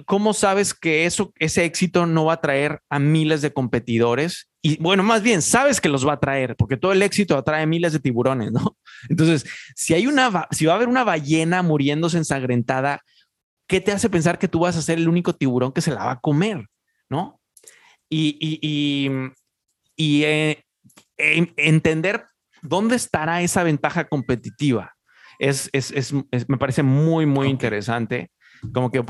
cómo 0.05 0.33
sabes 0.33 0.73
que 0.73 1.05
eso, 1.05 1.31
ese 1.37 1.65
éxito 1.65 2.07
no 2.07 2.25
va 2.25 2.33
a 2.33 2.41
traer 2.41 2.81
a 2.89 2.97
miles 2.97 3.41
de 3.43 3.53
competidores? 3.53 4.49
Y 4.63 4.77
bueno, 4.81 5.03
más 5.03 5.21
bien, 5.21 5.41
sabes 5.41 5.79
que 5.79 5.89
los 5.89 6.07
va 6.07 6.13
a 6.13 6.19
traer, 6.19 6.55
porque 6.55 6.77
todo 6.77 6.93
el 6.93 7.01
éxito 7.03 7.37
atrae 7.37 7.67
miles 7.67 7.93
de 7.93 7.99
tiburones, 7.99 8.51
¿no? 8.51 8.77
Entonces, 9.09 9.45
si 9.75 9.93
hay 9.93 10.07
una, 10.07 10.47
si 10.51 10.65
va 10.65 10.73
a 10.73 10.75
haber 10.77 10.87
una 10.87 11.03
ballena 11.03 11.61
muriéndose 11.61 12.17
ensangrentada, 12.17 13.01
¿qué 13.67 13.81
te 13.81 13.91
hace 13.91 14.09
pensar 14.09 14.39
que 14.39 14.47
tú 14.47 14.61
vas 14.61 14.77
a 14.77 14.81
ser 14.81 14.97
el 14.97 15.07
único 15.09 15.35
tiburón 15.35 15.73
que 15.73 15.81
se 15.81 15.91
la 15.91 16.05
va 16.05 16.11
a 16.13 16.19
comer? 16.19 16.65
¿No? 17.09 17.39
Y, 18.09 18.37
y, 18.39 18.59
y, 18.61 19.11
y, 19.95 20.23
eh, 20.23 20.63
en- 21.17 21.53
entender 21.57 22.25
dónde 22.61 22.95
estará 22.95 23.41
esa 23.41 23.63
ventaja 23.63 24.07
competitiva 24.07 24.95
es, 25.39 25.69
es, 25.73 25.91
es- 25.91 26.13
me 26.49 26.57
parece 26.57 26.83
muy, 26.83 27.25
muy 27.25 27.47
interesante. 27.49 28.31
Como 28.73 28.91
que 28.91 29.03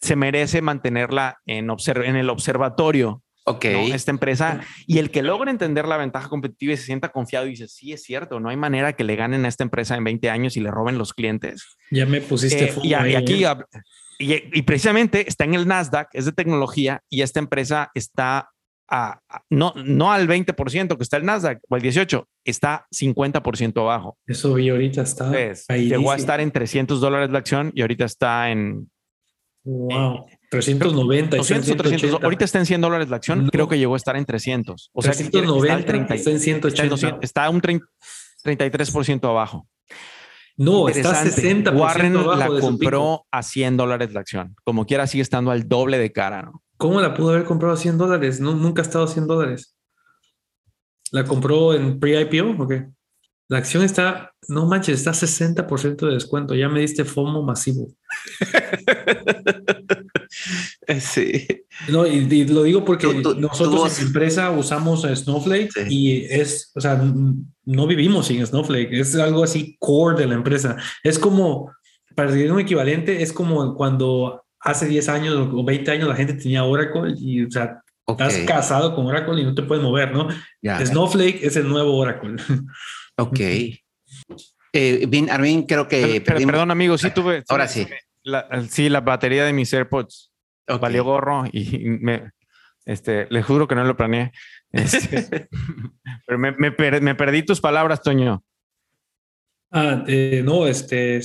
se 0.00 0.16
merece 0.16 0.60
mantenerla 0.62 1.38
en, 1.46 1.68
obser- 1.68 2.04
en 2.04 2.16
el 2.16 2.30
observatorio, 2.30 3.22
Ok. 3.44 3.64
¿no? 3.64 3.94
esta 3.94 4.10
empresa. 4.10 4.60
Y 4.86 4.98
el 4.98 5.10
que 5.10 5.22
logre 5.22 5.50
entender 5.50 5.86
la 5.86 5.96
ventaja 5.96 6.28
competitiva 6.28 6.72
y 6.74 6.76
se 6.76 6.84
sienta 6.84 7.08
confiado 7.10 7.46
y 7.46 7.50
dice, 7.50 7.68
sí, 7.68 7.92
es 7.92 8.02
cierto, 8.02 8.40
no 8.40 8.48
hay 8.50 8.56
manera 8.56 8.92
que 8.94 9.04
le 9.04 9.16
ganen 9.16 9.44
a 9.44 9.48
esta 9.48 9.64
empresa 9.64 9.96
en 9.96 10.04
20 10.04 10.28
años 10.30 10.56
y 10.56 10.60
le 10.60 10.70
roben 10.70 10.98
los 10.98 11.14
clientes. 11.14 11.76
Ya 11.90 12.04
me 12.06 12.20
pusiste 12.20 12.64
Eh, 12.66 12.74
y, 12.82 12.92
aquí, 12.94 13.44
¿eh? 13.44 14.50
y 14.52 14.62
precisamente 14.62 15.28
está 15.28 15.44
en 15.44 15.54
el 15.54 15.66
Nasdaq, 15.68 16.08
es 16.12 16.24
de 16.24 16.32
tecnología 16.32 17.02
y 17.08 17.22
esta 17.22 17.38
empresa 17.38 17.90
está 17.94 18.50
a, 18.90 19.20
no, 19.50 19.74
no 19.76 20.12
al 20.12 20.26
20% 20.28 20.96
que 20.96 21.02
está 21.02 21.16
el 21.18 21.24
Nasdaq 21.24 21.60
o 21.68 21.74
al 21.74 21.82
18, 21.82 22.26
está 22.44 22.86
50% 22.94 23.80
abajo. 23.80 24.18
Eso 24.26 24.54
vi 24.54 24.68
ahorita, 24.70 25.02
está. 25.02 25.26
Entonces, 25.26 25.66
llegó 25.68 26.10
a 26.12 26.16
estar 26.16 26.40
en 26.40 26.50
300 26.50 27.00
dólares 27.00 27.30
la 27.30 27.38
acción 27.38 27.70
y 27.74 27.82
ahorita 27.82 28.04
está 28.04 28.50
en 28.50 28.90
Wow. 29.64 30.24
390. 30.50 31.36
y 31.36 31.40
está 31.40 31.54
en 31.56 31.60
200 31.60 31.70
o 31.70 31.76
300. 31.76 32.00
180. 32.00 32.24
Ahorita 32.26 32.44
está 32.46 32.58
en 32.58 32.66
100 32.66 32.80
dólares 32.80 33.08
la 33.10 33.16
acción. 33.16 33.44
No. 33.44 33.50
Creo 33.50 33.68
que 33.68 33.78
llegó 33.78 33.94
a 33.94 33.96
estar 33.98 34.16
en 34.16 34.24
300. 34.24 34.90
O 34.94 35.02
sea, 35.02 35.12
que 35.12 35.28
quiere- 35.28 35.46
está, 35.46 35.74
al 35.74 35.84
390 35.84 35.86
30 35.86 36.14
está 36.14 36.14
en 36.14 36.16
está, 36.16 36.30
en 36.30 36.40
180. 36.40 36.88
200 36.90 37.18
está 37.24 37.50
un 37.50 37.60
30 37.60 37.86
33% 38.44 39.28
abajo. 39.28 39.68
No, 40.56 40.88
está 40.88 41.00
Interesante. 41.24 41.70
60% 41.70 41.78
Warren 41.78 42.16
abajo 42.16 42.36
la 42.54 42.60
compró 42.60 43.26
a 43.30 43.42
100 43.42 43.76
dólares 43.76 44.12
la 44.14 44.20
acción. 44.20 44.56
Como 44.64 44.86
quiera, 44.86 45.06
sigue 45.06 45.22
estando 45.22 45.50
al 45.50 45.68
doble 45.68 45.98
de 45.98 46.12
cara, 46.12 46.42
¿no? 46.42 46.62
¿Cómo 46.78 47.00
la 47.00 47.12
pudo 47.12 47.30
haber 47.30 47.44
comprado 47.44 47.74
a 47.74 47.76
100 47.76 47.98
dólares? 47.98 48.40
No, 48.40 48.54
nunca 48.54 48.80
ha 48.80 48.84
estado 48.84 49.04
a 49.04 49.08
100 49.08 49.26
dólares. 49.26 49.76
¿La 51.10 51.24
compró 51.24 51.74
en 51.74 51.98
pre-IPO 51.98 52.62
o 52.62 52.68
qué? 52.68 52.86
La 53.48 53.58
acción 53.58 53.82
está, 53.82 54.32
no 54.46 54.66
manches, 54.66 54.98
está 54.98 55.12
60% 55.12 56.06
de 56.06 56.12
descuento. 56.12 56.54
Ya 56.54 56.68
me 56.68 56.80
diste 56.80 57.04
FOMO 57.04 57.42
masivo. 57.42 57.88
sí. 61.00 61.46
No, 61.88 62.06
y, 62.06 62.46
lo 62.46 62.62
digo 62.62 62.84
porque 62.84 63.06
nosotros 63.06 63.98
en 63.98 64.04
mi 64.04 64.08
empresa 64.08 64.50
usamos 64.50 65.02
Snowflake 65.02 65.86
y 65.88 66.26
es, 66.26 66.70
o 66.74 66.80
sea, 66.80 67.02
no 67.64 67.86
vivimos 67.86 68.26
sin 68.26 68.46
Snowflake. 68.46 68.92
Es 68.92 69.16
algo 69.16 69.42
así 69.42 69.76
core 69.80 70.20
de 70.20 70.26
la 70.26 70.34
empresa. 70.34 70.76
Es 71.02 71.18
como, 71.18 71.72
para 72.14 72.30
decir 72.30 72.52
un 72.52 72.60
equivalente, 72.60 73.22
es 73.22 73.32
como 73.32 73.74
cuando 73.74 74.44
hace 74.60 74.86
10 74.86 75.08
años 75.08 75.48
o 75.52 75.64
20 75.64 75.90
años 75.90 76.08
la 76.08 76.16
gente 76.16 76.34
tenía 76.34 76.64
Oracle 76.64 77.14
y, 77.18 77.44
o 77.44 77.50
sea, 77.50 77.82
estás 78.06 78.38
casado 78.38 78.94
con 78.94 79.06
Oracle 79.06 79.40
y 79.40 79.44
no 79.44 79.54
te 79.54 79.62
puedes 79.62 79.82
mover, 79.82 80.12
¿no? 80.12 80.28
Snowflake 80.62 81.42
es 81.42 81.56
el 81.56 81.68
nuevo 81.68 81.96
Oracle. 81.96 82.36
Ok. 83.20 83.40
Eh, 84.72 85.26
Armin, 85.28 85.64
creo 85.64 85.88
que. 85.88 86.20
perdón, 86.20 86.70
amigo, 86.70 86.96
sí 86.96 87.10
tuve. 87.10 87.42
Ahora 87.48 87.66
sí. 87.66 87.84
sí, 88.68 88.88
la 88.88 89.00
batería 89.00 89.44
de 89.44 89.52
mis 89.52 89.72
AirPods 89.72 90.30
valió 90.80 91.02
gorro 91.02 91.44
y 91.50 91.80
me, 91.80 92.30
este, 92.88 93.26
les 93.28 93.44
juro 93.44 93.68
que 93.68 93.74
no 93.74 93.84
lo 93.84 93.96
planeé. 93.96 94.32
Este, 94.72 95.48
pero 96.26 96.38
me, 96.38 96.52
me, 96.52 97.14
perdí 97.14 97.42
tus 97.42 97.60
palabras, 97.60 98.02
Toño. 98.02 98.42
Ah, 99.70 100.04
eh, 100.06 100.42
no, 100.42 100.66
este, 100.66 101.20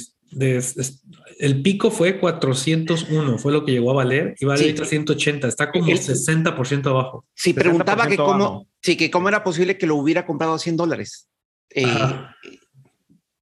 el 1.40 1.62
pico 1.62 1.92
fue 1.92 2.20
401, 2.20 3.38
fue 3.38 3.52
lo 3.52 3.66
que 3.66 3.72
llegó 3.72 3.92
a 3.92 3.96
valer, 3.96 4.36
y 4.40 4.46
vale 4.46 4.74
380, 4.74 5.48
está 5.48 5.72
como 5.72 5.88
el, 5.88 6.00
60% 6.00 6.88
abajo. 6.88 7.26
Sí, 7.34 7.54
preguntaba 7.54 8.08
que 8.08 8.18
cómo, 8.18 8.68
sí, 8.82 8.96
que 8.96 9.12
cómo 9.12 9.30
era 9.30 9.44
posible 9.44 9.78
que 9.78 9.88
lo 9.88 9.96
hubiera 9.96 10.26
comprado 10.26 10.54
a 10.54 10.60
100 10.60 10.78
dólares. 10.78 11.28
Eh, 11.70 11.86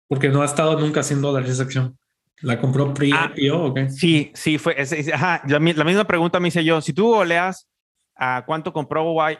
Porque 0.08 0.30
no 0.30 0.42
ha 0.42 0.46
estado 0.46 0.80
nunca 0.80 1.04
100 1.04 1.22
dólares 1.22 1.52
esa 1.52 1.64
acción. 1.64 1.98
¿La 2.42 2.60
compró 2.60 2.94
pre-IPO 2.94 3.56
ah, 3.56 3.58
o 3.58 3.74
qué? 3.74 3.89
Sí, 3.89 4.32
sí, 4.34 4.58
fue. 4.58 4.76
ajá, 5.14 5.44
la, 5.48 5.60
misma 5.60 6.06
pregunta 6.06 6.39
me 6.39 6.48
hice 6.48 6.64
yo. 6.64 6.82
Si 6.82 6.92
tú 6.92 7.14
oleas 7.14 7.68
a 8.16 8.44
cuánto 8.46 8.74
compró 8.74 9.16
eh, 9.30 9.38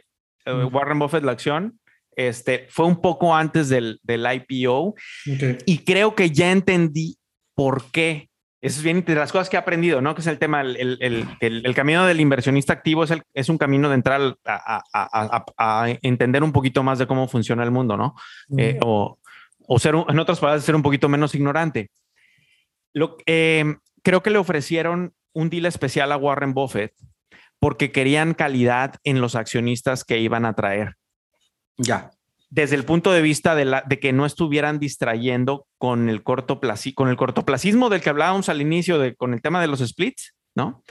Warren 0.72 1.00
Buffett 1.00 1.24
la 1.24 1.32
acción, 1.32 1.80
este, 2.16 2.68
fue 2.70 2.86
un 2.86 3.02
poco 3.02 3.36
antes 3.36 3.70
del, 3.70 4.00
del 4.04 4.26
IPO. 4.32 4.96
Y 5.66 5.80
creo 5.80 6.14
que 6.16 6.30
ya 6.30 6.52
entendí 6.52 7.18
por 7.56 7.90
qué. 7.92 8.31
Eso 8.62 8.78
es 8.78 8.84
bien 8.84 9.04
de 9.04 9.16
las 9.16 9.32
cosas 9.32 9.50
que 9.50 9.56
he 9.56 9.60
aprendido, 9.60 10.02
¿no? 10.02 10.14
Que 10.14 10.22
es 10.22 10.28
el 10.28 10.38
tema, 10.38 10.62
el, 10.62 10.78
el, 10.78 11.28
el, 11.40 11.66
el 11.66 11.76
camino 11.76 12.06
del 12.06 12.20
inversionista 12.20 12.74
activo 12.74 13.04
es, 13.04 13.12
es 13.34 13.50
un 13.50 13.58
camino 13.58 13.90
de 13.90 13.96
entrar 13.96 14.38
a, 14.46 14.84
a, 14.94 15.46
a, 15.58 15.90
entender 16.04 16.44
un 16.44 16.52
poquito 16.52 16.84
más 16.84 17.00
de 17.00 17.08
cómo 17.08 17.28
funciona 17.28 17.64
el 17.64 17.72
mundo, 17.72 17.98
¿no? 17.98 18.16
Eh, 18.58 18.78
o, 18.84 19.18
o, 19.68 19.80
ser, 19.80 19.96
en 19.96 20.20
otras 20.20 20.40
palabras, 20.40 20.64
ser 20.64 20.76
un 20.76 20.84
poquito 20.84 21.10
menos 21.10 21.34
ignorante. 21.34 21.90
Lo, 22.94 23.18
eh, 23.26 23.78
creo 24.04 24.22
que 24.22 24.30
le 24.30 24.38
ofrecieron 24.38 25.14
un 25.34 25.50
deal 25.50 25.66
especial 25.66 26.12
a 26.12 26.18
Warren 26.18 26.54
Buffett 26.54 26.94
porque 27.58 27.92
querían 27.92 28.36
calidad 28.36 28.96
en 29.04 29.22
los 29.22 29.36
accionistas 29.36 30.04
que 30.04 30.20
iban 30.20 30.46
a 30.46 30.54
traer. 30.54 30.98
Ya 31.78 32.12
desde 32.52 32.76
el 32.76 32.84
punto 32.84 33.14
de 33.14 33.22
vista 33.22 33.56
de, 33.56 33.64
la, 33.64 33.84
de 33.88 34.00
que 34.00 34.12
no 34.12 34.26
estuvieran 34.26 34.78
distrayendo 34.78 35.68
con 35.78 36.10
el, 36.10 36.22
con 36.22 37.10
el 37.10 37.16
cortoplacismo 37.16 37.90
del 37.90 38.02
que 38.02 38.10
hablábamos 38.10 38.50
al 38.50 38.62
inicio, 38.62 39.00
de, 39.00 39.16
con 39.16 39.34
el 39.34 39.42
tema 39.42 39.62
de 39.62 39.68
los 39.68 39.80
splits, 39.80 40.36
¿no? 40.54 40.84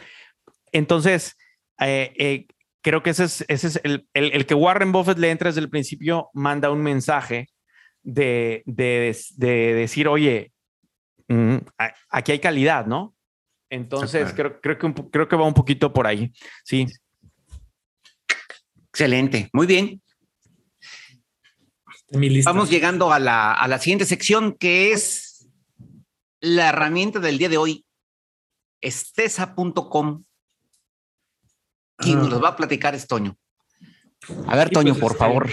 Entonces, 0.72 1.36
eh, 1.78 2.14
eh, 2.18 2.46
creo 2.80 3.02
que 3.02 3.10
ese 3.10 3.24
es, 3.24 3.44
ese 3.48 3.66
es 3.66 3.80
el, 3.84 4.08
el, 4.14 4.46
que 4.46 4.54
Warren 4.54 4.90
Buffett 4.90 5.18
le 5.18 5.30
entra 5.30 5.50
desde 5.50 5.60
el 5.60 5.68
principio, 5.68 6.30
manda 6.32 6.70
un 6.70 6.82
mensaje 6.82 7.48
de, 8.02 8.62
de, 8.64 9.14
de 9.36 9.74
decir, 9.74 10.08
oye, 10.08 10.52
mm, 11.28 11.56
aquí 12.08 12.32
hay 12.32 12.38
calidad, 12.38 12.86
¿no? 12.86 13.14
Entonces, 13.68 14.32
creo, 14.32 14.60
creo, 14.62 14.78
que 14.78 14.94
creo 15.10 15.28
que 15.28 15.36
va 15.36 15.44
un 15.44 15.54
poquito 15.54 15.92
por 15.92 16.06
ahí, 16.06 16.32
sí. 16.64 16.86
Excelente, 18.88 19.50
muy 19.52 19.66
bien. 19.66 20.00
Vamos 22.44 22.70
llegando 22.70 23.12
a 23.12 23.18
la, 23.18 23.52
a 23.52 23.68
la 23.68 23.78
siguiente 23.78 24.04
sección 24.04 24.54
que 24.54 24.92
es 24.92 25.48
la 26.40 26.70
herramienta 26.70 27.20
del 27.20 27.38
día 27.38 27.48
de 27.48 27.56
hoy, 27.56 27.84
estesa.com. 28.80 30.24
Quien 31.96 32.18
ah. 32.18 32.28
nos 32.28 32.42
va 32.42 32.48
a 32.48 32.56
platicar 32.56 32.94
es 32.94 33.06
Toño. 33.06 33.36
A 34.46 34.56
ver, 34.56 34.70
Toño, 34.70 34.94
pues, 34.94 35.00
por 35.00 35.16
favor. 35.16 35.50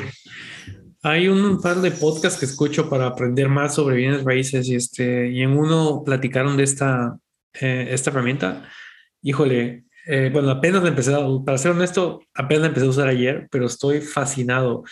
Hay 1.04 1.28
un 1.28 1.62
par 1.62 1.78
de 1.78 1.92
podcasts 1.92 2.40
que 2.40 2.46
escucho 2.46 2.90
para 2.90 3.06
aprender 3.06 3.50
más 3.50 3.76
sobre 3.76 3.98
bienes 3.98 4.24
raíces 4.24 4.68
y, 4.68 4.76
este, 4.76 5.30
y 5.30 5.42
en 5.42 5.58
uno 5.58 6.04
platicaron 6.04 6.58
de 6.58 6.64
esta, 6.64 7.18
eh, 7.54 7.88
esta 7.92 8.10
herramienta. 8.10 8.68
Híjole, 9.22 9.86
eh, 10.06 10.30
bueno, 10.32 10.50
apenas 10.50 10.84
la 10.84 10.90
empecé, 10.90 11.14
para 11.46 11.58
ser 11.58 11.72
honesto, 11.72 12.22
apenas 12.34 12.62
la 12.62 12.68
empecé 12.70 12.86
a 12.88 12.90
usar 12.90 13.08
ayer, 13.10 13.48
pero 13.52 13.68
estoy 13.68 14.02
fascinado. 14.02 14.84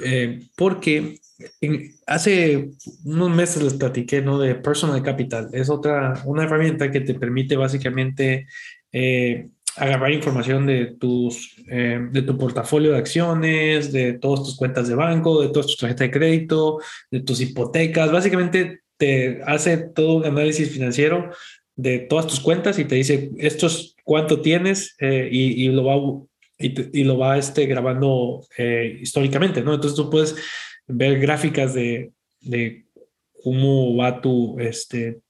Eh, 0.00 0.48
porque 0.56 1.16
hace 2.06 2.70
unos 3.04 3.30
meses 3.30 3.62
les 3.62 3.74
platiqué 3.74 4.22
¿no? 4.22 4.38
de 4.38 4.54
Personal 4.54 5.02
Capital. 5.02 5.48
Es 5.52 5.68
otra, 5.70 6.22
una 6.24 6.44
herramienta 6.44 6.90
que 6.90 7.00
te 7.00 7.14
permite 7.14 7.56
básicamente 7.56 8.46
eh, 8.92 9.48
agarrar 9.76 10.12
información 10.12 10.66
de, 10.66 10.96
tus, 10.98 11.56
eh, 11.68 12.08
de 12.10 12.22
tu 12.22 12.38
portafolio 12.38 12.92
de 12.92 12.98
acciones, 12.98 13.92
de 13.92 14.14
todas 14.14 14.42
tus 14.44 14.56
cuentas 14.56 14.88
de 14.88 14.94
banco, 14.94 15.42
de 15.42 15.48
todas 15.48 15.66
tus 15.66 15.78
tarjetas 15.78 16.08
de 16.08 16.10
crédito, 16.10 16.78
de 17.10 17.20
tus 17.20 17.40
hipotecas. 17.40 18.12
Básicamente 18.12 18.80
te 18.96 19.40
hace 19.46 19.78
todo 19.78 20.16
un 20.16 20.26
análisis 20.26 20.70
financiero 20.70 21.30
de 21.74 22.00
todas 22.00 22.26
tus 22.26 22.40
cuentas 22.40 22.78
y 22.78 22.84
te 22.84 22.96
dice 22.96 23.30
esto 23.38 23.66
es 23.66 23.96
cuánto 24.04 24.42
tienes 24.42 24.94
y, 25.00 25.64
y, 25.64 25.68
lo 25.68 25.84
va 25.84 25.94
y, 26.62 27.04
lo 27.04 27.18
va 27.18 27.38
este, 27.38 27.66
grabando 27.66 28.40
eh, 28.56 28.98
históricamente, 29.00 29.62
¿no? 29.62 29.74
Entonces 29.74 29.96
tú 29.96 30.08
puedes 30.08 30.36
ver 30.86 31.18
gráficas 31.18 31.74
de, 31.74 32.12
de 32.40 32.86
cómo 33.42 33.96
va 33.96 34.20
tu, 34.20 34.58
este, 34.58 35.20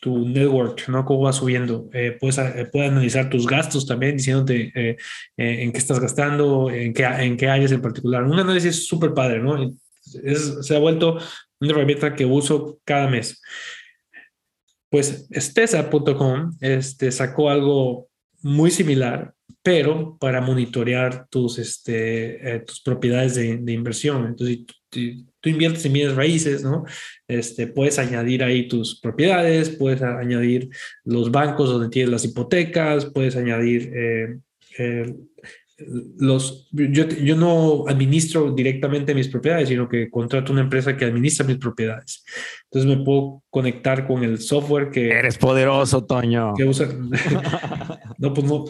tu 0.00 0.28
network, 0.28 0.88
¿no? 0.88 1.04
Cómo 1.04 1.22
va 1.22 1.32
subiendo. 1.32 1.88
Eh, 1.92 2.16
puedes, 2.18 2.38
eh, 2.38 2.68
puedes, 2.70 2.90
analizar 2.90 3.28
tus 3.28 3.46
gastos 3.46 3.86
también, 3.86 4.16
diciéndote 4.16 4.96
en 5.36 5.72
qué 5.72 5.78
estás 5.78 6.00
gastando, 6.00 6.70
en 6.70 6.92
qué, 6.94 7.04
en 7.04 7.36
qué 7.36 7.48
áreas 7.48 7.72
en 7.72 7.82
particular. 7.82 8.24
Un 8.24 8.38
análisis 8.38 8.86
súper 8.86 9.14
padre, 9.14 9.40
¿no? 9.40 9.76
Es, 10.22 10.58
se 10.60 10.76
ha 10.76 10.78
vuelto 10.78 11.18
una 11.60 11.72
herramienta 11.72 12.14
que 12.14 12.24
uso 12.24 12.78
cada 12.84 13.08
mes. 13.08 13.40
Pues 14.88 15.28
Stesa.com 15.30 16.56
este, 16.60 17.10
sacó 17.10 17.50
algo 17.50 18.08
muy 18.42 18.70
similar, 18.70 19.34
pero 19.62 20.16
para 20.18 20.40
monitorear 20.40 21.26
tus, 21.28 21.58
este, 21.58 22.54
eh, 22.54 22.60
tus 22.60 22.80
propiedades 22.80 23.34
de, 23.34 23.72
inversión. 23.72 24.26
Entonces, 24.26 24.60
tú, 24.88 25.00
tú, 25.40 25.48
inviertes 25.48 25.84
en 25.84 25.92
bienes 25.92 26.14
raíces, 26.14 26.62
¿no? 26.62 26.84
Este, 27.26 27.66
puedes 27.66 27.98
añadir 27.98 28.44
ahí 28.44 28.68
tus 28.68 29.00
propiedades, 29.00 29.70
puedes 29.70 30.02
añadir 30.02 30.70
los 31.04 31.30
bancos 31.30 31.68
donde 31.68 31.88
tienes 31.88 32.10
las 32.10 32.24
hipotecas, 32.24 33.06
puedes 33.06 33.36
añadir 33.36 33.92
eh, 34.78 35.14
los, 35.78 36.68
yo, 36.72 37.06
yo 37.06 37.36
no 37.36 37.84
administro 37.86 38.50
directamente 38.52 39.14
mis 39.14 39.28
propiedades, 39.28 39.68
sino 39.68 39.88
que 39.88 40.10
contrato 40.10 40.52
una 40.52 40.62
empresa 40.62 40.96
que 40.96 41.04
administra 41.04 41.46
mis 41.46 41.58
propiedades. 41.58 42.24
Entonces 42.70 42.96
me 42.98 43.04
puedo 43.04 43.42
conectar 43.50 44.06
con 44.06 44.24
el 44.24 44.38
software 44.38 44.90
que... 44.90 45.10
Eres 45.10 45.36
poderoso, 45.36 46.04
Toño. 46.04 46.54
Que 46.56 46.64
usa, 46.64 46.88
no, 48.18 48.32
pues 48.32 48.46
no, 48.46 48.64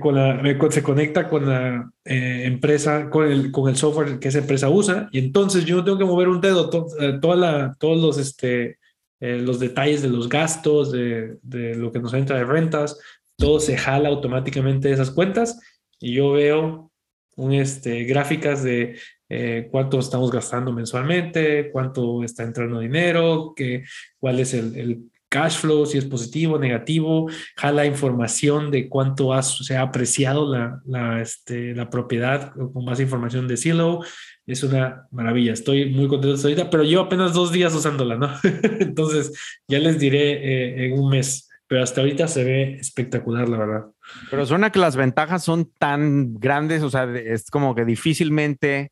con 0.00 0.14
la, 0.14 0.42
se 0.70 0.82
conecta 0.82 1.28
con 1.28 1.46
la 1.46 1.90
eh, 2.04 2.42
empresa, 2.44 3.08
con 3.10 3.30
el, 3.30 3.50
con 3.50 3.68
el 3.68 3.76
software 3.76 4.18
que 4.18 4.28
esa 4.28 4.38
empresa 4.38 4.68
usa, 4.68 5.08
y 5.12 5.18
entonces 5.18 5.64
yo 5.64 5.76
no 5.76 5.84
tengo 5.84 5.98
que 5.98 6.04
mover 6.04 6.28
un 6.28 6.40
dedo, 6.40 6.70
eh, 7.00 7.18
toda 7.20 7.36
la, 7.36 7.76
todos 7.78 8.00
los, 8.00 8.18
este, 8.18 8.78
eh, 9.20 9.38
los 9.38 9.58
detalles 9.58 10.02
de 10.02 10.08
los 10.08 10.28
gastos, 10.28 10.92
de, 10.92 11.38
de, 11.42 11.74
lo 11.74 11.90
que 11.90 11.98
nos 11.98 12.14
entra 12.14 12.36
de 12.36 12.44
rentas, 12.44 13.00
todo 13.38 13.60
se 13.60 13.78
jala 13.78 14.08
automáticamente 14.08 14.88
de 14.88 14.94
esas 14.94 15.10
cuentas 15.10 15.60
y 16.00 16.14
yo 16.14 16.32
veo 16.32 16.90
un, 17.36 17.52
este, 17.52 18.04
gráficas 18.04 18.64
de 18.64 18.98
eh, 19.28 19.68
cuánto 19.70 20.00
estamos 20.00 20.30
gastando 20.30 20.72
mensualmente, 20.72 21.70
cuánto 21.70 22.24
está 22.24 22.42
entrando 22.42 22.80
dinero, 22.80 23.52
qué, 23.54 23.84
cuál 24.18 24.40
es 24.40 24.54
el, 24.54 24.76
el 24.76 25.02
cash 25.28 25.58
flow, 25.58 25.86
si 25.86 25.98
es 25.98 26.04
positivo, 26.04 26.58
negativo, 26.58 27.30
jala 27.56 27.86
información 27.86 28.70
de 28.70 28.88
cuánto 28.88 29.40
se 29.42 29.76
ha 29.76 29.82
apreciado 29.82 30.52
la, 30.52 30.80
la, 30.86 31.20
este, 31.20 31.74
la 31.74 31.90
propiedad 31.90 32.52
con 32.54 32.84
más 32.84 32.98
información 32.98 33.46
de 33.46 33.56
Silo. 33.56 34.00
Es 34.46 34.62
una 34.62 35.06
maravilla. 35.10 35.52
Estoy 35.52 35.90
muy 35.90 36.08
contento 36.08 36.40
ahorita, 36.42 36.70
pero 36.70 36.82
llevo 36.82 37.02
apenas 37.02 37.34
dos 37.34 37.52
días 37.52 37.74
usándola, 37.74 38.16
¿no? 38.16 38.30
Entonces 38.80 39.32
ya 39.68 39.78
les 39.78 39.98
diré 39.98 40.32
eh, 40.32 40.86
en 40.86 40.98
un 40.98 41.10
mes 41.10 41.47
pero 41.68 41.82
hasta 41.82 42.00
ahorita 42.00 42.26
se 42.26 42.44
ve 42.44 42.74
espectacular, 42.76 43.48
la 43.48 43.58
verdad. 43.58 43.84
Pero 44.30 44.46
suena 44.46 44.72
que 44.72 44.78
las 44.78 44.96
ventajas 44.96 45.44
son 45.44 45.70
tan 45.78 46.34
grandes, 46.34 46.82
o 46.82 46.90
sea, 46.90 47.04
es 47.14 47.50
como 47.50 47.74
que 47.74 47.84
difícilmente 47.84 48.90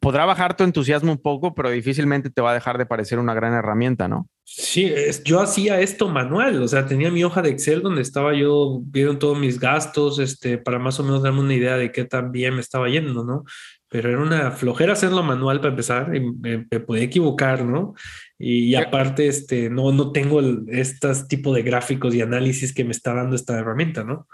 podrá 0.00 0.24
bajar 0.24 0.56
tu 0.56 0.64
entusiasmo 0.64 1.12
un 1.12 1.18
poco, 1.18 1.54
pero 1.54 1.70
difícilmente 1.70 2.30
te 2.30 2.40
va 2.40 2.50
a 2.50 2.54
dejar 2.54 2.78
de 2.78 2.86
parecer 2.86 3.18
una 3.18 3.34
gran 3.34 3.54
herramienta, 3.54 4.08
¿no? 4.08 4.28
Sí, 4.44 4.92
yo 5.24 5.40
hacía 5.40 5.80
esto 5.80 6.08
manual, 6.08 6.62
o 6.62 6.68
sea, 6.68 6.86
tenía 6.86 7.10
mi 7.10 7.24
hoja 7.24 7.42
de 7.42 7.50
Excel 7.50 7.82
donde 7.82 8.02
estaba 8.02 8.34
yo 8.34 8.80
viendo 8.84 9.18
todos 9.18 9.38
mis 9.38 9.58
gastos, 9.58 10.18
este, 10.18 10.58
para 10.58 10.78
más 10.78 11.00
o 11.00 11.04
menos 11.04 11.22
darme 11.22 11.40
una 11.40 11.54
idea 11.54 11.76
de 11.76 11.90
qué 11.90 12.04
tan 12.04 12.30
bien 12.30 12.54
me 12.54 12.60
estaba 12.60 12.88
yendo, 12.88 13.24
¿no? 13.24 13.44
Pero 13.88 14.10
era 14.10 14.20
una 14.20 14.50
flojera 14.52 14.92
hacerlo 14.92 15.22
manual 15.22 15.58
para 15.58 15.70
empezar, 15.70 16.14
y 16.14 16.20
me, 16.20 16.58
podía 16.80 17.04
equivocar, 17.04 17.64
¿no? 17.64 17.94
Y, 18.38 18.74
aparte, 18.74 19.28
este, 19.28 19.70
no, 19.70 19.90
no 19.92 20.12
tengo 20.12 20.40
este 20.68 21.08
tipo 21.28 21.54
de 21.54 21.62
gráficos 21.62 22.14
y 22.14 22.20
análisis 22.20 22.74
que 22.74 22.84
me 22.84 22.90
está 22.90 23.14
dando 23.14 23.34
esta 23.34 23.58
herramienta, 23.58 24.04
¿no? 24.04 24.28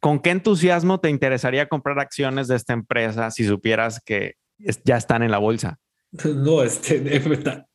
¿Con 0.00 0.18
qué 0.18 0.30
entusiasmo 0.30 0.98
te 0.98 1.10
interesaría 1.10 1.68
comprar 1.68 2.00
acciones 2.00 2.48
de 2.48 2.56
esta 2.56 2.72
empresa 2.72 3.30
si 3.30 3.44
supieras 3.44 4.00
que 4.04 4.34
ya 4.84 4.96
están 4.96 5.22
en 5.22 5.30
la 5.30 5.38
bolsa? 5.38 5.78
No, 6.24 6.64
este, 6.64 7.22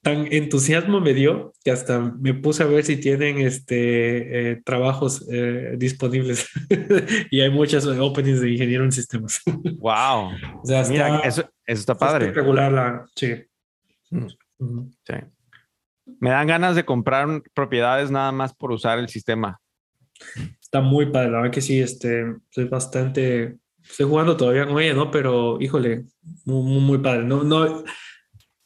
tan 0.01 0.27
entusiasmo 0.31 0.99
me 0.99 1.13
dio 1.13 1.53
que 1.63 1.71
hasta 1.71 1.99
me 1.99 2.33
puse 2.33 2.63
a 2.63 2.65
ver 2.65 2.83
si 2.83 2.97
tienen 2.97 3.37
este, 3.39 4.51
eh, 4.51 4.61
trabajos 4.65 5.25
eh, 5.31 5.75
disponibles 5.77 6.49
y 7.31 7.39
hay 7.39 7.49
muchas 7.49 7.85
openings 7.85 8.41
de 8.41 8.51
ingeniero 8.51 8.83
en 8.83 8.91
sistemas. 8.91 9.41
Wow. 9.77 10.31
o 10.61 10.65
sea, 10.65 10.83
Mira, 10.89 11.19
eso, 11.19 11.49
está 11.65 11.95
padre. 11.95 12.33
Regular 12.33 12.71
la, 12.71 13.05
sí. 13.15 13.35
Mm. 14.09 14.27
sí. 15.03 15.13
Me 16.19 16.29
dan 16.29 16.47
ganas 16.47 16.75
de 16.75 16.83
comprar 16.83 17.41
propiedades 17.53 18.11
nada 18.11 18.33
más 18.33 18.53
por 18.53 18.71
usar 18.71 18.99
el 18.99 19.07
sistema. 19.07 19.61
Está 20.61 20.81
muy 20.81 21.05
padre, 21.05 21.31
la 21.31 21.37
verdad 21.37 21.53
que 21.53 21.61
sí, 21.61 21.79
este, 21.79 22.35
soy 22.49 22.65
bastante, 22.65 23.57
estoy 23.89 24.07
jugando 24.07 24.35
todavía 24.35 24.67
con 24.67 24.81
ella, 24.81 24.93
¿no? 24.93 25.11
Pero, 25.11 25.57
híjole, 25.61 26.05
muy, 26.45 26.81
muy, 26.81 26.97
padre. 26.97 27.23
No, 27.23 27.43
no, 27.43 27.83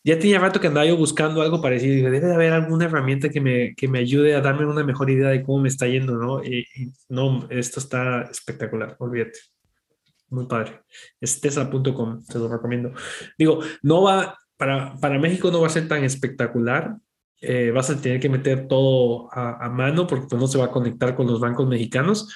ya 0.03 0.17
tenía 0.17 0.39
rato 0.39 0.59
que 0.59 0.67
andaba 0.67 0.85
yo 0.85 0.97
buscando 0.97 1.41
algo 1.41 1.61
parecido. 1.61 1.95
Dije, 1.95 2.09
debe 2.09 2.27
de 2.27 2.33
haber 2.33 2.53
alguna 2.53 2.85
herramienta 2.85 3.29
que 3.29 3.41
me, 3.41 3.75
que 3.75 3.87
me 3.87 3.99
ayude 3.99 4.35
a 4.35 4.41
darme 4.41 4.65
una 4.65 4.83
mejor 4.83 5.09
idea 5.09 5.29
de 5.29 5.43
cómo 5.43 5.59
me 5.59 5.69
está 5.69 5.87
yendo, 5.87 6.15
¿no? 6.15 6.43
Y, 6.43 6.65
no, 7.09 7.47
esto 7.49 7.79
está 7.79 8.23
espectacular, 8.23 8.95
olvídate. 8.99 9.39
Muy 10.29 10.45
padre. 10.45 10.81
Estesa.com, 11.19 12.23
te 12.25 12.39
lo 12.39 12.47
recomiendo. 12.47 12.93
Digo, 13.37 13.59
no 13.81 14.03
va, 14.03 14.37
para, 14.57 14.95
para 14.97 15.19
México 15.19 15.51
no 15.51 15.61
va 15.61 15.67
a 15.67 15.71
ser 15.71 15.87
tan 15.87 16.03
espectacular. 16.03 16.97
Eh, 17.41 17.71
vas 17.71 17.89
a 17.89 17.99
tener 17.99 18.19
que 18.19 18.29
meter 18.29 18.67
todo 18.67 19.29
a, 19.31 19.69
mano 19.69 20.05
porque 20.05 20.27
pues, 20.29 20.41
no 20.41 20.47
se 20.47 20.57
va 20.57 20.65
a 20.65 20.71
conectar 20.71 21.15
con 21.15 21.27
los 21.27 21.39
bancos 21.39 21.67
mexicanos. 21.67 22.33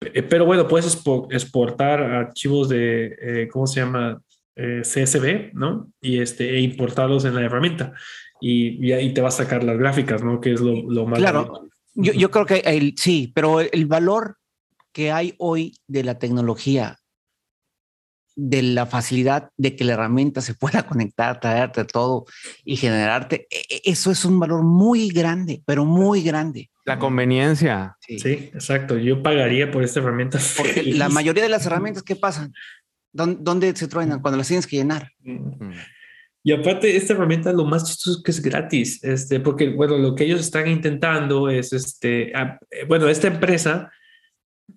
Eh, 0.00 0.22
pero 0.22 0.44
bueno, 0.44 0.66
puedes 0.66 1.02
exportar 1.30 2.02
archivos 2.02 2.68
de, 2.68 3.16
eh, 3.20 3.48
¿cómo 3.52 3.66
se 3.66 3.80
llama? 3.80 4.20
Eh, 4.56 4.82
CSV, 4.82 5.52
¿no? 5.54 5.90
Y 6.00 6.20
este, 6.20 6.56
e 6.56 6.60
importarlos 6.60 7.24
en 7.24 7.34
la 7.34 7.42
herramienta. 7.42 7.92
Y, 8.40 8.92
ahí 8.92 9.14
te 9.14 9.20
va 9.20 9.28
a 9.28 9.32
sacar 9.32 9.62
las 9.64 9.78
gráficas, 9.78 10.22
¿no? 10.22 10.40
Que 10.40 10.52
es 10.52 10.60
lo, 10.60 11.06
más. 11.06 11.18
Claro, 11.18 11.68
yo, 11.94 12.12
yo, 12.12 12.30
creo 12.30 12.46
que 12.46 12.58
el, 12.64 12.94
sí, 12.96 13.32
pero 13.34 13.60
el 13.60 13.86
valor 13.86 14.36
que 14.92 15.12
hay 15.12 15.34
hoy 15.38 15.78
de 15.86 16.04
la 16.04 16.18
tecnología, 16.18 16.98
de 18.36 18.62
la 18.62 18.86
facilidad 18.86 19.50
de 19.56 19.76
que 19.76 19.84
la 19.84 19.92
herramienta 19.92 20.40
se 20.40 20.54
pueda 20.54 20.82
conectar, 20.86 21.40
traerte 21.40 21.84
todo 21.84 22.24
y 22.64 22.76
generarte, 22.76 23.46
e, 23.50 23.76
e, 23.76 23.80
eso 23.84 24.10
es 24.10 24.24
un 24.24 24.38
valor 24.38 24.62
muy 24.62 25.08
grande, 25.08 25.62
pero 25.64 25.84
muy 25.84 26.22
grande. 26.22 26.70
La 26.94 26.98
conveniencia. 26.98 27.96
Sí, 28.00 28.18
sí 28.18 28.50
exacto. 28.52 28.98
Yo 28.98 29.22
pagaría 29.22 29.70
por 29.70 29.84
esta 29.84 30.00
herramienta. 30.00 30.38
Porque 30.56 30.82
la 30.82 31.08
mayoría 31.08 31.42
de 31.42 31.48
las 31.48 31.64
herramientas, 31.66 32.02
¿qué 32.02 32.16
pasan? 32.16 32.52
¿Dónde, 33.12 33.74
se 33.76 33.88
truenan? 33.88 34.20
Cuando 34.20 34.38
las 34.38 34.48
tienes 34.48 34.66
que 34.66 34.76
llenar. 34.76 35.10
Mm. 35.20 35.70
Y 36.42 36.52
aparte, 36.52 36.96
esta 36.96 37.12
herramienta 37.12 37.52
lo 37.52 37.64
más 37.64 37.84
chistoso 37.84 38.18
es 38.18 38.24
que 38.24 38.30
es 38.30 38.40
gratis, 38.40 39.04
este, 39.04 39.40
porque, 39.40 39.68
bueno, 39.68 39.98
lo 39.98 40.14
que 40.14 40.24
ellos 40.24 40.40
están 40.40 40.68
intentando 40.68 41.50
es, 41.50 41.74
este, 41.74 42.32
bueno, 42.88 43.08
esta 43.08 43.26
empresa, 43.26 43.90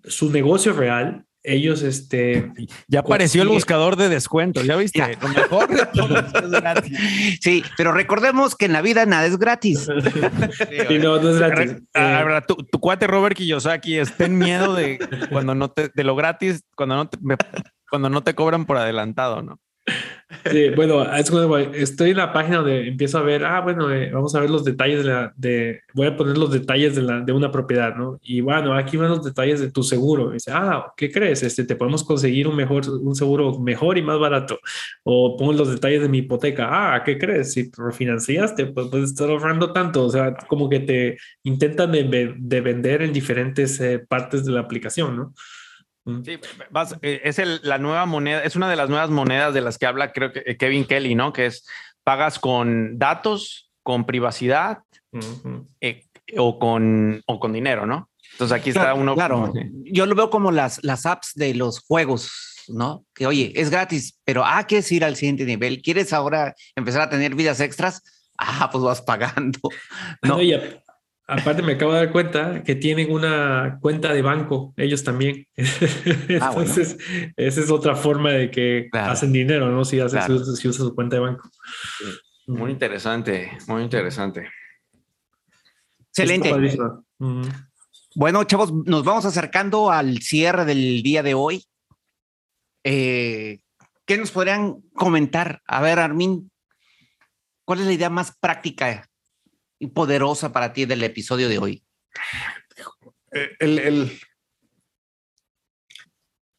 su 0.04 0.30
negocio 0.30 0.74
real, 0.74 1.26
ellos, 1.44 1.82
este... 1.82 2.52
Ya 2.88 3.02
apareció 3.02 3.42
el 3.42 3.50
buscador 3.50 3.96
de 3.96 4.10
descuentos, 4.10 4.66
¿ya 4.66 4.76
viste? 4.76 5.18
Lo 5.22 5.28
mejor 5.28 5.70
es 5.72 6.50
gratis. 6.50 6.98
Sí, 7.42 7.64
pero 7.78 7.92
recordemos 7.92 8.56
que 8.56 8.66
en 8.66 8.74
la 8.74 8.82
vida 8.82 9.06
nada 9.06 9.26
es 9.26 9.38
gratis. 9.38 9.88
y 10.90 10.98
no, 11.00 11.20
no 11.20 11.30
es 11.30 11.40
gratis. 11.40 11.76
Eh, 11.94 12.42
tu, 12.48 12.56
tu, 12.56 12.80
cuate 12.80 13.08
Robert 13.08 13.36
Kiyosaki 13.36 13.98
está 13.98 14.26
en 14.26 14.38
miedo 14.38 14.74
de 14.74 15.00
cuando 15.30 15.54
no 15.54 15.70
te, 15.70 15.90
de 15.94 16.04
lo 16.04 16.16
gratis, 16.16 16.64
cuando 16.76 16.96
no 16.96 17.10
te, 17.10 17.18
cuando 17.90 18.10
no 18.10 18.24
te 18.24 18.34
cobran 18.34 18.66
por 18.66 18.78
adelantado, 18.78 19.42
¿no? 19.42 19.60
Sí, 20.50 20.70
bueno, 20.76 21.04
estoy 21.74 22.12
en 22.12 22.18
la 22.18 22.34
página 22.34 22.58
donde 22.58 22.88
empiezo 22.88 23.18
a 23.18 23.22
ver, 23.22 23.46
ah, 23.46 23.62
bueno, 23.62 23.92
eh, 23.92 24.12
vamos 24.12 24.34
a 24.36 24.40
ver 24.40 24.50
los 24.50 24.64
detalles 24.64 25.04
de 25.04 25.10
la, 25.10 25.34
de, 25.36 25.82
voy 25.94 26.08
a 26.08 26.16
poner 26.16 26.38
los 26.38 26.52
detalles 26.52 26.96
de, 26.96 27.02
la, 27.02 27.22
de 27.22 27.32
una 27.32 27.52
propiedad, 27.52 27.96
¿no? 27.96 28.20
Y 28.22 28.42
bueno, 28.42 28.74
aquí 28.74 28.98
van 28.98 29.10
los 29.10 29.24
detalles 29.24 29.60
de 29.60 29.72
tu 29.72 29.84
seguro. 29.84 30.32
dice, 30.32 30.52
ah, 30.54 30.94
¿qué 30.98 31.12
crees? 31.12 31.44
Este, 31.44 31.64
te 31.64 31.76
podemos 31.76 32.04
conseguir 32.04 32.48
un 32.48 32.56
mejor, 32.56 32.84
un 32.90 33.16
seguro 33.16 33.60
mejor 33.60 33.98
y 33.98 34.02
más 34.02 34.20
barato. 34.20 34.60
O 35.04 35.38
pongo 35.38 35.54
los 35.54 35.72
detalles 35.72 36.02
de 36.02 36.10
mi 36.10 36.20
hipoteca. 36.20 36.68
Ah, 36.70 37.04
¿qué 37.04 37.18
crees? 37.18 37.54
Si 37.54 37.72
refinanciaste, 37.78 38.68
pues 38.68 38.88
puedes 38.88 39.12
estar 39.12 39.30
ahorrando 39.30 39.72
tanto. 39.72 40.06
O 40.06 40.10
sea, 40.10 40.36
como 40.48 40.70
que 40.70 40.80
te 40.80 41.18
intentan 41.44 41.92
de, 41.92 42.36
de 42.38 42.62
vender 42.62 43.02
en 43.02 43.14
diferentes 43.14 43.80
eh, 43.80 44.00
partes 44.00 44.46
de 44.46 44.52
la 44.52 44.62
aplicación, 44.62 45.16
¿no? 45.16 45.34
Sí, 46.06 46.38
eh, 47.02 47.22
es 47.24 47.42
la 47.64 47.78
nueva 47.78 48.06
moneda, 48.06 48.44
es 48.44 48.56
una 48.56 48.70
de 48.70 48.76
las 48.76 48.90
nuevas 48.90 49.10
monedas 49.10 49.54
de 49.54 49.62
las 49.62 49.78
que 49.78 49.86
habla, 49.86 50.12
creo 50.12 50.34
que 50.34 50.44
eh, 50.46 50.58
Kevin 50.58 50.86
Kelly, 50.86 51.16
¿no? 51.16 51.32
Que 51.32 51.46
es 51.46 51.66
pagas 52.04 52.40
con 52.40 53.00
datos, 53.00 53.72
con 53.84 54.06
privacidad 54.06 54.80
eh, 55.80 56.04
o, 56.38 56.60
con, 56.60 57.22
o 57.26 57.40
con 57.40 57.54
dinero, 57.54 57.86
¿no? 57.86 58.10
Entonces 58.34 58.58
aquí 58.58 58.72
está 58.72 58.94
uno. 58.94 59.16
Claro, 59.16 59.54
yo 59.86 60.06
lo 60.06 60.16
veo 60.16 60.30
como 60.30 60.52
las, 60.52 60.84
las 60.84 61.06
apps 61.06 61.34
de 61.36 61.54
los 61.54 61.80
juegos, 61.80 62.66
¿no? 62.68 63.06
Que 63.14 63.26
oye, 63.26 63.54
es 63.56 63.70
gratis, 63.70 64.20
pero 64.26 64.44
ah, 64.44 64.66
quieres 64.68 64.92
ir 64.92 65.06
al 65.06 65.16
siguiente 65.16 65.46
nivel, 65.46 65.82
quieres 65.82 66.12
ahora 66.12 66.54
empezar 66.76 67.02
a 67.02 67.10
tener 67.10 67.36
vidas 67.36 67.62
extras, 67.62 68.02
ah, 68.38 68.70
pues 68.72 68.84
vas 68.84 69.02
pagando. 69.02 69.60
No, 70.22 70.40
Aparte 71.26 71.62
me 71.62 71.74
acabo 71.74 71.94
de 71.94 72.00
dar 72.00 72.12
cuenta 72.12 72.64
que 72.64 72.76
tienen 72.76 73.10
una 73.10 73.78
cuenta 73.82 74.14
de 74.14 74.22
banco, 74.22 74.74
ellos 74.78 75.04
también. 75.04 75.48
Ah, 76.42 76.50
Entonces, 76.50 76.98
esa 77.38 77.62
es 77.62 77.70
otra 77.70 77.96
forma 77.96 78.32
de 78.32 78.52
que 78.52 78.90
hacen 78.92 79.32
dinero, 79.32 79.70
¿no? 79.70 79.86
Si, 79.86 80.00
hace, 80.00 80.20
si, 80.22 80.68
usa, 80.68 80.84
su 80.84 80.96
cuenta 80.96 81.16
de 81.16 81.22
banco. 81.22 81.50
Muy 82.48 82.72
interesante, 82.72 83.58
muy 83.68 83.84
interesante. 83.84 84.50
Excelente. 86.10 86.52
Bueno, 88.16 88.44
chavos, 88.44 88.74
nos 88.74 89.04
vamos 89.04 89.26
acercando 89.26 89.92
al 89.92 90.20
cierre 90.20 90.66
del 90.66 91.02
día 91.04 91.24
de 91.24 91.34
hoy. 91.34 91.64
Eh, 92.84 93.62
¿Qué 94.06 94.18
nos 94.18 94.32
podrían 94.32 94.82
comentar? 94.94 95.62
A 95.66 95.82
ver, 95.82 96.00
Armin, 96.00 96.52
¿cuál 97.66 97.80
es 97.80 97.86
la 97.86 97.94
idea 97.94 98.10
más 98.10 98.38
práctica 98.38 99.10
poderosa 99.88 100.52
para 100.52 100.74
ti 100.74 100.86
del 100.86 101.04
episodio 101.04 101.50
de 101.50 101.58
hoy? 101.58 101.84
Eh, 103.32 103.52
el, 103.60 104.20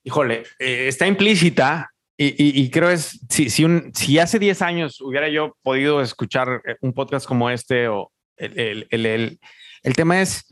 híjole, 0.02 0.44
eh, 0.58 0.88
está 0.88 1.06
implícita 1.06 1.90
y, 2.16 2.70
creo 2.70 2.90
es, 2.90 3.18
si, 3.28 3.50
si, 3.50 4.18
hace 4.18 4.38
10 4.38 4.62
años 4.62 5.00
hubiera 5.00 5.28
yo 5.28 5.56
podido 5.62 6.00
escuchar 6.00 6.62
eh, 6.64 6.76
un 6.80 6.92
podcast 6.92 7.26
como 7.26 7.50
este 7.50 7.88
o 7.88 8.12
el, 8.36 8.86
el, 8.90 9.40
el 9.82 9.96
tema 9.96 10.22
es, 10.22 10.44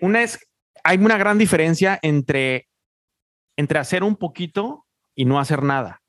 una 0.00 0.22
es, 0.22 0.38
hay 0.84 0.96
una 0.98 1.18
gran 1.18 1.36
diferencia 1.36 1.98
entre, 2.02 2.66
entre 3.56 3.78
hacer 3.78 4.02
un 4.02 4.16
poquito 4.16 4.86
y 5.14 5.24
no 5.24 5.38
hacer 5.38 5.62
nada. 5.62 6.00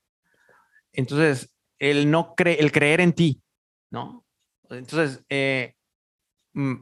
Entonces, 0.93 1.53
el 1.79 2.09
no 2.09 2.33
el 2.37 2.71
creer 2.71 3.01
en 3.01 3.13
ti, 3.13 3.41
¿no? 3.91 4.25
Entonces, 4.69 5.23
eh, 5.29 5.73
mm, 6.53 6.75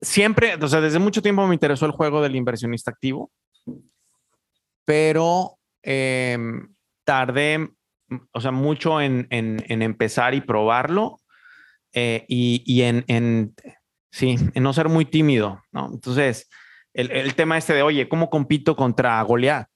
siempre, 0.00 0.54
o 0.54 0.68
sea, 0.68 0.80
desde 0.80 0.98
mucho 0.98 1.22
tiempo 1.22 1.46
me 1.46 1.54
interesó 1.54 1.86
el 1.86 1.92
juego 1.92 2.22
del 2.22 2.36
inversionista 2.36 2.90
activo, 2.90 3.30
pero 4.84 5.58
em, 5.82 6.74
tardé, 7.04 7.70
o 8.32 8.40
sea, 8.40 8.50
mucho 8.50 9.00
en, 9.00 9.26
empezar 9.30 10.34
y 10.34 10.40
probarlo 10.40 11.20
eh, 11.92 12.24
y, 12.28 12.82
en, 12.82 13.54
sí, 14.10 14.36
en 14.54 14.62
no 14.62 14.72
ser 14.72 14.88
muy 14.88 15.04
tímido, 15.04 15.62
¿no? 15.72 15.90
Entonces, 15.92 16.48
el, 16.92 17.10
el, 17.10 17.34
tema 17.34 17.58
este 17.58 17.74
de, 17.74 17.82
oye, 17.82 18.08
¿cómo 18.08 18.30
compito 18.30 18.76
contra 18.76 19.20
Goliat? 19.22 19.68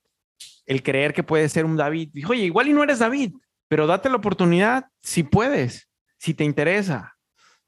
El 0.66 0.82
creer 0.82 1.12
que 1.12 1.22
puede 1.22 1.48
ser 1.48 1.64
un 1.64 1.76
David. 1.76 2.10
Dijo, 2.12 2.32
oye, 2.32 2.44
igual 2.44 2.68
y 2.68 2.72
no 2.72 2.82
eres 2.82 2.98
David, 2.98 3.32
pero 3.68 3.86
date 3.86 4.08
la 4.08 4.16
oportunidad 4.16 4.86
si 5.02 5.22
puedes 5.22 5.87
si 6.18 6.34
te 6.34 6.44
interesa. 6.44 7.16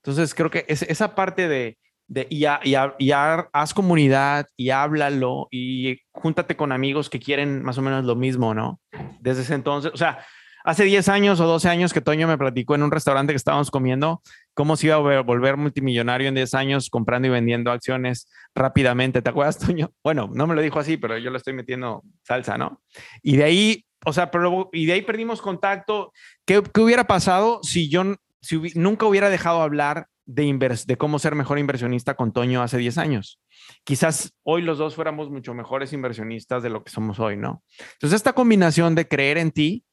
Entonces, 0.02 0.34
creo 0.34 0.50
que 0.50 0.64
es, 0.68 0.82
esa 0.82 1.14
parte 1.14 1.48
de, 1.48 1.78
de 2.08 2.26
y, 2.30 2.44
y, 2.64 3.10
haz 3.12 3.74
comunidad 3.74 4.46
y 4.56 4.70
háblalo 4.70 5.48
y 5.50 6.00
júntate 6.10 6.56
con 6.56 6.72
amigos 6.72 7.08
que 7.08 7.20
quieren 7.20 7.62
más 7.62 7.78
o 7.78 7.82
menos 7.82 8.04
lo 8.04 8.16
mismo, 8.16 8.54
¿no? 8.54 8.80
Desde 9.20 9.42
ese 9.42 9.54
entonces, 9.54 9.92
o 9.94 9.96
sea, 9.96 10.24
hace 10.64 10.84
10 10.84 11.08
años 11.08 11.40
o 11.40 11.46
12 11.46 11.68
años 11.68 11.92
que 11.92 12.00
Toño 12.00 12.26
me 12.26 12.38
platicó 12.38 12.74
en 12.74 12.82
un 12.82 12.90
restaurante 12.90 13.32
que 13.32 13.36
estábamos 13.36 13.70
comiendo 13.70 14.22
cómo 14.54 14.76
se 14.76 14.86
iba 14.88 14.96
a 14.96 15.22
volver 15.22 15.56
multimillonario 15.56 16.28
en 16.28 16.34
10 16.34 16.54
años 16.54 16.90
comprando 16.90 17.28
y 17.28 17.30
vendiendo 17.30 17.70
acciones 17.70 18.28
rápidamente. 18.54 19.22
¿Te 19.22 19.30
acuerdas, 19.30 19.58
Toño? 19.58 19.92
Bueno, 20.02 20.30
no 20.32 20.46
me 20.46 20.54
lo 20.54 20.62
dijo 20.62 20.78
así, 20.78 20.96
pero 20.96 21.16
yo 21.18 21.30
le 21.30 21.38
estoy 21.38 21.52
metiendo 21.52 22.02
salsa, 22.22 22.58
¿no? 22.58 22.82
Y 23.22 23.36
de 23.36 23.44
ahí, 23.44 23.84
o 24.04 24.12
sea, 24.12 24.30
pero, 24.30 24.68
y 24.72 24.86
de 24.86 24.94
ahí 24.94 25.02
perdimos 25.02 25.40
contacto. 25.40 26.12
¿Qué, 26.44 26.62
qué 26.74 26.80
hubiera 26.80 27.04
pasado 27.04 27.60
si 27.62 27.88
yo 27.88 28.16
si 28.40 28.58
nunca 28.74 29.06
hubiera 29.06 29.30
dejado 29.30 29.62
hablar 29.62 30.06
de, 30.24 30.84
de 30.86 30.96
cómo 30.96 31.18
ser 31.18 31.34
mejor 31.34 31.58
inversionista 31.58 32.14
con 32.14 32.32
Toño 32.32 32.62
hace 32.62 32.78
10 32.78 32.98
años? 32.98 33.40
Quizás 33.84 34.32
hoy 34.42 34.62
los 34.62 34.78
dos 34.78 34.94
fuéramos 34.94 35.30
mucho 35.30 35.54
mejores 35.54 35.92
inversionistas 35.92 36.62
de 36.62 36.70
lo 36.70 36.84
que 36.84 36.90
somos 36.90 37.18
hoy, 37.18 37.36
¿no? 37.36 37.62
Entonces, 37.94 38.16
esta 38.16 38.32
combinación 38.32 38.94
de 38.94 39.08
creer 39.08 39.38
en 39.38 39.50
ti, 39.50 39.84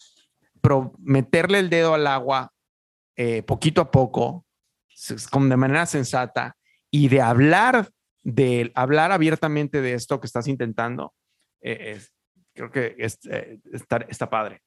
meterle 1.00 1.60
el 1.60 1.70
dedo 1.70 1.94
al 1.94 2.08
agua 2.08 2.52
eh, 3.16 3.42
poquito 3.44 3.82
a 3.82 3.92
poco, 3.92 4.46
de 5.10 5.58
manera 5.58 5.86
sensata, 5.86 6.56
y 6.92 7.08
de 7.10 7.22
hablar, 7.22 7.90
de 8.24 8.72
hablar 8.76 9.12
abiertamente 9.12 9.82
de 9.82 9.94
esto 9.94 10.20
que 10.20 10.28
estás 10.28 10.48
intentando, 10.48 11.14
eh, 11.62 12.00
creo 12.54 12.72
que 12.72 12.96
eh, 12.98 13.60
está, 13.72 13.98
está 14.10 14.30
padre. 14.30 14.62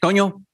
Toño, 0.00 0.44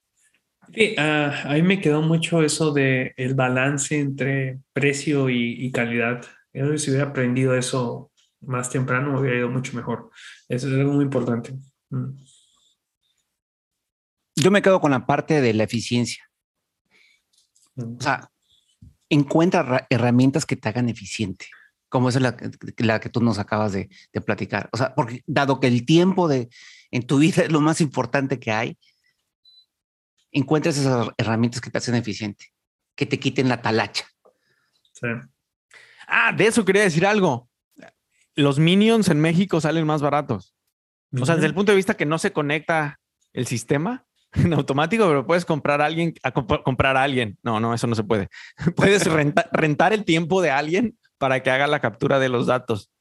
Sí, 0.73 0.95
uh, 0.97 1.47
a 1.49 1.53
mí 1.53 1.61
me 1.61 1.81
quedó 1.81 2.01
mucho 2.01 2.41
eso 2.41 2.73
de 2.73 3.13
el 3.17 3.35
balance 3.35 3.97
entre 3.97 4.59
precio 4.73 5.29
y, 5.29 5.71
calidad. 5.71 6.25
Yo 6.53 6.77
si 6.77 6.91
hubiera 6.91 7.09
aprendido 7.09 7.55
eso 7.55 8.11
más 8.41 8.69
temprano, 8.69 9.13
me 9.13 9.19
hubiera 9.19 9.37
ido 9.37 9.49
mucho 9.49 9.75
mejor. 9.75 10.11
Eso 10.49 10.67
es 10.67 10.73
algo 10.73 10.93
muy 10.93 11.05
importante. 11.05 11.53
Mm. 11.89 12.17
Yo 14.35 14.51
me 14.51 14.61
quedo 14.61 14.79
con 14.79 14.91
la 14.91 15.05
parte 15.05 15.41
de 15.41 15.53
la 15.53 15.63
eficiencia. 15.63 16.29
Mm. 17.75 17.95
O 17.97 18.01
sea, 18.01 18.29
encuentra 19.09 19.87
herramientas 19.89 20.45
que 20.45 20.57
te 20.57 20.69
hagan 20.69 20.89
eficiente, 20.89 21.47
como 21.89 22.09
es 22.09 22.19
la, 22.19 22.35
la 22.77 22.99
que 22.99 23.09
tú 23.09 23.21
nos 23.21 23.39
acabas 23.39 23.71
de, 23.71 23.89
de, 24.11 24.21
platicar. 24.21 24.69
O 24.73 24.77
sea, 24.77 24.93
porque 24.93 25.23
dado 25.25 25.59
que 25.59 25.67
el 25.67 25.85
tiempo 25.85 26.27
de, 26.27 26.49
en 26.91 27.03
tu 27.03 27.19
vida 27.19 27.43
es 27.43 27.51
lo 27.51 27.61
más 27.61 27.79
importante 27.81 28.39
que 28.39 28.51
hay, 28.51 28.77
encuentres 30.37 30.77
esas 30.77 31.09
herramientas 31.17 31.61
que 31.61 31.69
te 31.69 31.77
hacen 31.77 31.95
eficiente, 31.95 32.53
que 32.95 33.05
te 33.05 33.19
quiten 33.19 33.49
la 33.49 33.61
talacha. 33.61 34.05
Sí. 34.93 35.07
Ah, 36.07 36.31
de 36.31 36.47
eso 36.47 36.65
quería 36.65 36.83
decir 36.83 37.05
algo. 37.05 37.49
Los 38.35 38.59
minions 38.59 39.09
en 39.09 39.19
México 39.19 39.59
salen 39.59 39.85
más 39.85 40.01
baratos. 40.01 40.53
O 41.19 41.25
sea, 41.25 41.35
desde 41.35 41.47
el 41.47 41.53
punto 41.53 41.71
de 41.71 41.77
vista 41.77 41.95
que 41.95 42.05
no 42.05 42.17
se 42.17 42.31
conecta 42.31 42.99
el 43.33 43.47
sistema 43.47 44.05
en 44.33 44.53
automático, 44.53 45.07
pero 45.07 45.25
puedes 45.25 45.45
comprar 45.45 45.81
a 45.81 45.85
alguien, 45.85 46.13
a 46.23 46.31
comprar 46.31 46.97
a 46.97 47.03
alguien. 47.03 47.37
No, 47.43 47.59
no, 47.59 47.73
eso 47.73 47.87
no 47.87 47.95
se 47.95 48.03
puede. 48.03 48.29
Puedes 48.75 49.05
rentar 49.05 49.93
el 49.93 50.05
tiempo 50.05 50.41
de 50.41 50.51
alguien 50.51 50.97
para 51.17 51.41
que 51.41 51.49
haga 51.49 51.67
la 51.67 51.79
captura 51.79 52.19
de 52.19 52.29
los 52.29 52.45
datos. 52.45 52.91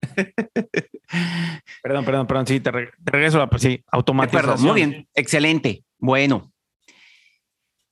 perdón, 1.82 2.04
perdón, 2.04 2.26
perdón. 2.26 2.46
Sí, 2.46 2.60
te, 2.60 2.70
regreso 2.70 3.42
a 3.42 3.58
sí, 3.58 3.82
automático. 3.88 4.56
Muy 4.58 4.74
bien, 4.74 5.08
excelente. 5.14 5.84
Bueno. 5.98 6.52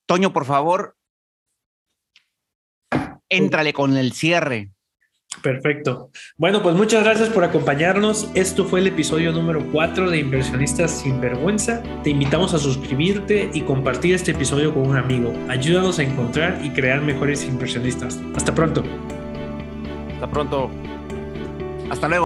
Toño, 0.06 0.32
por 0.32 0.44
favor, 0.44 0.96
éntrale 3.28 3.72
con 3.72 3.96
el 3.96 4.12
cierre. 4.12 4.70
Perfecto. 5.42 6.10
Bueno, 6.36 6.62
pues 6.62 6.76
muchas 6.76 7.04
gracias 7.04 7.28
por 7.28 7.44
acompañarnos. 7.44 8.30
Esto 8.34 8.64
fue 8.64 8.80
el 8.80 8.86
episodio 8.86 9.32
número 9.32 9.64
4 9.70 10.10
de 10.10 10.18
Inversionistas 10.18 10.90
sin 10.90 11.20
Vergüenza. 11.20 11.82
Te 12.02 12.10
invitamos 12.10 12.54
a 12.54 12.58
suscribirte 12.58 13.50
y 13.52 13.62
compartir 13.62 14.14
este 14.14 14.30
episodio 14.30 14.72
con 14.72 14.88
un 14.88 14.96
amigo. 14.96 15.32
Ayúdanos 15.48 15.98
a 15.98 16.04
encontrar 16.04 16.64
y 16.64 16.70
crear 16.70 17.02
mejores 17.02 17.44
inversionistas. 17.44 18.18
Hasta 18.34 18.54
pronto. 18.54 18.82
Hasta 20.14 20.30
pronto. 20.30 20.70
Hasta 21.90 22.08
luego. 22.08 22.25